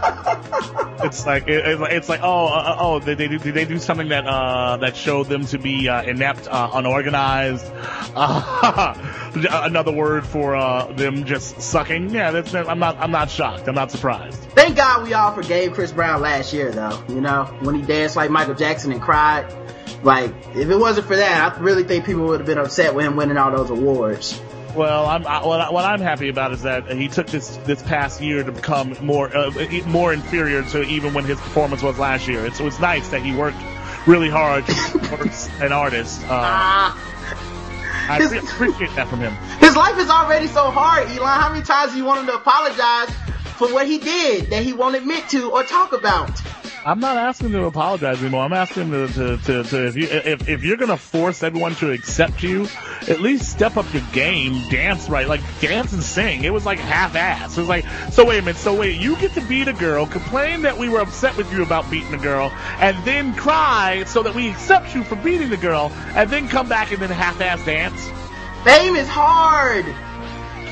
[1.04, 4.08] it's like it, it's like- oh uh, oh they, they do did they do something
[4.08, 7.66] that uh that showed them to be uh, inept uh, unorganized
[8.14, 8.94] uh,
[9.64, 13.74] another word for uh them just sucking yeah that's I'm not I'm not shocked I'm
[13.74, 17.00] not surprised Thank God we all forgave Chris Brown last year, though.
[17.08, 19.46] You know, when he danced like Michael Jackson and cried.
[20.02, 23.04] Like, if it wasn't for that, I really think people would have been upset with
[23.06, 24.40] him winning all those awards.
[24.74, 27.82] Well, I'm I, what, I, what I'm happy about is that he took this this
[27.82, 29.50] past year to become more uh,
[29.86, 32.46] more inferior to even when his performance was last year.
[32.46, 33.58] It's, it was nice that he worked
[34.06, 36.22] really hard to an artist.
[36.24, 39.34] Uh, I His- appreciate that from him.
[39.58, 41.40] His life is already so hard, Elon.
[41.40, 43.10] How many times do you want him to apologize
[43.56, 46.30] for what he did that he won't admit to or talk about?
[46.82, 48.42] I'm not asking to apologize anymore.
[48.42, 51.90] I'm asking to, to, to, to if you if, if you're gonna force everyone to
[51.92, 52.68] accept you,
[53.06, 56.44] at least step up your game, dance right, like dance and sing.
[56.44, 57.58] It was like half ass.
[57.58, 60.06] It was like so wait a minute, so wait, you get to beat a girl,
[60.06, 64.22] complain that we were upset with you about beating a girl, and then cry so
[64.22, 67.40] that we accept you for beating the girl, and then come back and then half
[67.42, 68.08] ass dance.
[68.64, 69.84] Fame is hard.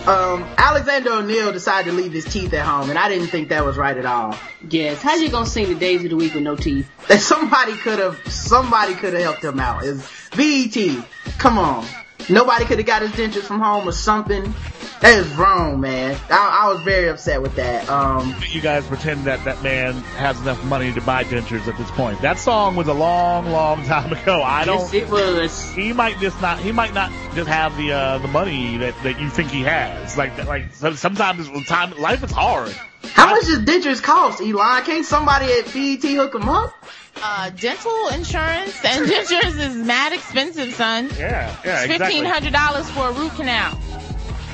[0.09, 3.63] Um, Alexander O'Neal decided to leave his teeth at home, and I didn't think that
[3.63, 4.35] was right at all.
[4.71, 5.03] Yes.
[5.03, 6.89] How you gonna sing the days of the week with no teeth?
[7.09, 9.85] That somebody could have, somebody could have helped him out.
[9.85, 10.03] Is
[10.35, 11.05] BET?
[11.37, 11.87] Come on,
[12.31, 14.55] nobody could have got his dentures from home or something.
[15.01, 16.19] That is wrong, man.
[16.29, 17.89] I, I was very upset with that.
[17.89, 21.91] Um, You guys pretend that that man has enough money to buy dentures at this
[21.93, 22.21] point.
[22.23, 24.43] That song was a long, long time ago.
[24.43, 24.81] I don't.
[24.81, 25.73] Yes, it was.
[25.75, 29.21] he might just not he might not just have the uh the money that that
[29.21, 32.75] you think he has like like sometimes with time life is hard
[33.13, 34.83] how much does dentures cost, Elon?
[34.85, 36.75] Can't somebody at BET hook him up?
[37.23, 41.09] Uh, dental insurance and dentures is mad expensive, son.
[41.17, 43.79] yeah yeah It's fifteen hundred dollars for a root canal.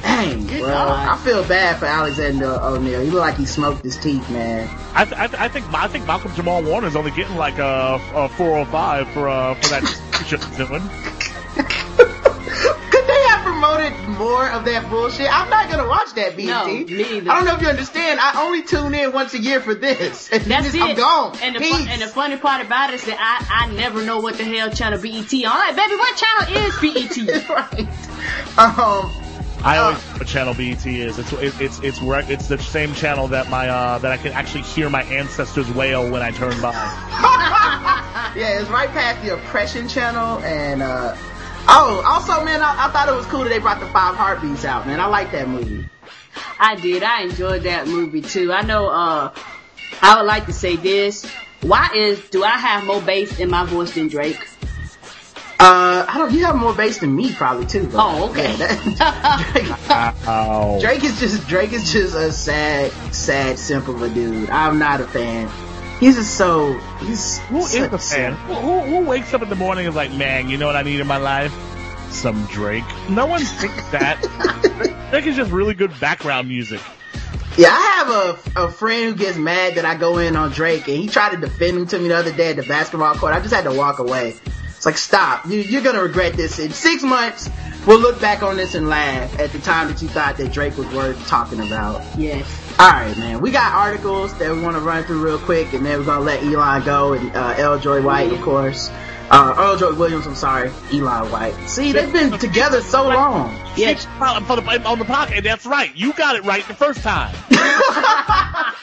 [0.04, 0.72] Dang, bro.
[0.74, 3.00] I feel bad for Alexander O'Neal.
[3.00, 4.68] He look like he smoked his teeth, man.
[4.94, 8.00] I, th- I, th- I think I think Malcolm Jamal Warner's only getting like a,
[8.14, 9.82] a 405 for uh for that
[10.26, 10.82] shit he's doing
[12.90, 15.26] Could they have promoted more of that bullshit?
[15.32, 16.46] I'm not gonna watch that BET.
[16.46, 17.30] No, me either.
[17.30, 18.20] I don't know if you understand.
[18.20, 20.28] I only tune in once a year for this.
[20.32, 20.90] And That's then it.
[20.90, 21.36] I'm gone.
[21.42, 21.72] And the, Peace.
[21.72, 24.44] fun, and the funny part about it is that I, I never know what the
[24.44, 25.44] hell channel BET on.
[25.46, 27.48] I'm like, baby, what channel is BET?
[27.48, 27.88] right.
[28.58, 29.10] Um,
[29.64, 32.94] I always know what channel BET is it's it, it's it's rec- it's the same
[32.94, 36.60] channel that my uh that I can actually hear my ancestors wail when I turn
[36.60, 36.72] by
[38.36, 41.16] yeah, it's right past the oppression channel and uh
[41.68, 44.64] oh, also man, I, I thought it was cool that they brought the five heartbeats
[44.64, 45.00] out, man.
[45.00, 45.88] I like that movie.
[46.58, 47.02] I did.
[47.02, 48.52] I enjoyed that movie too.
[48.52, 48.88] I know.
[48.88, 49.34] Uh,
[50.02, 51.24] I would like to say this.
[51.62, 54.46] Why is do I have more bass in my voice than Drake?
[55.60, 56.32] Uh, I don't.
[56.32, 57.86] You have more bass than me, probably too.
[57.86, 57.98] Though.
[58.00, 58.50] Oh, okay.
[58.58, 58.66] Yeah,
[58.98, 64.08] that- Drake, oh Drake is just Drake is just a sad, sad, simple of a
[64.10, 64.50] dude.
[64.50, 65.48] I'm not a fan.
[66.00, 69.48] He's just so he's who is such the fan who, who, who wakes up in
[69.48, 71.54] the morning and is like man you know what I need in my life
[72.10, 74.20] some Drake no one thinks that
[75.12, 76.80] Drake is just really good background music
[77.56, 78.08] Yeah, I have
[78.56, 81.30] a, a friend who gets mad that I go in on Drake, and he tried
[81.30, 83.32] to defend him to me the other day at the basketball court.
[83.32, 84.34] I just had to walk away.
[84.84, 85.46] It's like, stop.
[85.46, 86.58] You, you're gonna regret this.
[86.58, 87.48] In six months,
[87.86, 90.76] we'll look back on this and laugh at the time that you thought that Drake
[90.76, 92.02] was worth talking about.
[92.18, 92.46] yes.
[92.78, 93.40] Alright, man.
[93.40, 96.20] We got articles that we want to run through real quick, and then we're gonna
[96.20, 97.78] let Elon go, and uh, L.
[97.78, 98.90] Joy White, of course.
[99.30, 99.76] Uh, L.
[99.78, 100.70] Joy Williams, I'm sorry.
[100.92, 101.54] Eli White.
[101.68, 103.58] See, they've been together so long.
[103.76, 104.04] Yes.
[104.46, 107.34] for the, on the pocket that's right you got it right the first time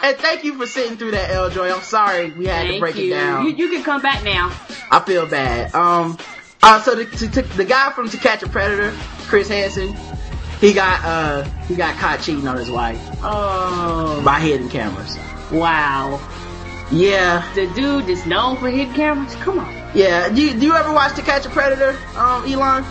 [0.04, 1.50] and thank you for sitting through that, L.
[1.50, 1.72] Joy.
[1.72, 3.08] I'm sorry we had to break you.
[3.14, 3.46] it down.
[3.46, 3.56] you.
[3.56, 4.52] You can come back now.
[4.90, 5.74] I feel bad.
[5.74, 6.18] Um,
[6.64, 8.92] uh, so the, to, to, the guy from To Catch a Predator,
[9.28, 9.96] Chris Hansen,
[10.60, 15.18] he got uh he got caught cheating on his wife Oh, by hidden cameras.
[15.52, 16.20] wow.
[16.92, 19.34] Yeah, The dude is known for hidden cameras.
[19.36, 19.74] Come on.
[19.94, 20.28] yeah.
[20.30, 22.84] Do you, do you ever watch To Catch a Predator, um, Elon?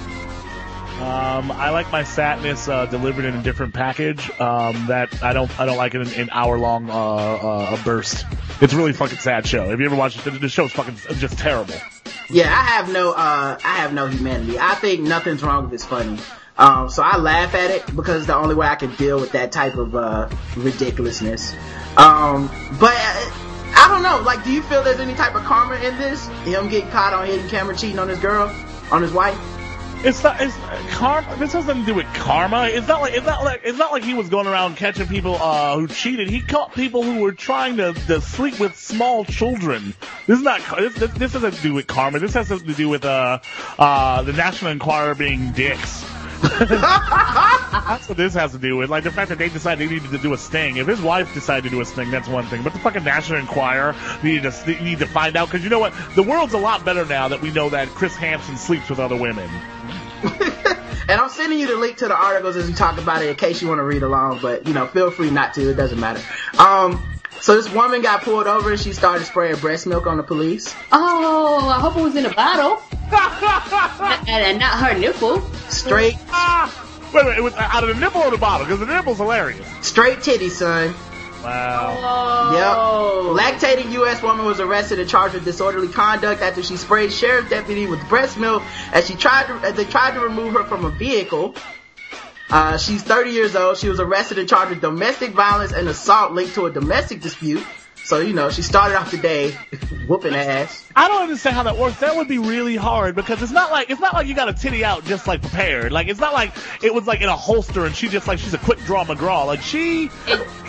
[1.00, 4.28] Um, I like my sadness uh, delivered in a different package.
[4.38, 8.26] Um, that I don't I don't like it in an hour long uh, uh, burst.
[8.60, 9.70] It's a really fucking sad show.
[9.70, 10.30] Have you ever watched it?
[10.30, 11.72] The, the show's fucking just terrible.
[12.28, 14.58] Yeah, I have no uh I have no humanity.
[14.58, 16.18] I think nothing's wrong with it's funny.
[16.58, 19.32] Um, so I laugh at it because it's the only way I can deal with
[19.32, 21.54] that type of uh ridiculousness.
[21.96, 22.48] Um,
[22.78, 23.30] but uh,
[23.74, 24.20] I don't know.
[24.24, 26.26] Like, do you feel there's any type of karma in this?
[26.44, 28.54] Him getting caught on hidden camera cheating on his girl,
[28.90, 29.38] on his wife?
[30.02, 30.40] It's not.
[30.40, 30.56] It's
[30.94, 31.36] karma.
[31.36, 32.68] This has nothing to do with karma.
[32.68, 33.12] It's not like.
[33.12, 33.60] It's not like.
[33.64, 36.30] It's not like he was going around catching people uh, who cheated.
[36.30, 39.92] He caught people who were trying to, to sleep with small children.
[40.26, 40.62] This is not.
[40.78, 42.18] This, this, this has to do with karma.
[42.18, 43.40] This has something to do with uh,
[43.78, 46.02] uh, the National Enquirer being dicks.
[46.40, 48.90] That's what this has to do with.
[48.90, 50.76] Like the fact that they decided they needed to do a sting.
[50.76, 52.62] If his wife decided to do a sting, that's one thing.
[52.62, 55.92] But the fucking National Enquirer needed to need to find out because you know what?
[56.14, 59.16] The world's a lot better now that we know that Chris Hansen sleeps with other
[59.16, 59.48] women.
[60.22, 63.36] and I'm sending you the link to the articles as we talk about it in
[63.36, 64.40] case you want to read along.
[64.40, 65.70] But you know, feel free not to.
[65.70, 66.22] It doesn't matter.
[66.58, 67.04] Um.
[67.40, 70.74] So this woman got pulled over and she started spraying breast milk on the police.
[70.92, 72.82] Oh, I hope it was in a bottle.
[73.10, 75.40] and, and not her nipple.
[75.70, 76.16] Straight.
[76.28, 78.66] Ah, wait, wait, it was out of the nipple or the bottle?
[78.66, 79.66] Because the nipple's hilarious.
[79.80, 80.94] Straight titty, son.
[81.42, 81.96] Wow.
[81.98, 83.34] Oh.
[83.34, 83.60] Yep.
[83.60, 84.22] Lactating U.S.
[84.22, 88.38] woman was arrested and charged with disorderly conduct after she sprayed sheriff deputy with breast
[88.38, 88.62] milk
[88.92, 91.54] as she tried to, as they tried to remove her from a vehicle.
[92.50, 93.78] Uh, she's 30 years old.
[93.78, 97.64] She was arrested and charged with domestic violence and assault linked to a domestic dispute.
[98.02, 99.52] So, you know, she started off the day
[100.08, 100.84] whooping ass.
[100.96, 102.00] I don't understand how that works.
[102.00, 104.52] That would be really hard because it's not like it's not like you got a
[104.52, 105.92] titty out just like prepared.
[105.92, 106.52] Like it's not like
[106.82, 109.46] it was like in a holster and she just like she's a quick draw McGraw.
[109.46, 110.10] Like she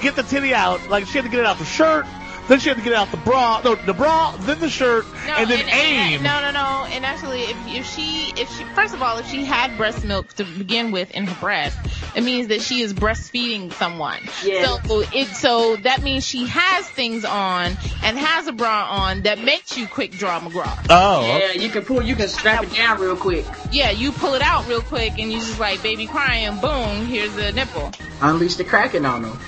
[0.02, 2.06] get the titty out, like she had to get it out the shirt,
[2.52, 5.36] then she had to get out the bra, no, the bra, then the shirt, No,
[5.36, 6.14] and then and, aim.
[6.16, 6.86] and- no, no, no.
[6.94, 10.34] And actually, if, if she, if she, first of all, if she had breast milk
[10.34, 11.78] to begin with in her breast,
[12.14, 14.20] it means that she is breastfeeding someone.
[14.44, 14.78] Yeah.
[14.84, 19.40] So it, so that means she has things on and has a bra on that
[19.40, 20.88] makes you quick draw McGraw.
[20.90, 23.46] Oh, Yeah, you can pull, you can strap it down real quick.
[23.72, 27.34] Yeah, you pull it out real quick and you just like baby crying, boom, here's
[27.36, 27.92] the nipple.
[28.22, 29.40] Unleash the Kraken on them.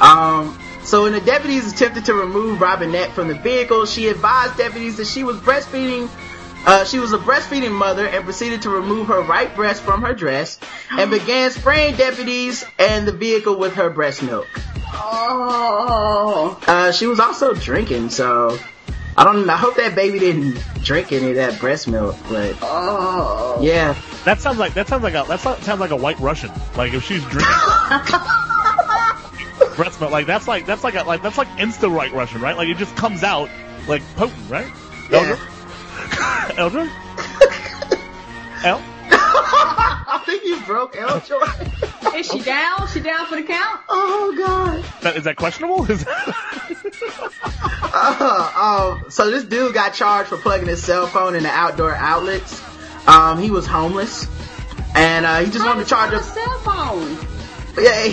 [0.00, 4.96] Um, so when the deputies attempted to remove Robinette from the vehicle, she advised deputies
[4.96, 6.08] that she was breastfeeding.
[6.66, 10.12] Uh, she was a breastfeeding mother and proceeded to remove her right breast from her
[10.12, 10.58] dress
[10.90, 14.46] and began spraying deputies and the vehicle with her breast milk.
[14.92, 16.58] Oh.
[16.66, 18.58] Uh, she was also drinking, so
[19.16, 19.48] I don't.
[19.48, 23.58] I hope that baby didn't drink any of that breast milk, but Oh.
[23.62, 23.94] yeah.
[24.24, 26.50] that sounds like that sounds like a that sounds sounds like a white Russian.
[26.76, 27.46] Like if she's drinking
[29.78, 32.56] breast milk, like that's like that's like a like that's like insta right Russian, right?
[32.56, 33.48] Like it just comes out
[33.86, 34.66] like potent, right?
[35.08, 35.38] Yeah.
[36.56, 36.90] Elder?
[36.90, 36.90] Elder?
[38.64, 38.82] El?
[40.10, 41.16] I think you broke El
[42.16, 42.88] Is she down?
[42.88, 43.80] She down for the count?
[43.88, 44.84] oh god.
[45.02, 45.88] That, is that questionable?
[45.90, 46.34] Is that...
[47.80, 52.60] Uh, um, so this dude got charged for plugging his cell phone into outdoor outlets.
[53.06, 54.26] Um, he was homeless,
[54.94, 56.22] and uh, he just wanted to charge a up.
[56.22, 57.37] cell phone.
[57.76, 58.12] Yeah,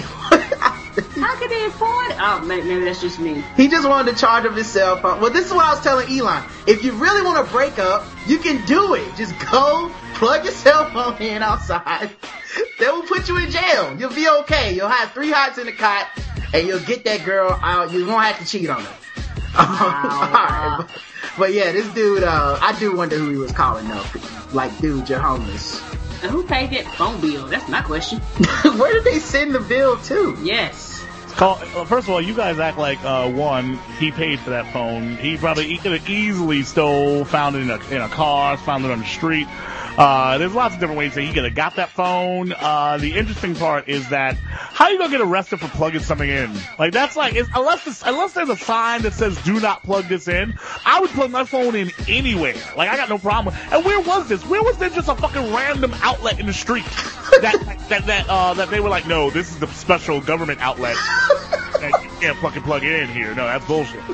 [1.16, 2.18] How could they afford it?
[2.20, 3.44] Oh, maybe, maybe that's just me.
[3.58, 5.20] he just wanted to charge up his cell phone.
[5.22, 6.44] Well, this is what I was telling Elon.
[6.68, 9.16] If you really want to break up, you can do it.
[9.16, 12.12] Just go plug your cell phone in outside.
[12.80, 13.98] They will put you in jail.
[14.00, 14.74] You'll be okay.
[14.76, 16.08] You'll have three hots in the cot,
[16.54, 17.92] and you'll get that girl out.
[17.92, 18.96] You won't have to cheat on her.
[19.58, 21.02] Alright, but,
[21.38, 24.04] but yeah, this dude, uh, I do wonder who he was calling though.
[24.54, 25.82] Like, dude, you're homeless.
[26.22, 27.48] And who paid that phone bill?
[27.48, 28.20] That's my question.
[28.64, 30.38] Where did they send the bill to?
[30.42, 31.06] Yes.
[31.36, 31.56] Call,
[31.86, 33.78] first of all, you guys act like uh, one.
[34.00, 35.18] He paid for that phone.
[35.18, 38.86] He probably he could have easily stole, found it in a in a car, found
[38.86, 39.48] it on the street.
[39.98, 42.52] Uh, there's lots of different ways that he could have got that phone.
[42.52, 46.52] Uh, the interesting part is that how you gonna get arrested for plugging something in?
[46.78, 50.54] Like that's like unless unless there's a sign that says "Do not plug this in,"
[50.86, 52.56] I would plug my phone in anywhere.
[52.76, 53.56] Like I got no problem.
[53.72, 54.46] And where was this?
[54.46, 56.86] Where was there just a fucking random outlet in the street
[57.42, 60.98] that that that uh, that they were like, no, this is the special government outlet.
[61.82, 63.34] you can't fucking plug it in here.
[63.34, 64.02] No, that's bullshit.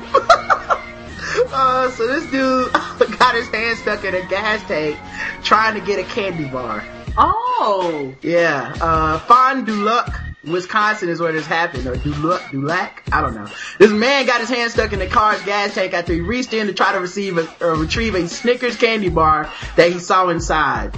[1.53, 2.71] Uh, so this dude
[3.19, 4.97] got his hand stuck in a gas tank
[5.43, 6.83] trying to get a candy bar.
[7.17, 8.13] Oh.
[8.21, 13.35] Yeah, uh, Fond du Lac, Wisconsin is where this happened, or Dulac, Dulac, I don't
[13.35, 13.47] know.
[13.77, 16.67] This man got his hand stuck in the car's gas tank after he reached in
[16.67, 20.95] to try to receive a, uh, retrieve a Snickers candy bar that he saw inside.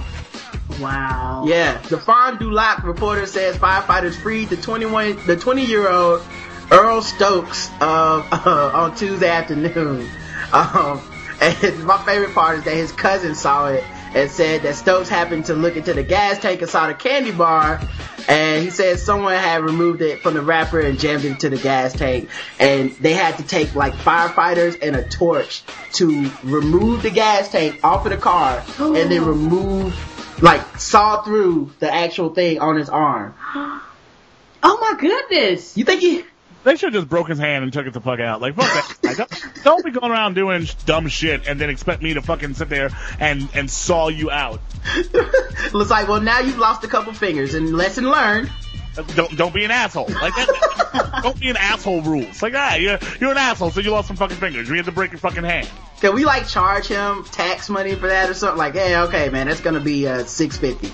[0.80, 1.44] Wow.
[1.46, 6.22] Yeah, the Fond du Lac reporter says firefighters freed the 21, the 20 year old
[6.70, 10.08] Earl Stokes uh, uh, on Tuesday afternoon.
[10.52, 11.02] Um,
[11.40, 13.84] and my favorite part is that his cousin saw it
[14.14, 17.32] and said that Stokes happened to look into the gas tank and saw the candy
[17.32, 17.80] bar.
[18.28, 21.58] And he said someone had removed it from the wrapper and jammed it into the
[21.58, 22.30] gas tank.
[22.58, 25.62] And they had to take like firefighters and a torch
[25.94, 29.94] to remove the gas tank off of the car and then remove,
[30.42, 33.34] like, saw through the actual thing on his arm.
[34.66, 35.76] Oh my goodness.
[35.76, 36.24] You think he,
[36.64, 38.40] They should have just broke his hand and took it the fuck out.
[38.40, 39.14] Like, fuck that.
[39.16, 42.68] Don't, don't be going around doing dumb shit and then expect me to fucking sit
[42.68, 44.60] there and, and saw you out.
[45.72, 48.50] Looks like, well, now you've lost a couple fingers, and lesson learned.
[49.14, 50.08] Don't, don't be an asshole.
[50.08, 52.42] Like that, don't be an asshole rules.
[52.42, 54.68] Like, ah, you're, you're an asshole, so you lost some fucking fingers.
[54.68, 55.68] You had to break your fucking hand.
[56.00, 58.58] Can we like charge him tax money for that or something?
[58.58, 60.92] Like, hey, okay, man, that's gonna be uh six fifty.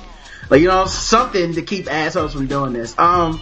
[0.51, 2.99] Like, you know, something to keep assholes from doing this.
[2.99, 3.41] Um,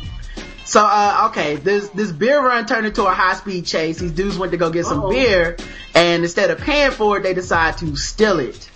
[0.68, 4.00] so uh, okay, this this beer run turned into a high speed chase.
[4.00, 5.10] These dudes went to go get some Uh-oh.
[5.10, 5.56] beer,
[5.94, 8.70] and instead of paying for it, they decide to steal it.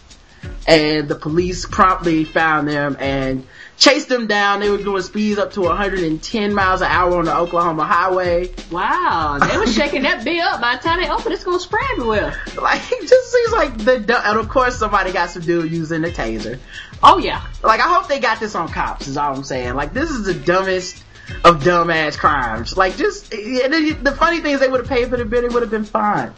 [0.66, 3.46] And the police promptly found them and
[3.76, 4.60] chased them down.
[4.60, 8.50] They were doing speeds up to 110 miles an hour on the Oklahoma highway.
[8.70, 10.62] Wow, they were shaking that beer up.
[10.62, 12.40] By the time they open, it's gonna spread everywhere.
[12.56, 16.08] Like, it just seems like the, and of course somebody got some dude using a
[16.08, 16.58] taser.
[17.02, 17.46] Oh yeah.
[17.62, 19.74] Like, I hope they got this on cops, is all I'm saying.
[19.74, 21.02] Like, this is the dumbest
[21.44, 22.76] of dumbass crimes.
[22.76, 25.62] Like, just, the funny thing is they would have paid for the bid, it would
[25.62, 26.32] have been fine.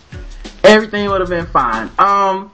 [0.62, 1.90] Everything would have been fine.
[1.98, 2.50] Um,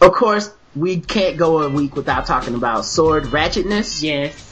[0.00, 4.02] of course, we can't go a week without talking about sword ratchetness.
[4.02, 4.46] Yes.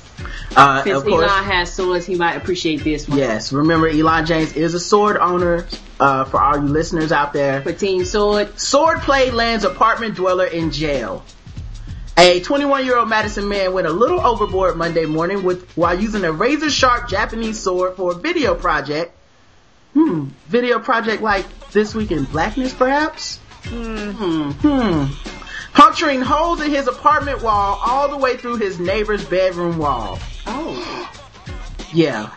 [0.57, 3.19] Uh, Since of course, Elon has swords, he might appreciate this one.
[3.19, 5.67] yes, remember Elon James is a sword owner,
[6.01, 7.63] uh, for all you listeners out there.
[7.63, 8.49] For Team Sword.
[8.57, 11.25] Swordplay lands apartment dweller in jail.
[12.19, 16.25] A 21 year old Madison man went a little overboard Monday morning with, while using
[16.25, 19.13] a razor sharp Japanese sword for a video project.
[19.95, 23.37] Hmm, video project like This Week in Blackness perhaps?
[23.67, 25.05] Hmm, hmm.
[25.75, 30.19] Puncturing holes in his apartment wall all the way through his neighbor's bedroom wall.
[30.45, 31.11] Oh.
[31.93, 32.33] Yeah.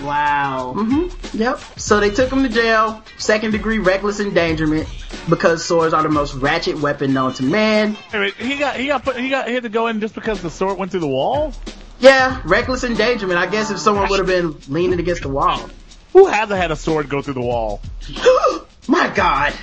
[0.00, 0.74] Wow.
[0.76, 1.38] Mm-hmm.
[1.38, 1.60] Yep.
[1.76, 4.88] So they took him to jail, second degree reckless endangerment,
[5.28, 7.96] because swords are the most ratchet weapon known to man.
[8.12, 10.14] Wait, wait, he got, he got put, he got, he had to go in just
[10.14, 11.52] because the sword went through the wall?
[12.00, 13.38] Yeah, reckless endangerment.
[13.38, 15.68] I guess if someone would have been leaning against the wall.
[16.12, 17.80] Who hasn't had a sword go through the wall?
[18.88, 19.54] My God.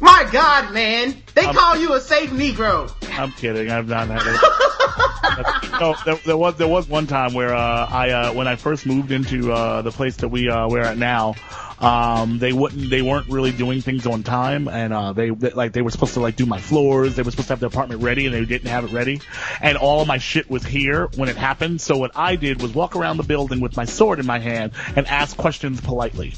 [0.00, 1.16] My God, man.
[1.34, 2.92] They Um, call you a safe Negro.
[3.18, 3.70] I'm kidding.
[3.70, 4.66] I've not That.
[5.80, 8.86] no, there, there was there was one time where uh, I uh, when I first
[8.86, 11.34] moved into uh, the place that we uh, we're at now,
[11.80, 15.72] um, they wouldn't they weren't really doing things on time, and uh, they, they like
[15.72, 17.16] they were supposed to like do my floors.
[17.16, 19.20] They were supposed to have the apartment ready, and they didn't have it ready,
[19.62, 21.80] and all my shit was here when it happened.
[21.80, 24.72] So what I did was walk around the building with my sword in my hand
[24.94, 26.34] and ask questions politely.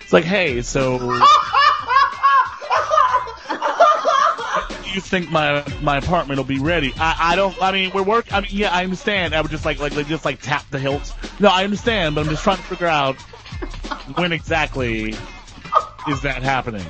[0.00, 0.98] It's like, hey, so
[4.96, 6.92] you think my my apartment will be ready?
[6.96, 7.54] I, I don't.
[7.62, 8.32] I mean, we're work.
[8.32, 9.34] I mean, yeah, I understand.
[9.34, 11.12] I would just like like, like just like tap the hilts.
[11.38, 13.16] No, I understand, but I'm just trying to figure out
[14.16, 15.14] when exactly
[16.08, 16.86] is that happening.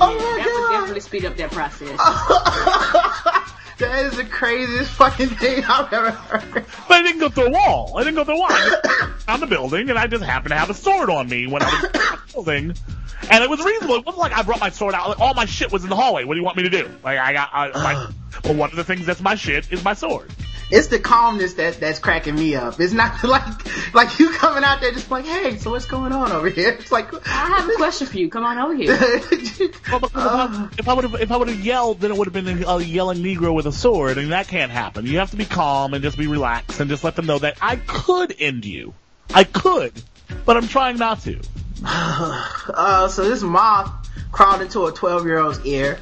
[0.00, 1.98] Oh my that my would definitely speed up that process.
[3.78, 6.66] that is the craziest fucking thing I've ever heard.
[6.88, 7.94] But I didn't go through a wall.
[7.96, 8.48] I didn't go through a wall.
[8.50, 11.46] I just found the building, and I just happened to have a sword on me
[11.46, 12.74] when I was building.
[13.30, 13.96] And it was reasonable.
[13.96, 15.08] It wasn't like I brought my sword out.
[15.08, 16.24] Like, all my shit was in the hallway.
[16.24, 16.90] What do you want me to do?
[17.04, 17.50] Like I got.
[17.52, 18.12] I, my,
[18.44, 20.30] well, one of the things that's my shit is my sword.
[20.72, 22.80] It's the calmness that that's cracking me up.
[22.80, 26.32] It's not like like you coming out there just like, hey, so what's going on
[26.32, 26.70] over here?
[26.82, 28.30] It's like I have a question for you.
[28.30, 28.96] Come on over here.
[29.90, 32.64] Well, if I would have if I would have yelled, then it would have been
[32.64, 35.04] a yelling Negro with a sword, and that can't happen.
[35.04, 37.58] You have to be calm and just be relaxed and just let them know that
[37.60, 38.94] I could end you.
[39.34, 39.92] I could,
[40.46, 41.38] but I'm trying not to.
[41.84, 45.98] uh, so this moth crawled into a 12 year old's ear.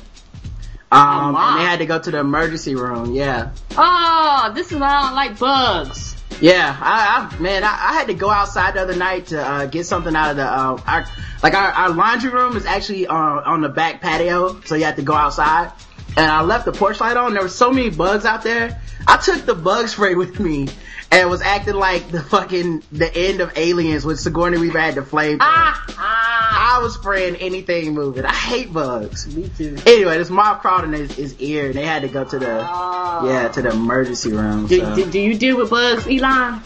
[0.93, 3.15] Um, and they had to go to the emergency room.
[3.15, 3.53] Yeah.
[3.77, 6.17] Oh, this is why I don't like bugs.
[6.41, 9.67] Yeah, I, I man, I, I had to go outside the other night to uh,
[9.67, 11.07] get something out of the uh, our
[11.43, 14.97] like our, our laundry room is actually uh, on the back patio, so you have
[14.97, 15.71] to go outside.
[16.17, 17.35] And I left the porch light on.
[17.35, 18.81] There were so many bugs out there.
[19.07, 20.69] I took the bug spray with me
[21.13, 25.03] and was acting like the fucking the end of Aliens when Sigourney Weaver had the
[25.03, 25.39] flame.
[25.41, 26.77] Ah, ah.
[26.79, 28.25] I was spraying anything moving.
[28.25, 29.35] I hate bugs.
[29.35, 29.77] Me too.
[29.87, 32.61] Anyway, this mob crawled in his, his ear, and they had to go to the
[32.69, 33.29] Oh.
[33.29, 34.67] yeah to the emergency room.
[34.67, 34.95] Do, so.
[34.95, 36.63] do, do you deal with bugs, Elon?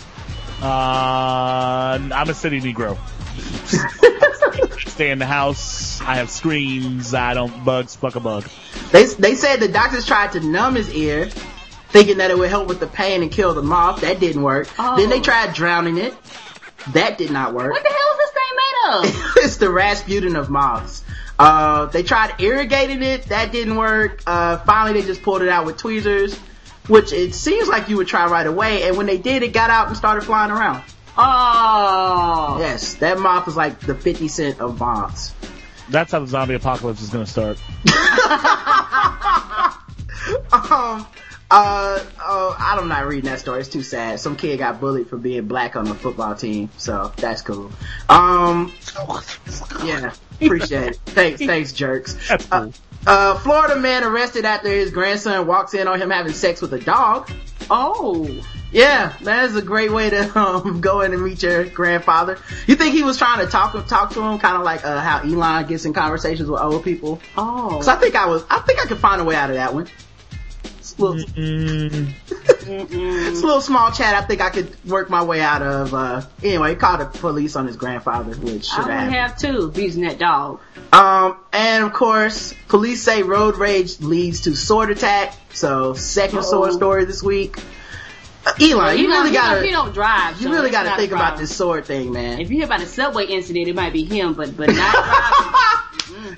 [0.63, 2.99] Uh, I'm a city Negro.
[4.95, 6.01] Stay in the house.
[6.03, 7.15] I have screens.
[7.15, 7.97] I don't bugs.
[7.97, 8.45] Fuck a bug.
[8.93, 11.31] They they said the doctors tried to numb his ear,
[11.89, 14.03] thinking that it would help with the pain and kill the moth.
[14.03, 14.69] That didn't work.
[14.79, 14.97] Oh.
[14.97, 16.15] Then they tried drowning it.
[16.93, 17.73] That did not work.
[17.73, 19.33] What the hell is this thing made of?
[19.45, 21.03] it's the Rasputin of moths.
[21.41, 23.25] Uh, they tried irrigating it.
[23.25, 24.23] That didn't work.
[24.29, 26.39] Uh, finally they just pulled it out with tweezers,
[26.87, 28.85] which it seems like you would try right away.
[28.85, 30.85] And when they did, it got out and started flying around.
[31.17, 32.57] Oh.
[32.59, 35.35] Yes, that moth is like the 50 cent of moths.
[35.91, 37.59] That's how the zombie apocalypse is gonna start.
[40.53, 41.07] um,
[41.51, 43.61] Uh, oh, I'm not reading that story.
[43.61, 44.19] It's too sad.
[44.19, 47.71] Some kid got bullied for being black on the football team, so that's cool.
[48.09, 48.73] Um,
[49.85, 50.97] yeah, appreciate it.
[51.07, 52.15] Thanks, thanks, jerks.
[52.29, 52.71] That's Uh,
[53.07, 56.81] uh, Florida man arrested after his grandson walks in on him having sex with a
[56.81, 57.31] dog.
[57.71, 58.27] Oh,
[58.75, 62.39] Yeah, that is a great way to um, go in and meet your grandfather.
[62.67, 65.21] You think he was trying to talk talk to him, kind of like uh, how
[65.21, 67.21] Elon gets in conversations with old people?
[67.39, 67.81] oh.
[67.81, 69.73] So I think I was, I think I could find a way out of that
[69.75, 69.87] one.
[70.79, 74.15] It's a little, Mm, it's a little small chat.
[74.15, 75.95] I think I could work my way out of.
[75.95, 79.39] Uh, anyway, he called the police on his grandfather, which I would have.
[79.39, 80.61] too, beating that dog.
[80.93, 85.35] Um, and of course, police say road rage leads to sword attack.
[85.53, 87.57] So second sword story this week.
[88.47, 90.37] Uh, Elon, you know, really he gotta, He don't drive.
[90.41, 92.41] you so really gotta think about this sword thing, man.
[92.41, 95.61] If you hear about the subway incident, it might be him, but but not driving.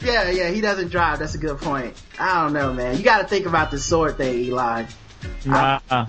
[0.03, 1.19] Yeah, yeah, he doesn't drive.
[1.19, 1.95] That's a good point.
[2.19, 2.97] I don't know, man.
[2.97, 4.87] You got to think about the sword thing, Eli.
[5.45, 5.81] nah.
[5.91, 6.07] nah.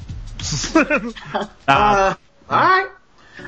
[1.68, 2.16] Uh,
[2.50, 2.88] all right.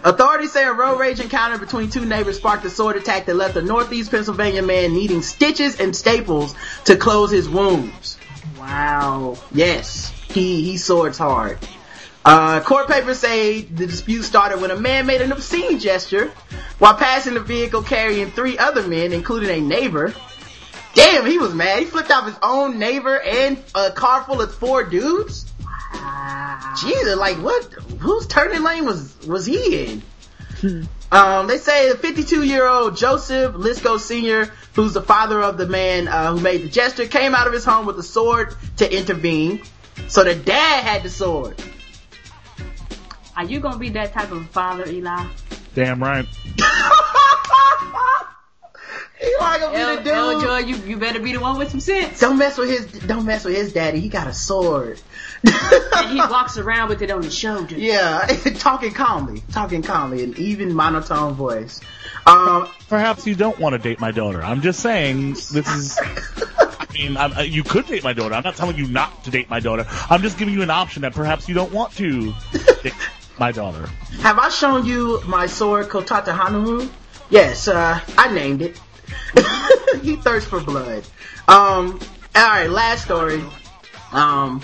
[0.04, 3.56] Authorities say a road rage encounter between two neighbors sparked a sword attack that left
[3.58, 6.56] a northeast Pennsylvania man needing stitches and staples
[6.86, 8.18] to close his wounds.
[8.58, 9.38] wow.
[9.52, 11.58] Yes, he he swords hard.
[12.32, 16.32] Uh, court papers say the dispute started when a man made an obscene gesture
[16.78, 20.14] while passing the vehicle carrying three other men, including a neighbor.
[20.94, 21.80] Damn, he was mad.
[21.80, 25.52] He flipped off his own neighbor and a car full of four dudes.
[26.80, 27.64] Jesus, like what?
[28.00, 30.04] Whose turning lane was was he in?
[31.12, 35.66] Um, they say the 52 year old Joseph Lisco Sr., who's the father of the
[35.66, 38.96] man uh, who made the gesture, came out of his home with a sword to
[38.96, 39.64] intervene.
[40.10, 41.60] So the dad had the sword.
[43.40, 45.26] Are you gonna be that type of father, Eli?
[45.74, 46.26] Damn right.
[49.24, 50.08] Eli gonna be the dude.
[50.14, 50.42] L.
[50.42, 52.20] Joy, you, you better be the one with some sense.
[52.20, 52.86] Don't mess with his.
[53.08, 54.02] Don't mess with his daddy.
[54.02, 55.00] He got a sword.
[55.96, 57.76] And he walks around with it on his shoulder.
[57.78, 58.26] yeah,
[58.58, 61.80] talking calmly, talking calmly, an even monotone voice.
[62.26, 64.42] Um, Perhaps you don't want to date my daughter.
[64.42, 65.98] I'm just saying this is.
[66.60, 68.36] I mean, I'm, uh, you could date my daughter.
[68.36, 69.86] I'm not telling you not to date my daughter.
[70.10, 72.34] I'm just giving you an option that perhaps you don't want to
[72.84, 72.94] date
[73.40, 73.88] my daughter.
[74.22, 76.90] Have I shown you my sword Kotata Hanamu?
[77.30, 78.80] Yes, uh, I named it.
[80.02, 81.04] he thirsts for blood.
[81.48, 82.00] Um,
[82.36, 83.44] alright, last story.
[84.12, 84.64] Um,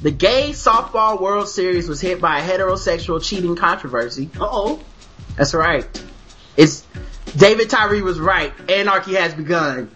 [0.00, 4.28] the gay softball world series was hit by a heterosexual cheating controversy.
[4.38, 4.80] Uh oh.
[5.36, 5.86] That's right.
[6.56, 6.86] It's,
[7.36, 8.52] David Tyree was right.
[8.68, 9.90] Anarchy has begun.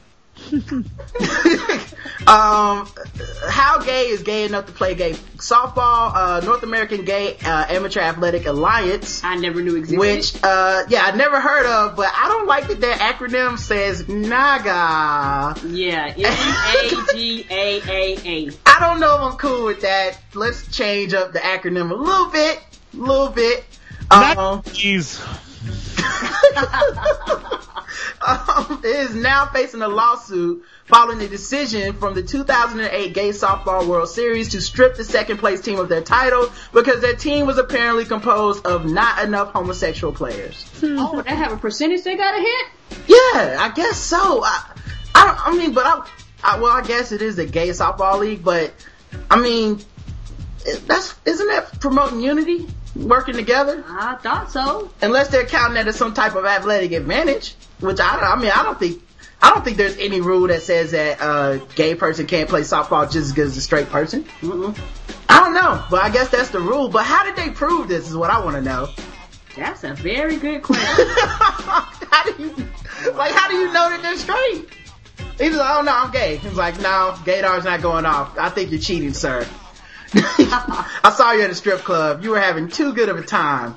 [2.27, 2.89] um,
[3.49, 6.13] how gay is gay enough to play gay softball?
[6.15, 9.99] Uh, North American Gay uh, Amateur Athletic Alliance I never knew existed.
[9.99, 14.09] which uh yeah I never heard of, but I don't like that their acronym says
[14.09, 15.67] NAGA.
[15.69, 18.51] Yeah, N A G A A A.
[18.67, 20.19] I don't know if I'm cool with that.
[20.35, 22.63] Let's change up the acronym a little bit,
[22.95, 23.65] a little bit.
[24.11, 25.21] Um, Jeez.
[28.27, 34.09] um, is now facing a lawsuit following a decision from the 2008 Gay Softball World
[34.09, 38.05] Series to strip the second place team of their title because their team was apparently
[38.05, 40.65] composed of not enough homosexual players.
[40.83, 42.67] Oh, they have a percentage they gotta hit?
[43.09, 44.45] Yeah, I guess so.
[44.45, 44.73] I,
[45.15, 46.09] I, I mean, but I,
[46.43, 48.73] I, well, I guess it is a gay softball league, but
[49.31, 49.81] I mean,
[50.87, 53.85] that's isn't that promoting unity, working together?
[53.89, 54.91] I thought so.
[55.03, 58.63] Unless they're counting that as some type of athletic advantage, which I, I mean, I
[58.63, 59.03] don't think.
[59.41, 63.05] I don't think there's any rule that says that a gay person can't play softball
[63.05, 64.25] just as good as a straight person.
[64.41, 64.77] Mm-mm.
[65.29, 66.89] I don't know, but I guess that's the rule.
[66.89, 68.09] But how did they prove this?
[68.09, 68.89] Is what I want to know.
[69.55, 71.07] That's a very good question.
[71.09, 74.69] how do you, like, how do you know that they're straight?
[75.39, 76.37] He's like, oh no, I'm gay.
[76.37, 78.39] He's like, no, gaydar's not going off.
[78.39, 79.47] I think you're cheating, sir.
[80.15, 82.23] I saw you at a strip club.
[82.23, 83.77] You were having too good of a time.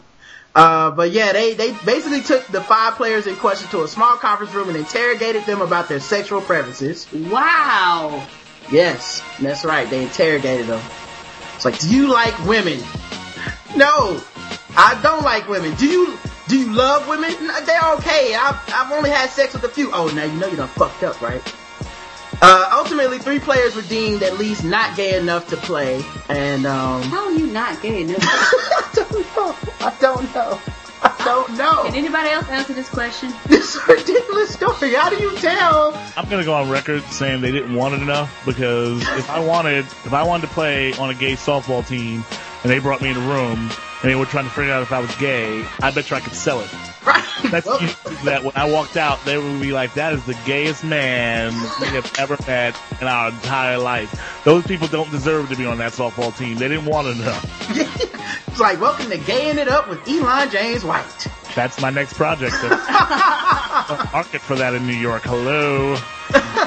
[0.59, 4.17] Uh, but yeah, they, they basically took the five players in question to a small
[4.17, 7.07] conference room and interrogated them about their sexual preferences.
[7.13, 8.27] wow.
[8.69, 9.89] Yes, that's right.
[9.89, 10.81] They interrogated them.
[11.55, 12.79] It's like, do you like women?
[13.77, 14.21] No,
[14.75, 15.75] I don't like women.
[15.75, 16.17] Do you,
[16.49, 17.31] do you love women?
[17.39, 18.35] No, They're okay.
[18.35, 19.91] I've, I've only had sex with a few.
[19.93, 21.41] Oh, now you know you done fucked up, right?
[22.41, 27.01] Uh, ultimately, three players were deemed at least not gay enough to play, and um,
[27.03, 28.17] How are you not gay enough?
[28.23, 29.55] I don't know.
[29.81, 30.59] I don't know.
[31.01, 31.83] I don't know.
[31.85, 33.33] Can anybody else answer this question?
[33.47, 34.93] This is a ridiculous story.
[34.93, 35.93] How do you tell?
[36.17, 39.85] I'm gonna go on record saying they didn't want it enough because if I wanted,
[39.85, 42.25] if I wanted to play on a gay softball team
[42.63, 43.69] and they brought me in a room
[44.01, 46.19] and they were trying to figure out if I was gay, I bet you I
[46.21, 46.69] could sell it.
[47.49, 47.65] That's
[48.23, 51.87] that when I walked out, they would be like, "That is the gayest man we
[51.87, 55.93] have ever met in our entire life." Those people don't deserve to be on that
[55.93, 56.57] softball team.
[56.57, 57.39] They didn't want to know.
[58.47, 61.27] it's like, welcome to Gaying It Up with Elon James White.
[61.55, 62.55] That's my next project.
[64.13, 65.23] market for that in New York.
[65.23, 65.97] Hello.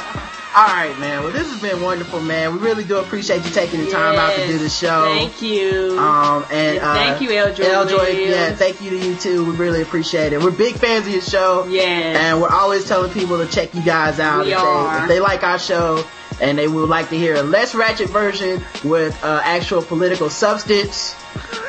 [0.54, 1.22] All right, man.
[1.22, 2.52] Well, this has been wonderful, man.
[2.52, 5.04] We really do appreciate you taking the time out to do the show.
[5.04, 5.98] Thank you.
[5.98, 7.54] Um, and uh, thank you, L.
[7.54, 7.64] Joy.
[7.64, 9.46] Eljoy, yeah, thank you to you too.
[9.46, 10.42] We really appreciate it.
[10.42, 11.66] We're big fans of your show.
[11.70, 12.18] Yes.
[12.18, 14.44] And we're always telling people to check you guys out.
[14.44, 14.98] We if, are.
[14.98, 16.04] They, if they like our show
[16.42, 21.16] and they would like to hear a less ratchet version with uh, actual political substance,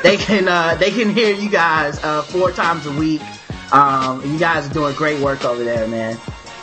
[0.02, 3.22] they can uh, they can hear you guys uh, four times a week.
[3.72, 6.16] Um, you guys are doing great work over there, man.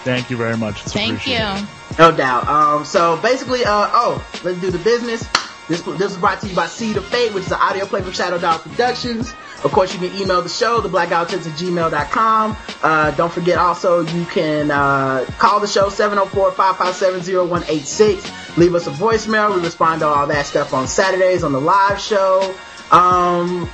[0.03, 0.83] Thank you very much.
[0.83, 1.67] It's Thank you.
[1.97, 2.47] No doubt.
[2.47, 5.27] Um, so basically, uh, oh, let's do the business.
[5.67, 8.01] This this is brought to you by Seed of Fate, which is an audio play
[8.01, 9.33] from Shadow Dog Productions.
[9.63, 12.57] Of course, you can email the show, the blackouttips at gmail.com.
[12.81, 18.57] Uh, don't forget also, you can uh, call the show 704-557-0186.
[18.57, 19.55] Leave us a voicemail.
[19.55, 22.55] We respond to all that stuff on Saturdays on the live show.
[22.89, 23.67] Um,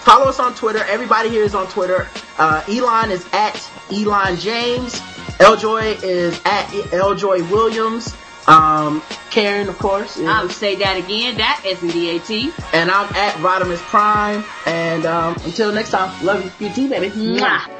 [0.00, 0.84] follow us on Twitter.
[0.84, 2.06] Everybody here is on Twitter.
[2.38, 3.60] Uh, Elon is at
[3.92, 5.02] Elon James.
[5.40, 5.56] L.
[5.56, 7.14] Joy is at L.
[7.14, 8.14] Joy Williams.
[8.46, 10.16] Um, Karen, of course.
[10.16, 11.36] Is, I'll Say Dat Again.
[11.36, 12.52] That is D-A-T.
[12.72, 14.42] and I'm at Rodimus Prime.
[14.66, 16.66] And um, until next time, love you.
[16.66, 17.10] You too, baby.
[17.10, 17.77] Mwah.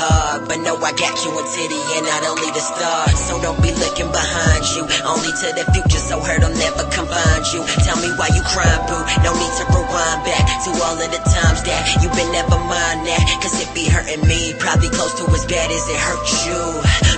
[0.00, 0.48] Hard.
[0.48, 3.12] But know I got you and the end, not only the start.
[3.12, 7.44] So don't be looking behind you, only to the future, so hurt will never confine
[7.52, 7.60] you.
[7.84, 9.00] Tell me why you crying, boo.
[9.20, 13.04] No need to rewind back to all of the times that you've been never mind
[13.04, 13.20] that.
[13.44, 16.60] Cause it be hurting me, probably close to as bad as it hurts you.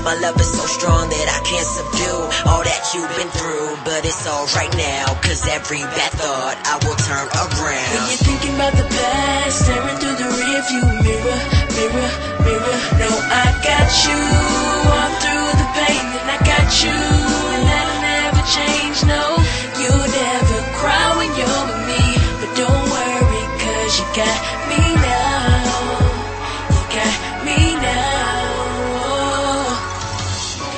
[0.03, 3.79] My love is so strong that I can't subdue all that you've been through.
[3.87, 7.91] But it's alright now, cause every bad thought I will turn around.
[7.95, 11.39] When you're thinking about the past, staring through the rearview mirror,
[11.79, 12.77] mirror, mirror.
[12.99, 14.21] No, I got you
[14.93, 16.99] all through the pain, and I got you,
[17.55, 18.99] and that'll never change.
[19.07, 19.23] No,
[19.81, 22.03] you'll never cry when you're with me,
[22.41, 24.39] but don't worry, cause you got
[24.71, 25.63] me now.
[26.75, 27.17] You got
[27.47, 28.41] me now.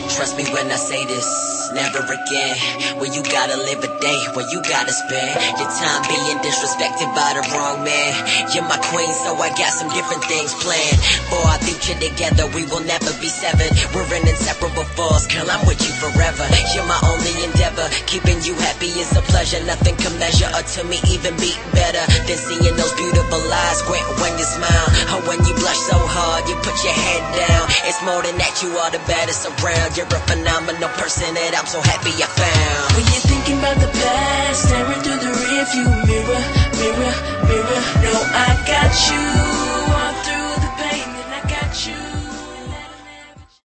[0.09, 2.57] Trust me when I say this, never again.
[3.03, 7.35] When you gotta live a day, when you gotta spend your time being disrespected by
[7.35, 8.15] the wrong man.
[8.55, 10.99] You're my queen, so I got some different things planned.
[11.29, 13.75] For our future together, we will never be severed.
[13.93, 16.47] We're an inseparable force, girl, I'm with you forever.
[16.73, 17.91] You're my only endeavor.
[18.07, 19.59] Keeping you happy is a pleasure.
[19.67, 24.07] Nothing can measure or to me even be better than seeing those beautiful eyes squint
[24.23, 24.89] when you smile.
[25.11, 27.67] Or when you blush so hard, you put your head down.
[27.91, 29.99] It's more than that, you are the baddest around.
[29.99, 32.93] You're a phenomenal person that I'm so happy I found.
[32.93, 36.43] When you're thinking about the past, staring through the rearview mirror,
[36.77, 37.15] mirror,
[37.49, 37.81] mirror.
[38.05, 39.74] No, I got you